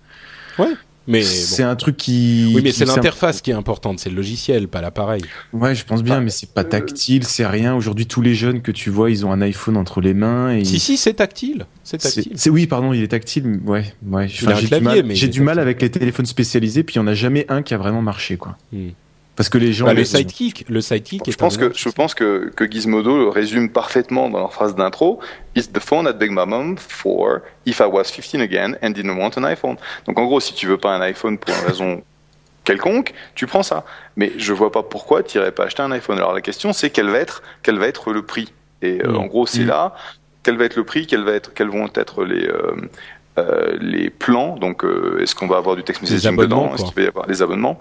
[0.59, 0.67] Ouais.
[1.09, 1.71] Mais c'est bon.
[1.71, 2.53] un truc qui.
[2.55, 5.23] Oui, mais c'est un- l'interface qui est importante, c'est le logiciel, pas l'appareil.
[5.53, 7.75] Ouais, je pense bien, mais c'est pas tactile, c'est rien.
[7.75, 10.65] Aujourd'hui, tous les jeunes que tu vois, ils ont un iPhone entre les mains et.
[10.65, 11.67] Si, si, c'est tactile.
[11.83, 12.33] C'est tactile.
[12.37, 13.59] c'est- oui, pardon, il est tactile.
[13.65, 14.29] Ouais, ouais.
[14.29, 17.73] J'ai du mal, avec les téléphones spécialisés, puis il y en a jamais un qui
[17.75, 18.57] a vraiment marché, quoi.
[18.73, 18.89] Hmm.
[19.39, 19.87] Parce que les gens.
[19.87, 23.17] Bah, le les- sidekick, le sidekick Je est pense, que, je pense que, que Gizmodo
[23.17, 25.21] le résume parfaitement dans leur phrase d'intro.
[25.57, 29.17] It's the phone I'd beg my mom for if I was 15 again and didn't
[29.17, 29.77] want an iPhone?
[30.07, 32.03] Donc en gros, si tu veux pas un iPhone pour une raison
[32.65, 33.85] quelconque, tu prends ça.
[34.17, 36.19] Mais je vois pas pourquoi tu irais pas acheter un iPhone.
[36.19, 38.53] Alors la question c'est quel va être, quel va être le prix?
[38.83, 39.17] Et euh, Mm.
[39.19, 39.69] en gros, c'est Mm.
[39.69, 39.95] là
[40.43, 42.73] quel va être le prix, quel va être, quels vont être les euh,
[43.39, 44.57] euh, les plans?
[44.57, 46.75] Donc euh, est-ce qu'on va avoir du text messaging dedans?
[46.75, 47.81] Est-ce qu'il va y avoir des abonnements?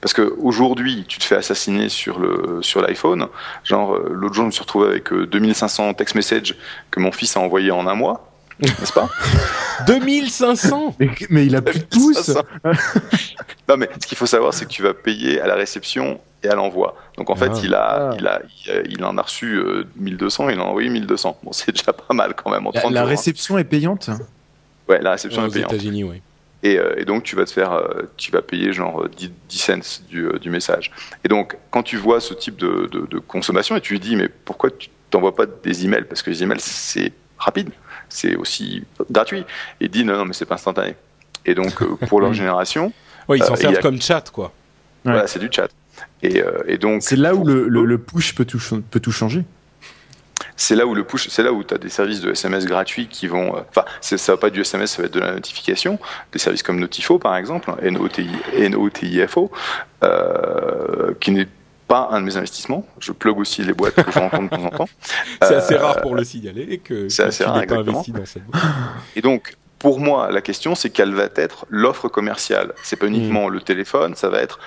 [0.00, 3.26] Parce que aujourd'hui, tu te fais assassiner sur le sur l'iPhone.
[3.64, 6.54] Genre euh, l'autre jour, je me suis retrouvé avec euh, 2500 text messages
[6.90, 8.28] que mon fils a envoyé en un mois,
[8.60, 9.08] n'est-ce pas?
[9.86, 12.30] 2500 Mais, mais il a plus de pouces.
[12.30, 12.42] 2500.
[13.68, 16.48] Non mais ce qu'il faut savoir, c'est que tu vas payer à la réception et
[16.48, 16.96] à l'envoi.
[17.18, 17.60] Donc en fait, Ah.
[17.62, 18.16] il a, Ah.
[18.18, 21.36] il a, il a- il en a reçu euh, 1200, il en a envoyé 1200.
[21.42, 23.06] Bon, c'est déjà pas mal quand même en La, 30 la jours.
[23.06, 23.10] hein.
[23.10, 24.08] réception est payante?
[24.88, 25.72] Ouais, la réception aux est payante.
[25.74, 26.22] États-Unis, oui.
[26.64, 29.30] Et, euh, et donc tu vas te faire, euh, tu vas payer genre euh, 10,
[29.48, 30.90] 10 cents du, euh, du message.
[31.24, 34.16] Et donc quand tu vois ce type de, de, de consommation et tu lui dis
[34.16, 36.04] mais pourquoi tu t'envoies pas des emails?
[36.04, 37.70] Parce que les emails c'est rapide,
[38.08, 39.40] c'est aussi gratuit.
[39.80, 40.96] Et il dit non non mais c'est pas instantané.
[41.46, 42.92] Et donc euh, pour leur génération,
[43.28, 44.46] Ouais, ils s'en Euh, servent a- comme chat, quoi.
[45.04, 45.12] Ouais.
[45.12, 45.68] voilà c'est du chat.
[46.22, 48.58] Et, euh, et donc C'est là où le, le, le push peut tout,
[48.90, 49.44] peut tout changer.
[50.60, 53.06] C'est là où le push, c'est là où tu as des services de SMS gratuits
[53.08, 53.56] qui vont.
[53.56, 55.98] euh, Enfin, ça va pas être du SMS, ça va être de la notification.
[56.32, 58.28] Des services comme Notifo, par exemple, NOTI,
[58.68, 59.50] NOTIFO,
[60.02, 61.48] euh, qui n'est
[61.86, 62.86] pas un de mes investissements.
[62.98, 64.88] Je plug aussi les boîtes que je rencontre de temps en temps.
[65.42, 68.26] C'est Euh, assez rare pour le signaler et que, c'est assez rare, pas investi dans
[68.26, 68.62] cette boîte.
[69.16, 72.74] Et donc, pour moi, la question, c'est quelle va être l'offre commerciale.
[72.82, 74.58] C'est pas uniquement le téléphone, ça va être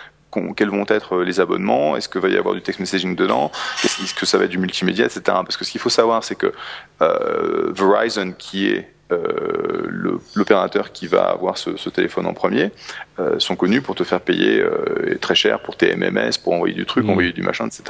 [0.56, 3.52] quels vont être les abonnements, est-ce qu'il va y avoir du text messaging dedans,
[3.84, 5.22] est-ce que ça va être du multimédia, etc.
[5.26, 6.52] Parce que ce qu'il faut savoir, c'est que
[7.02, 9.88] euh, Verizon, qui est euh,
[10.36, 12.72] l'opérateur qui va avoir ce, ce téléphone en premier,
[13.20, 16.74] euh, sont connus pour te faire payer euh, très cher pour tes MMS, pour envoyer
[16.74, 17.10] du truc, Mm.
[17.10, 17.84] envoyer du machin, etc.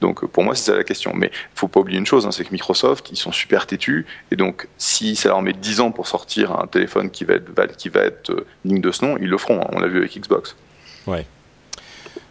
[0.00, 1.12] Donc euh, pour moi, c'est ça la question.
[1.14, 4.36] Mais faut pas oublier une chose, hein, c'est que Microsoft, ils sont super têtus, et
[4.36, 7.90] donc si ça leur met 10 ans pour sortir un téléphone qui va être, qui
[7.90, 9.60] va être euh, digne de ce nom, ils le feront.
[9.60, 9.68] hein.
[9.72, 10.56] On l'a vu avec Xbox.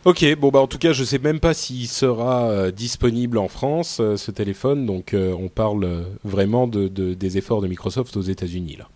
[0.05, 3.47] Ok, bon bah en tout cas, je sais même pas s'il sera euh, disponible en
[3.47, 8.17] France euh, ce téléphone, donc euh, on parle vraiment de, de- des efforts de Microsoft
[8.17, 8.89] aux États-Unis là.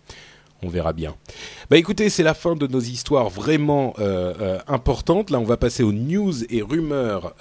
[0.62, 1.14] On verra bien.
[1.70, 3.94] Bah écoutez, c'est la fin de nos histoires vraiment
[4.66, 5.30] importantes.
[5.30, 7.32] Là, on va passer aux news et rumeurs,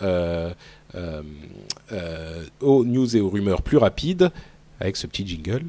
[2.62, 4.30] aux news et aux rumeurs plus rapides
[4.80, 5.66] avec ce petit jingle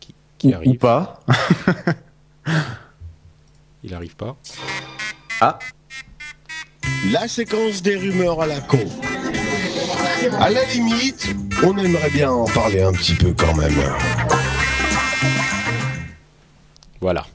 [0.00, 0.78] qui, qui Ou, ou arrive?
[0.78, 1.20] pas.
[3.82, 4.36] Il arrive pas?
[5.40, 5.58] Ah,
[7.12, 8.78] La séquence des rumeurs à la con.
[10.40, 13.74] À la limite, on aimerait bien en parler un petit peu quand même.
[17.00, 17.26] Voilà.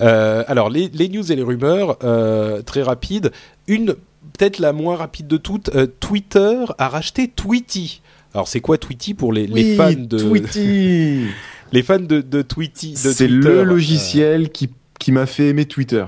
[0.00, 3.32] Euh, alors les, les news et les rumeurs euh, très rapides.
[3.66, 3.94] Une
[4.32, 5.70] peut-être la moins rapide de toutes.
[5.74, 8.02] euh, Twitter a racheté Tweety.
[8.34, 11.26] Alors c'est quoi Tweety pour les, fans de Tweety.
[11.72, 15.64] les fans de, de Tweety de C'est le euh, logiciel qui, qui m'a fait aimer
[15.64, 16.04] Twitter.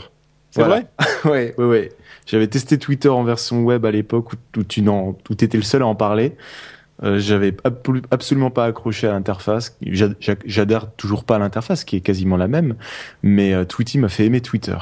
[0.53, 0.85] C'est Voilà.
[1.25, 1.93] vrai ouais, ouais, ouais.
[2.27, 5.65] J'avais testé Twitter en version web à l'époque où, où tu n'en, où étais le
[5.65, 6.37] seul à en parler.
[7.03, 9.77] Euh, J'avais abso- absolument pas accroché à l'interface.
[9.87, 12.77] J'a- j'a- J'adhère toujours pas à l'interface, qui est quasiment la même.
[13.23, 14.77] Mais euh, Tweety m'a fait aimer Twitter.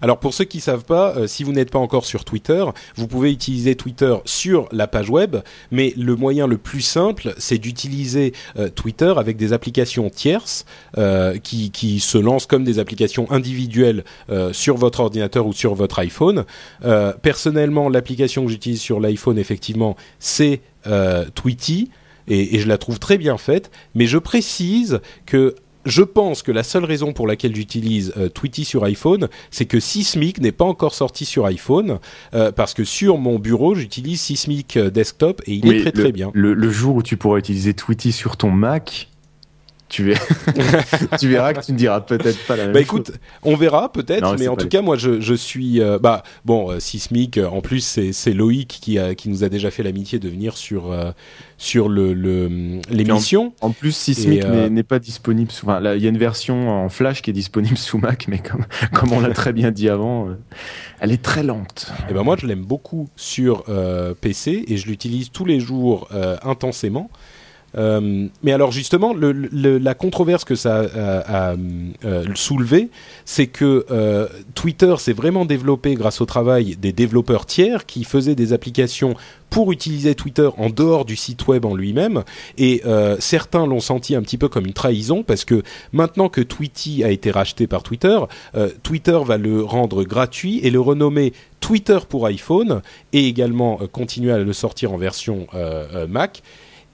[0.00, 2.64] Alors pour ceux qui savent pas, euh, si vous n'êtes pas encore sur Twitter,
[2.96, 5.36] vous pouvez utiliser Twitter sur la page web,
[5.72, 10.64] mais le moyen le plus simple, c'est d'utiliser euh, Twitter avec des applications tierces
[11.42, 14.04] qui, se lancent comme des applications individuelles
[14.52, 16.44] sur votre ordinateur ou sur votre iPhone.
[17.22, 20.60] Personnellement, l'application que j'utilise sur l'iPhone, effectivement, c'est
[21.34, 21.90] Tweety.
[22.26, 26.52] Et, et je la trouve très bien faite, mais je précise que je pense que
[26.52, 30.64] la seule raison pour laquelle j'utilise euh, Tweety sur iPhone, c'est que Sysmic n'est pas
[30.64, 31.98] encore sorti sur iPhone,
[32.34, 36.02] euh, parce que sur mon bureau, j'utilise Sysmic euh, Desktop et il est très le,
[36.02, 36.30] très bien.
[36.34, 39.08] Le, le jour où tu pourras utiliser Tweety sur ton Mac,
[39.94, 42.86] tu, verras, tu verras que tu ne diras peut-être pas la même Bah chose.
[42.86, 43.12] écoute,
[43.44, 46.80] on verra peut-être, mais en tout cas, moi je, je suis euh, bah bon euh,
[46.80, 47.38] Sysmic.
[47.38, 50.56] euh, en plus, c'est Loïc qui a qui nous a déjà fait l'amitié de venir
[50.56, 51.12] sur euh,
[51.58, 53.52] sur le le- l'émission.
[53.60, 55.50] En plus, euh, n'est- pas disponible.
[55.52, 58.26] Sous, enfin, là, il y a une version en Flash qui est disponible sous Mac,
[58.28, 60.34] mais comme, comme on l'a très bien dit avant, euh,
[61.00, 61.92] elle est très lente.
[62.10, 66.08] Et ben moi, je l'aime beaucoup sur euh, PC et je l'utilise tous les jours
[66.42, 67.10] intensément.
[67.76, 71.56] Euh, mais alors justement, la controverse que ça a, a,
[72.04, 72.88] euh, soulevé,
[73.24, 78.34] c'est que euh, Twitter s'est vraiment développé grâce au travail des développeurs tiers qui faisaient
[78.34, 79.14] des applications
[79.50, 82.24] pour utiliser Twitter en dehors du site web en lui-même.
[82.58, 82.82] Et
[83.20, 87.10] certains l'ont senti un petit peu comme une trahison parce que maintenant que Tweety a
[87.10, 88.18] été racheté par Twitter,
[88.82, 92.82] Twitter va le rendre gratuit et le renommer Twitter pour iPhone
[93.12, 95.46] et également continuer à le sortir en version
[96.08, 96.42] Mac.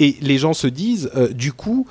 [0.00, 1.86] Et les gens se disent, euh, du coup,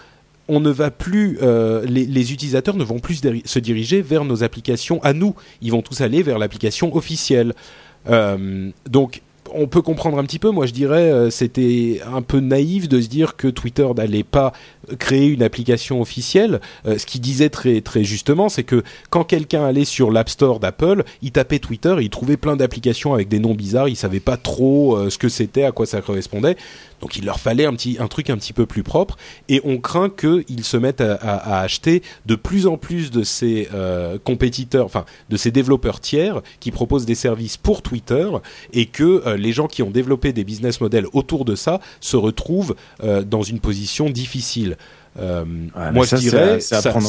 [0.49, 5.01] on ne va plus, euh, les, utilisateurs ne vont plus se diriger vers nos applications
[5.03, 5.35] à nous.
[5.61, 7.53] Ils vont tous aller vers l'application officielle.
[8.09, 9.21] Euh, donc
[9.51, 10.51] on peut comprendre un petit peu.
[10.51, 14.53] Moi, je dirais, euh, c'était un peu naïf de se dire que Twitter n'allait pas
[14.99, 16.61] créer une application officielle.
[16.85, 21.03] Ce qu'il disait très très justement, c'est que quand quelqu'un allait sur l'App Store d'Apple,
[21.21, 23.87] il tapait Twitter il trouvait plein d'applications avec des noms bizarres.
[23.87, 26.55] Il savait pas trop ce que c'était, à quoi ça correspondait.
[27.01, 29.17] Donc il leur fallait un petit un truc un petit peu plus propre
[29.47, 34.17] et on craint qu'ils se mettent à, acheter de plus en plus de ces euh,
[34.23, 38.27] compétiteurs, enfin de ces développeurs tiers qui proposent des services pour Twitter
[38.73, 42.17] et que euh, les gens qui ont développé des business models autour de ça se
[42.17, 44.77] retrouvent euh, dans une position difficile.
[45.19, 45.43] Euh,
[45.75, 47.07] ouais, moi, ça, je dirais, c'est à, ça, prendre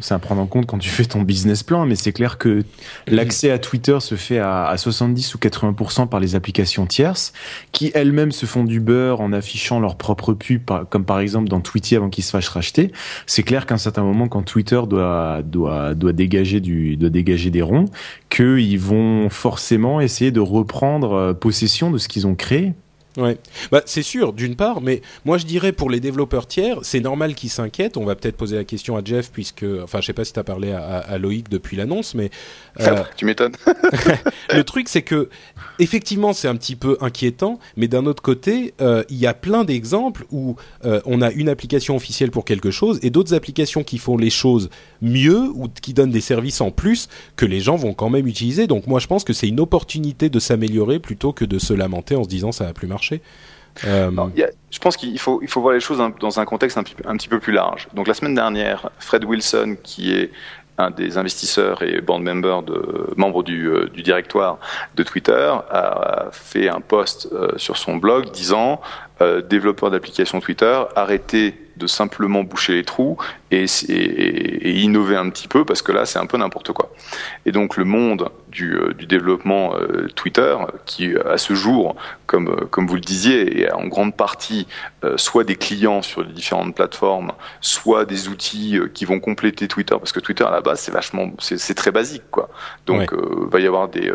[0.00, 0.14] ça...
[0.14, 2.64] à prendre en compte quand tu fais ton business plan, mais c'est clair que
[3.06, 7.32] l'accès à Twitter se fait à, à 70 ou 80% par les applications tierces,
[7.72, 11.60] qui elles-mêmes se font du beurre en affichant leur propre pub, comme par exemple dans
[11.60, 12.92] Tweety avant qu'ils se fassent racheter.
[13.26, 17.50] C'est clair qu'à un certain moment, quand Twitter doit doit doit dégager du doit dégager
[17.50, 17.86] des ronds,
[18.30, 22.74] qu'ils vont forcément essayer de reprendre possession de ce qu'ils ont créé
[23.16, 23.38] Ouais,
[23.70, 27.34] bah, c'est sûr, d'une part, mais moi je dirais pour les développeurs tiers, c'est normal
[27.34, 27.96] qu'ils s'inquiètent.
[27.96, 30.40] On va peut-être poser la question à Jeff, puisque, enfin, je sais pas si tu
[30.40, 32.30] as parlé à, à, Loïc depuis l'annonce, mais.
[32.80, 33.54] Euh, tu m'étonnes.
[34.52, 35.28] le truc, c'est que,
[35.78, 39.62] effectivement, c'est un petit peu inquiétant, mais d'un autre côté, euh, il y a plein
[39.62, 43.98] d'exemples où euh, on a une application officielle pour quelque chose et d'autres applications qui
[43.98, 44.70] font les choses
[45.02, 48.66] mieux ou qui donnent des services en plus que les gens vont quand même utiliser.
[48.66, 52.16] Donc, moi, je pense que c'est une opportunité de s'améliorer plutôt que de se lamenter
[52.16, 53.03] en se disant ça va plus marcher.
[53.84, 54.10] Euh...
[54.10, 56.84] Non, a, je pense qu'il faut, il faut voir les choses dans un contexte un,
[57.06, 57.88] un, petit peu plus large.
[57.94, 60.30] Donc la semaine dernière, Fred Wilson, qui est
[60.78, 64.58] un des investisseurs et board member de membre du, euh, du directoire
[64.96, 68.80] de Twitter a fait un post euh, sur son blog disant
[69.20, 73.16] euh, développeurs d'applications Twitter arrêtez de simplement boucher les trous
[73.50, 76.92] et, et, et, innover un petit peu parce que là c'est un peu n'importe quoi.
[77.46, 80.56] Et donc le monde du, du développement euh, Twitter
[80.86, 81.96] qui à ce jour,
[82.26, 84.66] comme, comme vous le disiez, est en grande partie
[85.04, 89.68] euh, soit des clients sur les différentes plateformes, soit des outils euh, qui vont compléter
[89.68, 92.48] Twitter parce que Twitter à la base c'est vachement c'est très basique quoi.
[92.86, 93.18] Donc ouais.
[93.18, 94.12] euh, va y avoir des,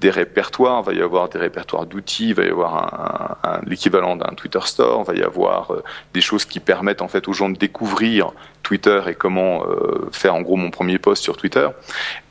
[0.00, 4.16] des répertoires, va y avoir des répertoires d'outils, va y avoir un, un, un l'équivalent
[4.16, 5.72] d'un Twitter Store, va y avoir
[6.14, 10.34] des choses qui permettent en fait aux gens de découvrir Twitter et comment euh, faire
[10.34, 11.68] en gros mon premier post sur Twitter.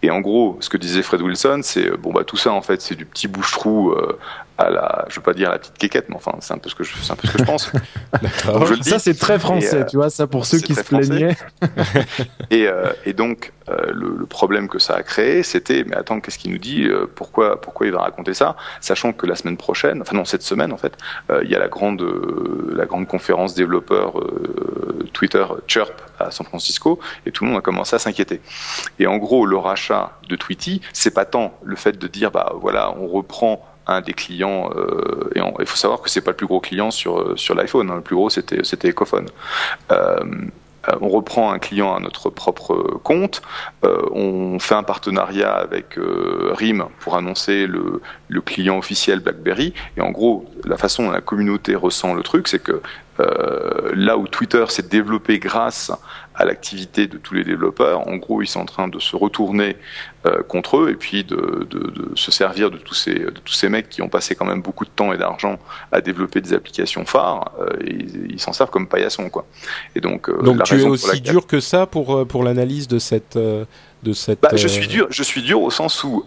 [0.01, 2.81] Et en gros, ce que disait Fred Wilson, c'est bon bah tout ça en fait
[2.81, 4.17] c'est du petit bouche-trou euh,
[4.61, 6.69] à la, je veux pas dire à la petite quéquette, mais enfin c'est un peu
[6.69, 7.71] ce que je, c'est un peu ce que je pense.
[8.45, 10.83] donc, je ça c'est très français, et, euh, tu vois, ça pour ceux qui se
[10.83, 11.35] plaignaient.
[12.49, 16.19] et, euh, et donc euh, le, le, problème que ça a créé, c'était mais attends
[16.19, 20.01] qu'est-ce qu'il nous dit, pourquoi pourquoi il va raconter ça, sachant que la semaine prochaine,
[20.01, 20.97] enfin non cette semaine en fait,
[21.43, 22.05] il y a la grande
[22.73, 24.13] la grande conférence développeur
[25.13, 28.41] Twitter Chirp à San Francisco et tout le monde a commencé à s'inquiéter.
[28.99, 32.53] Et en gros, le rachat de Tweety, c'est pas tant le fait de dire bah
[32.55, 36.37] voilà, on reprend un des clients euh, et il faut savoir que c'est pas le
[36.37, 39.27] plus gros client sur sur l'iPhone, hein, le plus gros c'était c'était Ecophone.
[39.91, 43.41] Euh, on reprend un client à notre propre compte,
[43.83, 49.73] euh, on fait un partenariat avec euh, RIM pour annoncer le, le, client officiel BlackBerry,
[49.97, 52.81] et en gros, la façon dont la communauté ressent le truc, c'est que
[53.19, 55.91] euh, là où Twitter s'est développé grâce
[56.35, 59.75] à l'activité de tous les développeurs, en gros, ils sont en train de se retourner
[60.25, 63.53] euh, contre eux et puis de, de, de, se servir de tous, ces, de tous
[63.53, 65.59] ces mecs qui ont passé quand même beaucoup de temps et d'argent
[65.91, 69.45] à développer des applications phares, euh, et ils s'en servent comme paillassons, quoi.
[69.95, 71.21] Et donc, euh, donc tu es aussi laquelle...
[71.21, 73.37] dur que ça pour, pour l'analyse de cette...
[74.03, 76.25] De cette, bah, je suis dur, je suis dur au sens où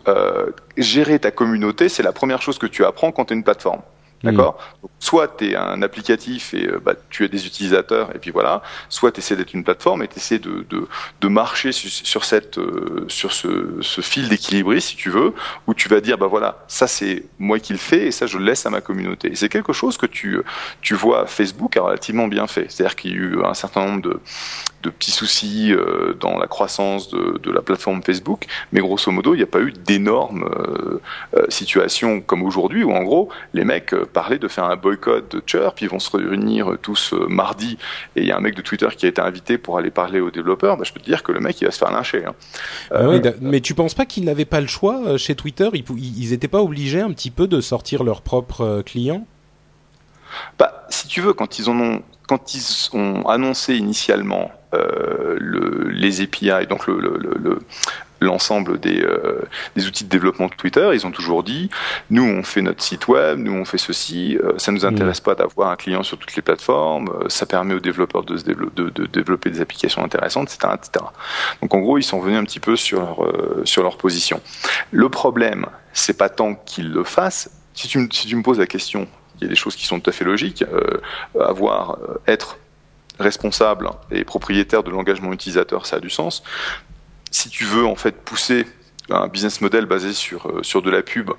[0.77, 3.81] gérer ta communauté, c'est la première chose que tu apprends quand tu es une plateforme.
[4.25, 4.59] D'accord?
[4.83, 4.87] Mmh.
[4.99, 9.13] Soit tu es un applicatif et bah, tu as des utilisateurs et puis voilà, soit
[9.13, 10.89] tu essaies d'être une plateforme et tu essaies de, de,
[11.21, 15.35] de, marcher sur, cette, euh, sur ce, ce fil d'équilibriste, si tu veux,
[15.67, 18.39] où tu vas dire, bah voilà, ça c'est moi qui le fais et ça je
[18.39, 19.33] le laisse à ma communauté.
[19.33, 20.41] Et c'est quelque chose que tu,
[20.81, 22.67] tu vois Facebook a relativement bien fait.
[22.71, 24.21] C'est-à-dire qu'il y a eu un certain nombre de,
[24.85, 29.35] de petits soucis euh, dans la croissance de, de, la plateforme Facebook, mais grosso modo,
[29.35, 33.95] il n'y a pas eu d'énormes euh, situations comme aujourd'hui où en gros, les mecs
[34.13, 35.81] parler de faire un boycott de Chirp.
[35.81, 37.79] Ils vont se réunir tous mardi
[38.15, 40.21] et il y a un mec de Twitter qui a été invité pour aller parler
[40.21, 40.77] aux développeurs.
[40.77, 42.25] Bah, je peux te dire que le mec il va se faire lyncher.
[42.27, 42.35] Hein.
[42.91, 43.05] Ah
[43.41, 45.69] mais tu penses pas qu'ils n'avaient pas le choix chez Twitter?
[45.73, 49.27] Ils n'étaient pas obligés un petit peu de sortir leurs propres clients?
[50.59, 54.57] Bah, si tu veux, quand ils ont, quand ils ont annoncé initialement euh,
[55.39, 57.59] le, les API, donc le, le,
[58.25, 59.43] l'ensemble des, euh,
[59.77, 61.71] des, outils de développement de Twitter, ils ont toujours dit
[62.11, 65.25] nous on fait notre site web, nous on fait ceci, euh, ça nous intéresse mm.
[65.25, 68.45] pas d'avoir un client sur toutes les plateformes, euh, ça permet aux développeurs de, se
[68.45, 71.05] de, de, développer des applications intéressantes, etc., etc.
[71.63, 73.33] Donc en gros ils sont venus un petit peu sur leur,
[73.65, 74.41] sur leur position.
[74.91, 77.51] Le problème, c'est pas tant qu'ils le fassent.
[77.75, 79.09] Si tu, si tu me poses la question
[79.41, 80.65] il y a des choses qui sont tout à fait logiques.
[80.73, 81.01] Euh,
[81.41, 82.59] avoir, euh, être
[83.19, 86.43] responsable et propriétaire de l'engagement utilisateur, ça a du sens.
[87.31, 88.67] Si tu veux en fait pousser
[89.11, 91.31] un business model basé sur, euh, sur de la pub,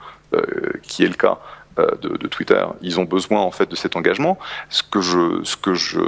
[0.83, 1.39] qui est le cas
[1.77, 4.37] de, de, Twitter, ils ont besoin en fait de cet engagement.
[4.69, 6.01] Ce que je, ce que je,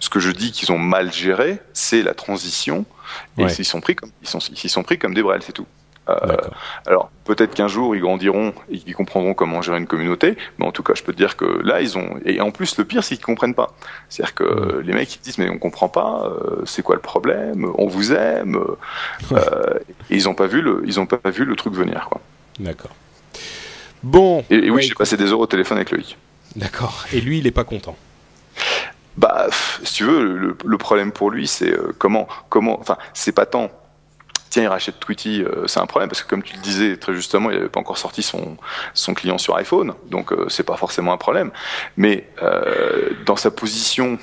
[0.00, 2.84] ce que je dis qu'ils ont mal géré, c'est la transition.
[3.38, 5.66] Et ils sont pris comme ils sont, ils sont pris comme des brels, c'est tout.
[6.08, 6.36] Euh,
[6.86, 10.70] alors peut-être qu'un jour ils grandiront et qu'ils comprendront comment gérer une communauté, mais en
[10.70, 13.02] tout cas je peux te dire que là ils ont et en plus le pire
[13.02, 13.72] c'est qu'ils comprennent pas.
[14.08, 17.72] C'est-à-dire que les mecs ils disent mais on comprend pas, euh, c'est quoi le problème,
[17.76, 18.56] on vous aime,
[19.32, 19.78] euh,
[20.10, 22.20] et ils ont pas vu le ils ont pas vu le truc venir quoi.
[22.60, 22.94] D'accord.
[24.04, 24.44] Bon.
[24.48, 26.16] Et, oui j'ai passé des heures au téléphone avec Loïc.
[26.54, 27.04] D'accord.
[27.12, 27.96] Et lui il est pas content.
[29.16, 29.46] Bah,
[29.82, 33.70] si tu veux, le, le problème pour lui, c'est comment, comment, enfin, c'est pas tant
[34.50, 37.14] tiens, il rachète Tweety, euh, c'est un problème parce que comme tu le disais très
[37.14, 38.56] justement, il n'avait pas encore sorti son,
[38.94, 41.50] son client sur iPhone, donc euh, c'est pas forcément un problème.
[41.96, 44.18] Mais euh, dans sa position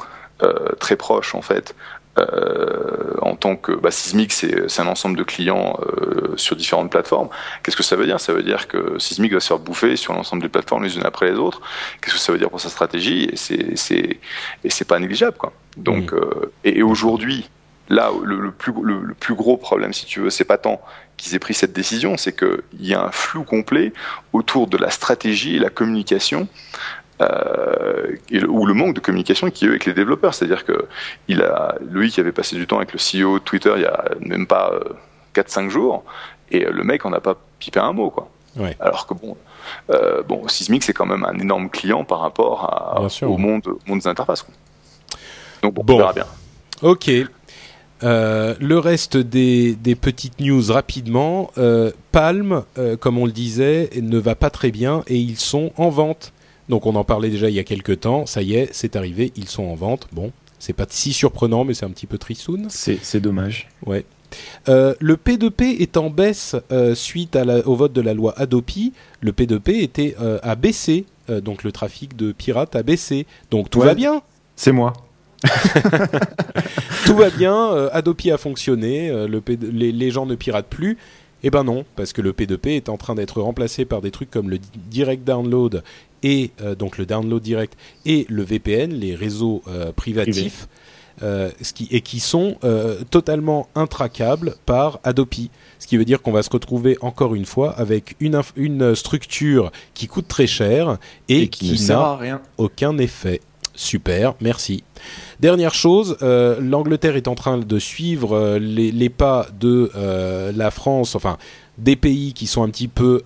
[0.78, 1.74] très proche en fait,
[2.18, 5.80] en tant que bah, Sismic, c'est un ensemble de clients
[6.36, 7.30] sur différentes plateformes.
[7.62, 8.20] Qu'est-ce que ça veut dire?
[8.20, 11.06] Ça veut dire que Sismic va se faire bouffer sur l'ensemble des plateformes les unes
[11.06, 11.62] après les autres.
[12.02, 13.30] Qu'est-ce que ça veut dire pour sa stratégie?
[13.32, 15.54] Et c'est pas négligeable quoi.
[15.78, 16.20] Donc mmh.
[16.66, 17.50] et, et aujourd'hui,
[17.90, 20.82] là, le, plus, le, plus, gros problème, si tu veux, c'est pas tant
[21.18, 23.94] qu'ils aient pris cette décision, c'est qu'il y a un flou complet
[24.32, 26.48] autour de la stratégie et la communication,
[27.22, 28.16] euh,
[28.48, 30.34] ou le manque de communication qui est avec les développeurs.
[30.34, 30.88] C'est-à-dire que
[31.28, 33.86] il a, lui qui avait passé du temps avec le CEO de Twitter il y
[33.86, 34.72] a même pas
[35.36, 36.04] 4-5 euh, jours,
[36.52, 38.30] et le mec en a pas pipé un mot, quoi.
[38.80, 39.36] Alors que bon,
[39.90, 44.00] euh, bon, Sysmic c'est quand même un énorme client par rapport à, au monde, monde
[44.00, 44.46] des interfaces.
[45.62, 46.28] Donc bon, on verra bien.
[46.82, 47.10] Ok,
[48.04, 51.52] euh, le reste des, petites news rapidement.
[51.58, 55.72] Euh, Palm, euh, comme on le disait, ne va pas très bien et ils sont
[55.78, 56.34] en vente.
[56.70, 58.26] Donc on en parlait déjà il y a quelques temps.
[58.26, 60.08] Ça y est, c'est arrivé, ils sont en vente.
[60.12, 62.68] Bon, c'est pas si surprenant, mais c'est un petit peu tristoun.
[62.70, 63.70] C'est dommage.
[63.86, 64.06] Ouais.
[64.68, 66.56] le P2P est en baisse
[66.96, 68.94] suite au vote de la loi Adopi.
[69.22, 73.26] Le P2P était à baisser, donc le trafic de pirates a baissé.
[73.52, 74.22] Donc tout va bien.
[74.56, 74.94] C'est moi.
[77.06, 79.42] Tout va bien, euh, Adopi a fonctionné, euh, le
[79.72, 80.98] les, gens ne piratent plus.
[81.44, 84.32] Eh ben non, parce que le P2P est en train d'être remplacé par des trucs
[84.32, 84.60] comme le
[84.90, 85.84] direct download
[86.24, 89.62] et euh, donc le download direct et le VPN, les réseaux
[89.98, 90.70] privatifs,
[91.20, 92.58] ce qui, et qui sont
[93.10, 95.50] totalement intraquables par Adopi.
[95.80, 99.74] Ce qui veut dire qu'on va se retrouver encore une fois avec une, une structure
[99.94, 100.98] qui coûte très cher
[101.28, 103.42] et, qui, qui n'a aucun effet.
[103.76, 104.84] Super, merci.
[105.40, 110.70] Dernière chose, euh, l'Angleterre est en train de suivre euh, les, pas de euh, la
[110.70, 111.38] France, enfin
[111.80, 113.24] des pays qui sont un petit peu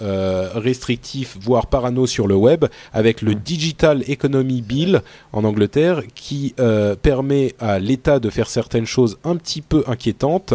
[0.55, 2.63] restrictifs, voire parano sur le web,
[2.93, 5.01] avec le Digital Economy Bill
[5.33, 6.55] en Angleterre, qui
[7.01, 10.53] permet à l'État de faire certaines choses un petit peu inquiétantes,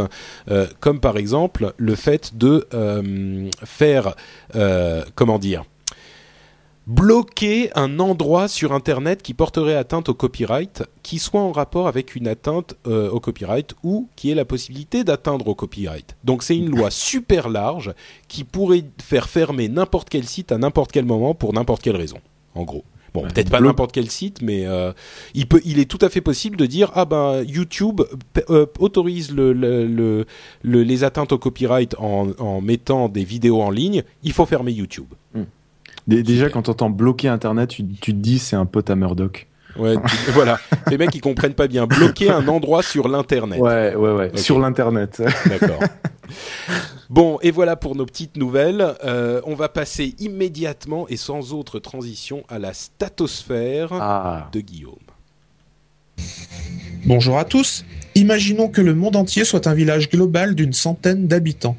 [0.81, 2.67] comme par exemple le fait de
[3.63, 4.15] faire,
[5.15, 5.65] comment dire,
[6.95, 12.15] bloquer un endroit sur Internet qui porterait atteinte au copyright, qui soit en rapport avec
[12.15, 16.17] une atteinte euh, au copyright ou qui ait la possibilité d'atteindre au copyright.
[16.25, 17.95] Donc c'est une loi super large
[18.29, 22.19] qui pourrait faire fermer n'importe quel site à n'importe quel moment pour n'importe quelle raison,
[22.55, 22.85] en gros.
[23.15, 24.93] Bon, peut-être pas n'importe quel site, mais euh,
[25.35, 28.01] il peut, il est tout à fait possible de dire ah ben YouTube
[28.49, 30.27] euh, autorise le, le,
[30.63, 34.03] les atteintes au copyright en, en, mettant des vidéos en ligne.
[34.23, 35.09] Il faut fermer YouTube.
[35.35, 35.43] Hmm.
[36.07, 39.47] Déjà, quand t'entends bloquer Internet, tu, te dis c'est un pote à Murdoch.
[39.77, 39.95] Ouais,
[40.29, 40.59] voilà.
[40.91, 41.87] Les mecs, ils comprennent pas bien.
[41.87, 43.61] Bloquer un endroit sur l'internet.
[43.61, 44.31] Ouais, ouais, ouais.
[44.37, 45.23] Sur l'internet.
[45.47, 45.81] D'accord.
[47.09, 48.95] Bon, et voilà pour nos petites nouvelles.
[49.05, 54.49] Euh, on va passer immédiatement et sans autre transition à la statosphère ah.
[54.53, 54.95] de Guillaume.
[57.05, 57.85] Bonjour à tous.
[58.15, 61.77] Imaginons que le monde entier soit un village global d'une centaine d'habitants.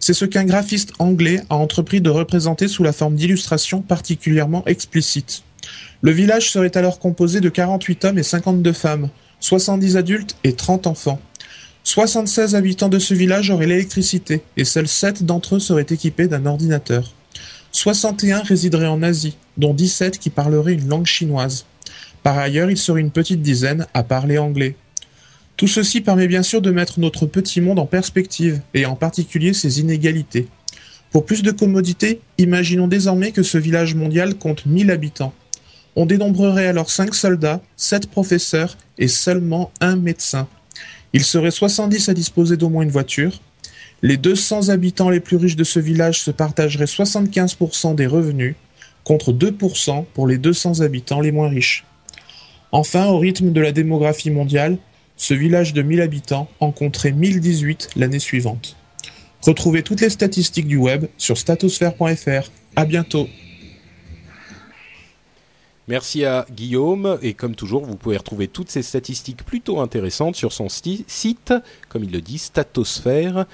[0.00, 5.42] C'est ce qu'un graphiste anglais a entrepris de représenter sous la forme d'illustrations particulièrement explicites.
[6.02, 9.08] Le village serait alors composé de 48 hommes et 52 femmes,
[9.40, 11.20] 70 adultes et 30 enfants.
[11.84, 16.46] 76 habitants de ce village auraient l'électricité et seuls 7 d'entre eux seraient équipés d'un
[16.46, 17.12] ordinateur.
[17.72, 21.66] 61 résideraient en Asie, dont 17 qui parleraient une langue chinoise.
[22.22, 24.76] Par ailleurs, il serait une petite dizaine à parler anglais.
[25.56, 29.52] Tout ceci permet bien sûr de mettre notre petit monde en perspective, et en particulier
[29.52, 30.48] ses inégalités.
[31.10, 35.32] Pour plus de commodité, imaginons désormais que ce village mondial compte 1000 habitants.
[35.94, 40.48] On dénombrerait alors 5 soldats, 7 professeurs et seulement un médecin.
[41.12, 43.40] Il serait 70 à disposer d'au moins une voiture.
[44.02, 48.56] Les 200 habitants les plus riches de ce village se partageraient 75% des revenus,
[49.04, 51.84] contre 2% pour les 200 habitants les moins riches.
[52.72, 54.78] Enfin, au rythme de la démographie mondiale,
[55.16, 58.76] ce village de 1000 habitants en compterait 1018 l'année suivante.
[59.42, 62.50] Retrouvez toutes les statistiques du web sur statosphère.fr.
[62.76, 63.28] À bientôt.
[65.86, 70.52] Merci à Guillaume et comme toujours, vous pouvez retrouver toutes ces statistiques plutôt intéressantes sur
[70.52, 71.52] son site,
[71.90, 73.46] comme il le dit, statosphère.fr.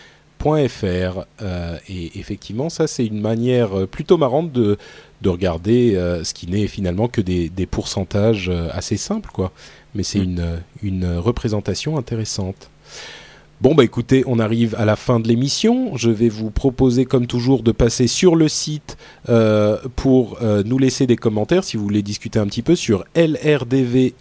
[1.43, 4.79] Euh, et effectivement, ça c'est une manière plutôt marrante de,
[5.23, 9.53] de regarder euh, ce qui n'est finalement que des, des pourcentages euh, assez simples, quoi.
[9.95, 12.71] Mais c'est une, une représentation intéressante.
[13.61, 15.95] Bon bah écoutez, on arrive à la fin de l'émission.
[15.95, 18.97] Je vais vous proposer comme toujours de passer sur le site
[19.29, 23.05] euh, pour euh, nous laisser des commentaires si vous voulez discuter un petit peu sur
[23.15, 24.15] lrdv.fr.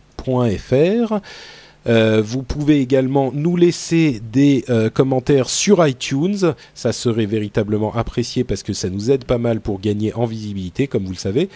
[1.87, 6.53] Euh, vous pouvez également nous laisser des euh, commentaires sur iTunes.
[6.75, 10.87] Ça serait véritablement apprécié parce que ça nous aide pas mal pour gagner en visibilité,
[10.87, 11.49] comme vous le savez.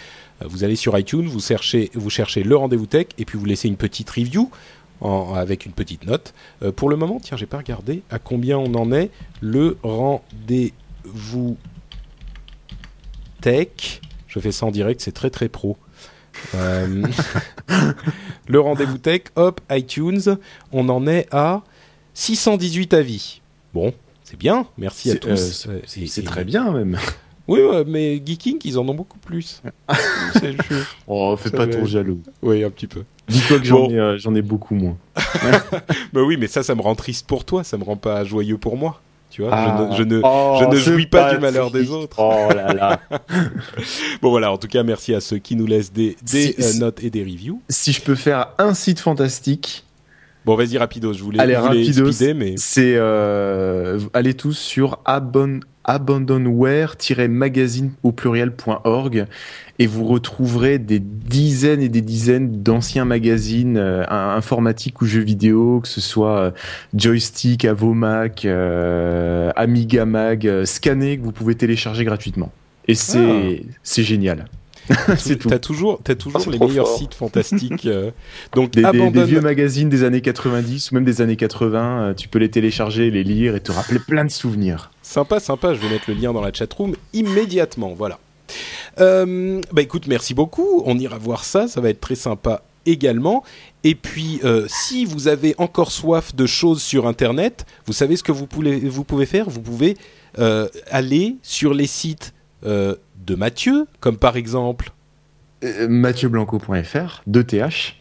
[0.44, 3.45] Euh, vous allez sur iTunes, vous cherchez, vous cherchez le rendez-vous tech et puis vous
[3.45, 4.49] laissez une petite review
[5.02, 6.34] en- avec une petite note.
[6.61, 9.10] Euh, pour le moment, tiens, j'ai pas regardé à combien on en est.
[9.41, 11.57] Le rendez-vous
[13.41, 14.02] tech.
[14.28, 15.78] Je fais ça en direct, c'est très très pro.
[16.56, 17.03] Euh,
[18.48, 20.38] le rendez-vous tech, hop, iTunes,
[20.72, 21.61] on en est à
[22.15, 23.41] 618 avis.
[23.74, 23.94] Bon,
[24.24, 25.68] c'est bien, merci à tous.
[25.68, 26.98] euh, c'est- très bien même.
[27.48, 29.61] Oui, ouais, mais Geeking, ils en ont beaucoup plus.
[30.40, 30.76] C'est- je-
[31.07, 31.74] Oh, fais Ça pas va.
[31.74, 32.22] ton jaloux.
[32.41, 33.03] Oui, un petit peu.
[33.28, 33.90] Dis-toi que j'en Bon.
[33.91, 34.98] ai, euh, ai beaucoup moins.
[36.14, 38.57] Bah oui, mais ça, ça me rend triste pour toi, ça me rend pas joyeux
[38.57, 39.02] pour moi.
[39.30, 39.90] Tu vois, Ah.
[39.98, 42.18] je ne, je ne, Oh, je ne ce jouis pas du malheur des autres.
[42.20, 42.99] Oh là là.
[44.22, 46.80] Bon voilà, en tout cas, merci à ceux qui nous laissent des, des Si- euh,
[46.80, 47.61] notes et des reviews.
[47.68, 49.84] si je peux faire un site fantastique,
[50.45, 52.11] Bon, vas-y, rapido, je voulais, Allez, je voulais rapidos.
[52.11, 52.56] speeder, mais...
[52.57, 59.26] c'est euh, allez tous sur abon abandonware-magazine au pluriel.org
[59.80, 65.80] et vous retrouverez des dizaines et des dizaines d'anciens magazines euh, informatiques ou jeux vidéo,
[65.82, 66.52] que ce soit euh,
[66.94, 72.52] Joystick, Avomac, euh, Amiga Mag, scannés que vous pouvez télécharger gratuitement.
[72.88, 74.46] Et c'est c'est génial.
[75.18, 75.50] C'est tout.
[75.50, 76.98] T'as toujours, t'as toujours Ah, les meilleurs fort.
[76.98, 77.86] sites fantastiques.
[77.86, 78.12] euh,
[78.56, 79.26] donc, Des, des- des abandonne...
[79.26, 83.10] vieux magazines des années 90 ou même des années 80, euh, tu peux les télécharger,
[83.12, 84.92] les lire et te rappeler plein de souvenirs.
[85.02, 85.74] Sympa, sympa.
[85.74, 87.94] Je vais mettre le lien dans la chatroom immédiatement.
[87.98, 88.20] Voilà.
[89.00, 90.84] Euh, bah écoute, merci beaucoup.
[90.86, 91.68] On ira voir ça.
[91.68, 93.44] Ça va être très sympa également.
[93.86, 98.24] Et puis, euh, si vous avez encore soif de choses sur Internet, vous savez ce
[98.24, 99.50] que vous pouvez, vous pouvez faire?
[99.50, 99.98] Vous pouvez
[100.40, 102.34] euh, aller sur les sites
[102.66, 104.91] euh, de Mathieu, comme par exemple.
[105.64, 107.94] Euh, MathieuBlanco.fr, 2th.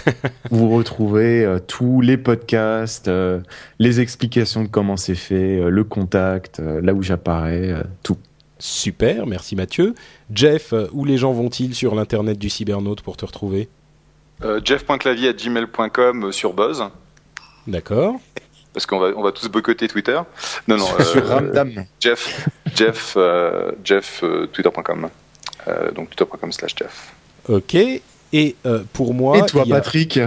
[0.50, 3.40] vous retrouvez euh, tous les podcasts, euh,
[3.78, 8.16] les explications de comment c'est fait, euh, le contact, euh, là où j'apparais, euh, tout.
[8.58, 9.94] Super, merci Mathieu.
[10.32, 13.68] Jeff, euh, où les gens vont-ils sur l'internet du cybernaute pour te retrouver?
[14.44, 16.84] Euh, Jeff.clavier@gmail.com euh, sur Buzz,
[17.66, 18.20] D'accord.
[18.72, 20.20] Parce qu'on va on va tous boycotter Twitter.
[20.68, 20.86] Non non.
[20.98, 21.84] euh, Sur Ramdam.
[22.00, 25.08] Jeff Jeff euh, Jeff euh, Twitter.com.
[25.68, 27.12] Euh, donc twitter.com/slash Jeff.
[27.48, 27.76] Ok.
[28.34, 30.18] Et euh, pour moi, Et toi, il y a- Patrick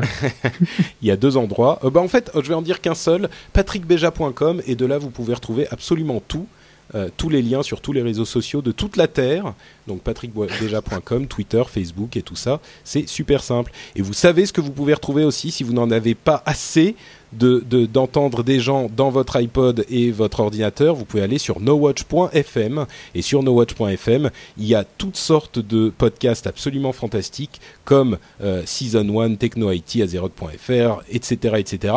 [1.01, 1.80] Il y a deux endroits.
[1.84, 4.97] Euh, bah, en fait, euh, je vais en dire qu'un seul, patrickbeja.com, et de là,
[4.99, 6.45] vous pouvez retrouver absolument tout,
[6.93, 9.53] euh, tous les liens sur tous les réseaux sociaux de toute la Terre.
[9.88, 12.59] Donc patrickbeja.com, Twitter, Facebook et tout ça.
[12.84, 13.72] C'est super simple.
[13.95, 16.95] Et vous savez ce que vous pouvez retrouver aussi si vous n'en avez pas assez
[17.37, 21.59] de de- d'entendre des gens dans votre iPod et votre ordinateur, vous pouvez aller sur
[21.59, 28.63] nowatch.fm et sur nowatch.fm, il y a toutes sortes de podcasts absolument fantastiques comme euh,
[28.65, 31.93] Season 1, Techno IT, Azeroth.fr, etc., etc.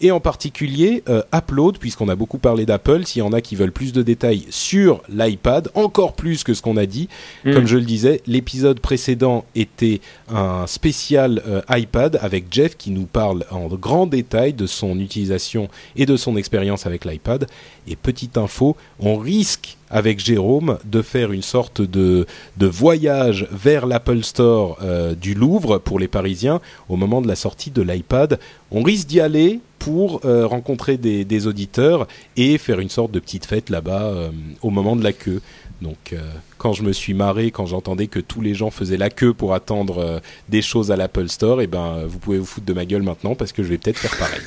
[0.00, 3.04] et en particulier euh, Upload, puisqu'on a beaucoup parlé d'Apple.
[3.04, 6.62] S'il y en a qui veulent plus de détails sur l'iPad, encore plus que ce
[6.62, 7.08] qu'on a dit,
[7.44, 7.52] Mm.
[7.52, 13.06] comme je le disais, l'épisode précédent était un spécial euh, iPad avec Jeff qui nous
[13.06, 17.46] parle en grand détail de son utilisation et de son expérience avec l'iPad.
[17.88, 23.86] Et petite info, on risque avec Jérôme de faire une sorte de, de voyage vers
[23.86, 28.38] l'Apple Store euh, du Louvre pour les Parisiens au moment de la sortie de l'iPad.
[28.72, 33.46] On risque d'y aller pour euh, rencontrer des, auditeurs et faire une sorte de petite
[33.46, 34.30] fête là-bas euh,
[34.62, 35.40] au moment de la queue.
[35.82, 36.18] Donc euh,
[36.56, 39.52] quand je me suis marré, quand j'entendais que tous les gens faisaient la queue pour
[39.52, 42.72] attendre euh, des choses à l'Apple Store, et ben euh, vous pouvez vous foutre de
[42.72, 44.40] ma gueule maintenant parce que je vais peut-être faire pareil.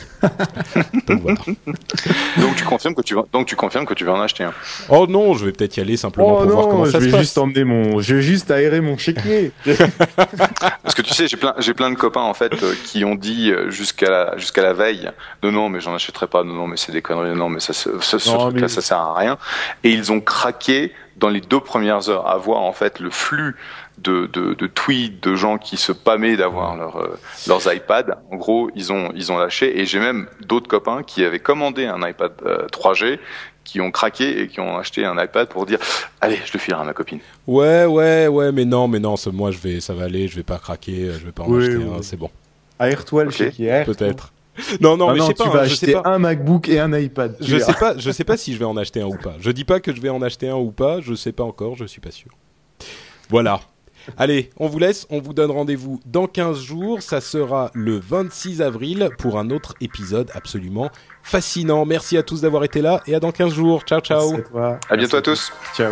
[1.07, 1.38] Donc voilà.
[2.38, 4.53] Donc tu confirmes que tu vas, donc tu confirmes que tu vas en acheter un.
[4.89, 7.06] Oh non, je vais peut-être y aller simplement Oh pour voir comment je ça se
[7.06, 7.22] vais passe.
[7.22, 9.51] juste emmener mon, je vais juste aérer mon chéquier.
[10.84, 13.15] Parce que tu sais, j'ai plein, j'ai plein de copains en fait euh, qui ont
[13.15, 15.11] dit jusqu'à la, jusqu'à la veille,
[15.43, 17.73] non non, mais j'en achèterai pas, non non, mais c'est des conneries, non mais ça,
[17.73, 19.38] ce, ce, ce Non, truc-là, mais- ça sert à rien.
[19.84, 23.55] Et ils ont craqué dans les deux premières heures à voir en fait le flux
[23.97, 28.17] de, de, de tweets de gens qui se pâmaient d'avoir leur, euh, leurs iPads.
[28.31, 29.79] En gros, ils ont, ils ont lâché.
[29.79, 33.19] Et j'ai même d'autres copains qui avaient commandé un iPad euh, 3G
[33.65, 35.77] qui ont craqué et qui ont acheté un iPad pour dire
[36.21, 39.51] allez je le filerai à ma copine Ouais, ouais, ouais, mais non, mais non, moi
[39.51, 41.63] je vais, ça va aller, je vais pas craquer, euh, je vais pas en Oui,
[41.63, 41.83] acheter oui.
[41.99, 42.31] un, c'est bon,
[42.79, 43.69] Aère-toi le Ok, chéquier.
[43.69, 43.93] aère-toi.
[43.93, 44.31] peut-être.
[44.81, 46.10] Non, non, Ah mais je sais pas, tu hein, vas je sais acheter pas.
[46.10, 47.36] un MacBook et un iPad.
[47.40, 47.65] Je verras.
[47.73, 49.36] sais pas, je sais pas si je vais en acheter un ou pas.
[49.40, 51.76] Je dis pas que je vais en acheter un ou pas, je sais pas encore,
[51.76, 52.31] je suis pas sûr.
[53.30, 53.61] Voilà.
[54.18, 58.61] Allez, on vous laisse, on vous donne rendez-vous dans 15 jours, ça sera le 26
[58.61, 60.90] avril pour un autre épisode absolument
[61.22, 61.86] fascinant.
[61.86, 63.81] Merci à tous d'avoir été là et à dans 15 jours.
[63.84, 64.31] Ciao ciao.
[64.31, 64.80] Merci à toi.
[64.90, 65.91] à bientôt à tous Ciao.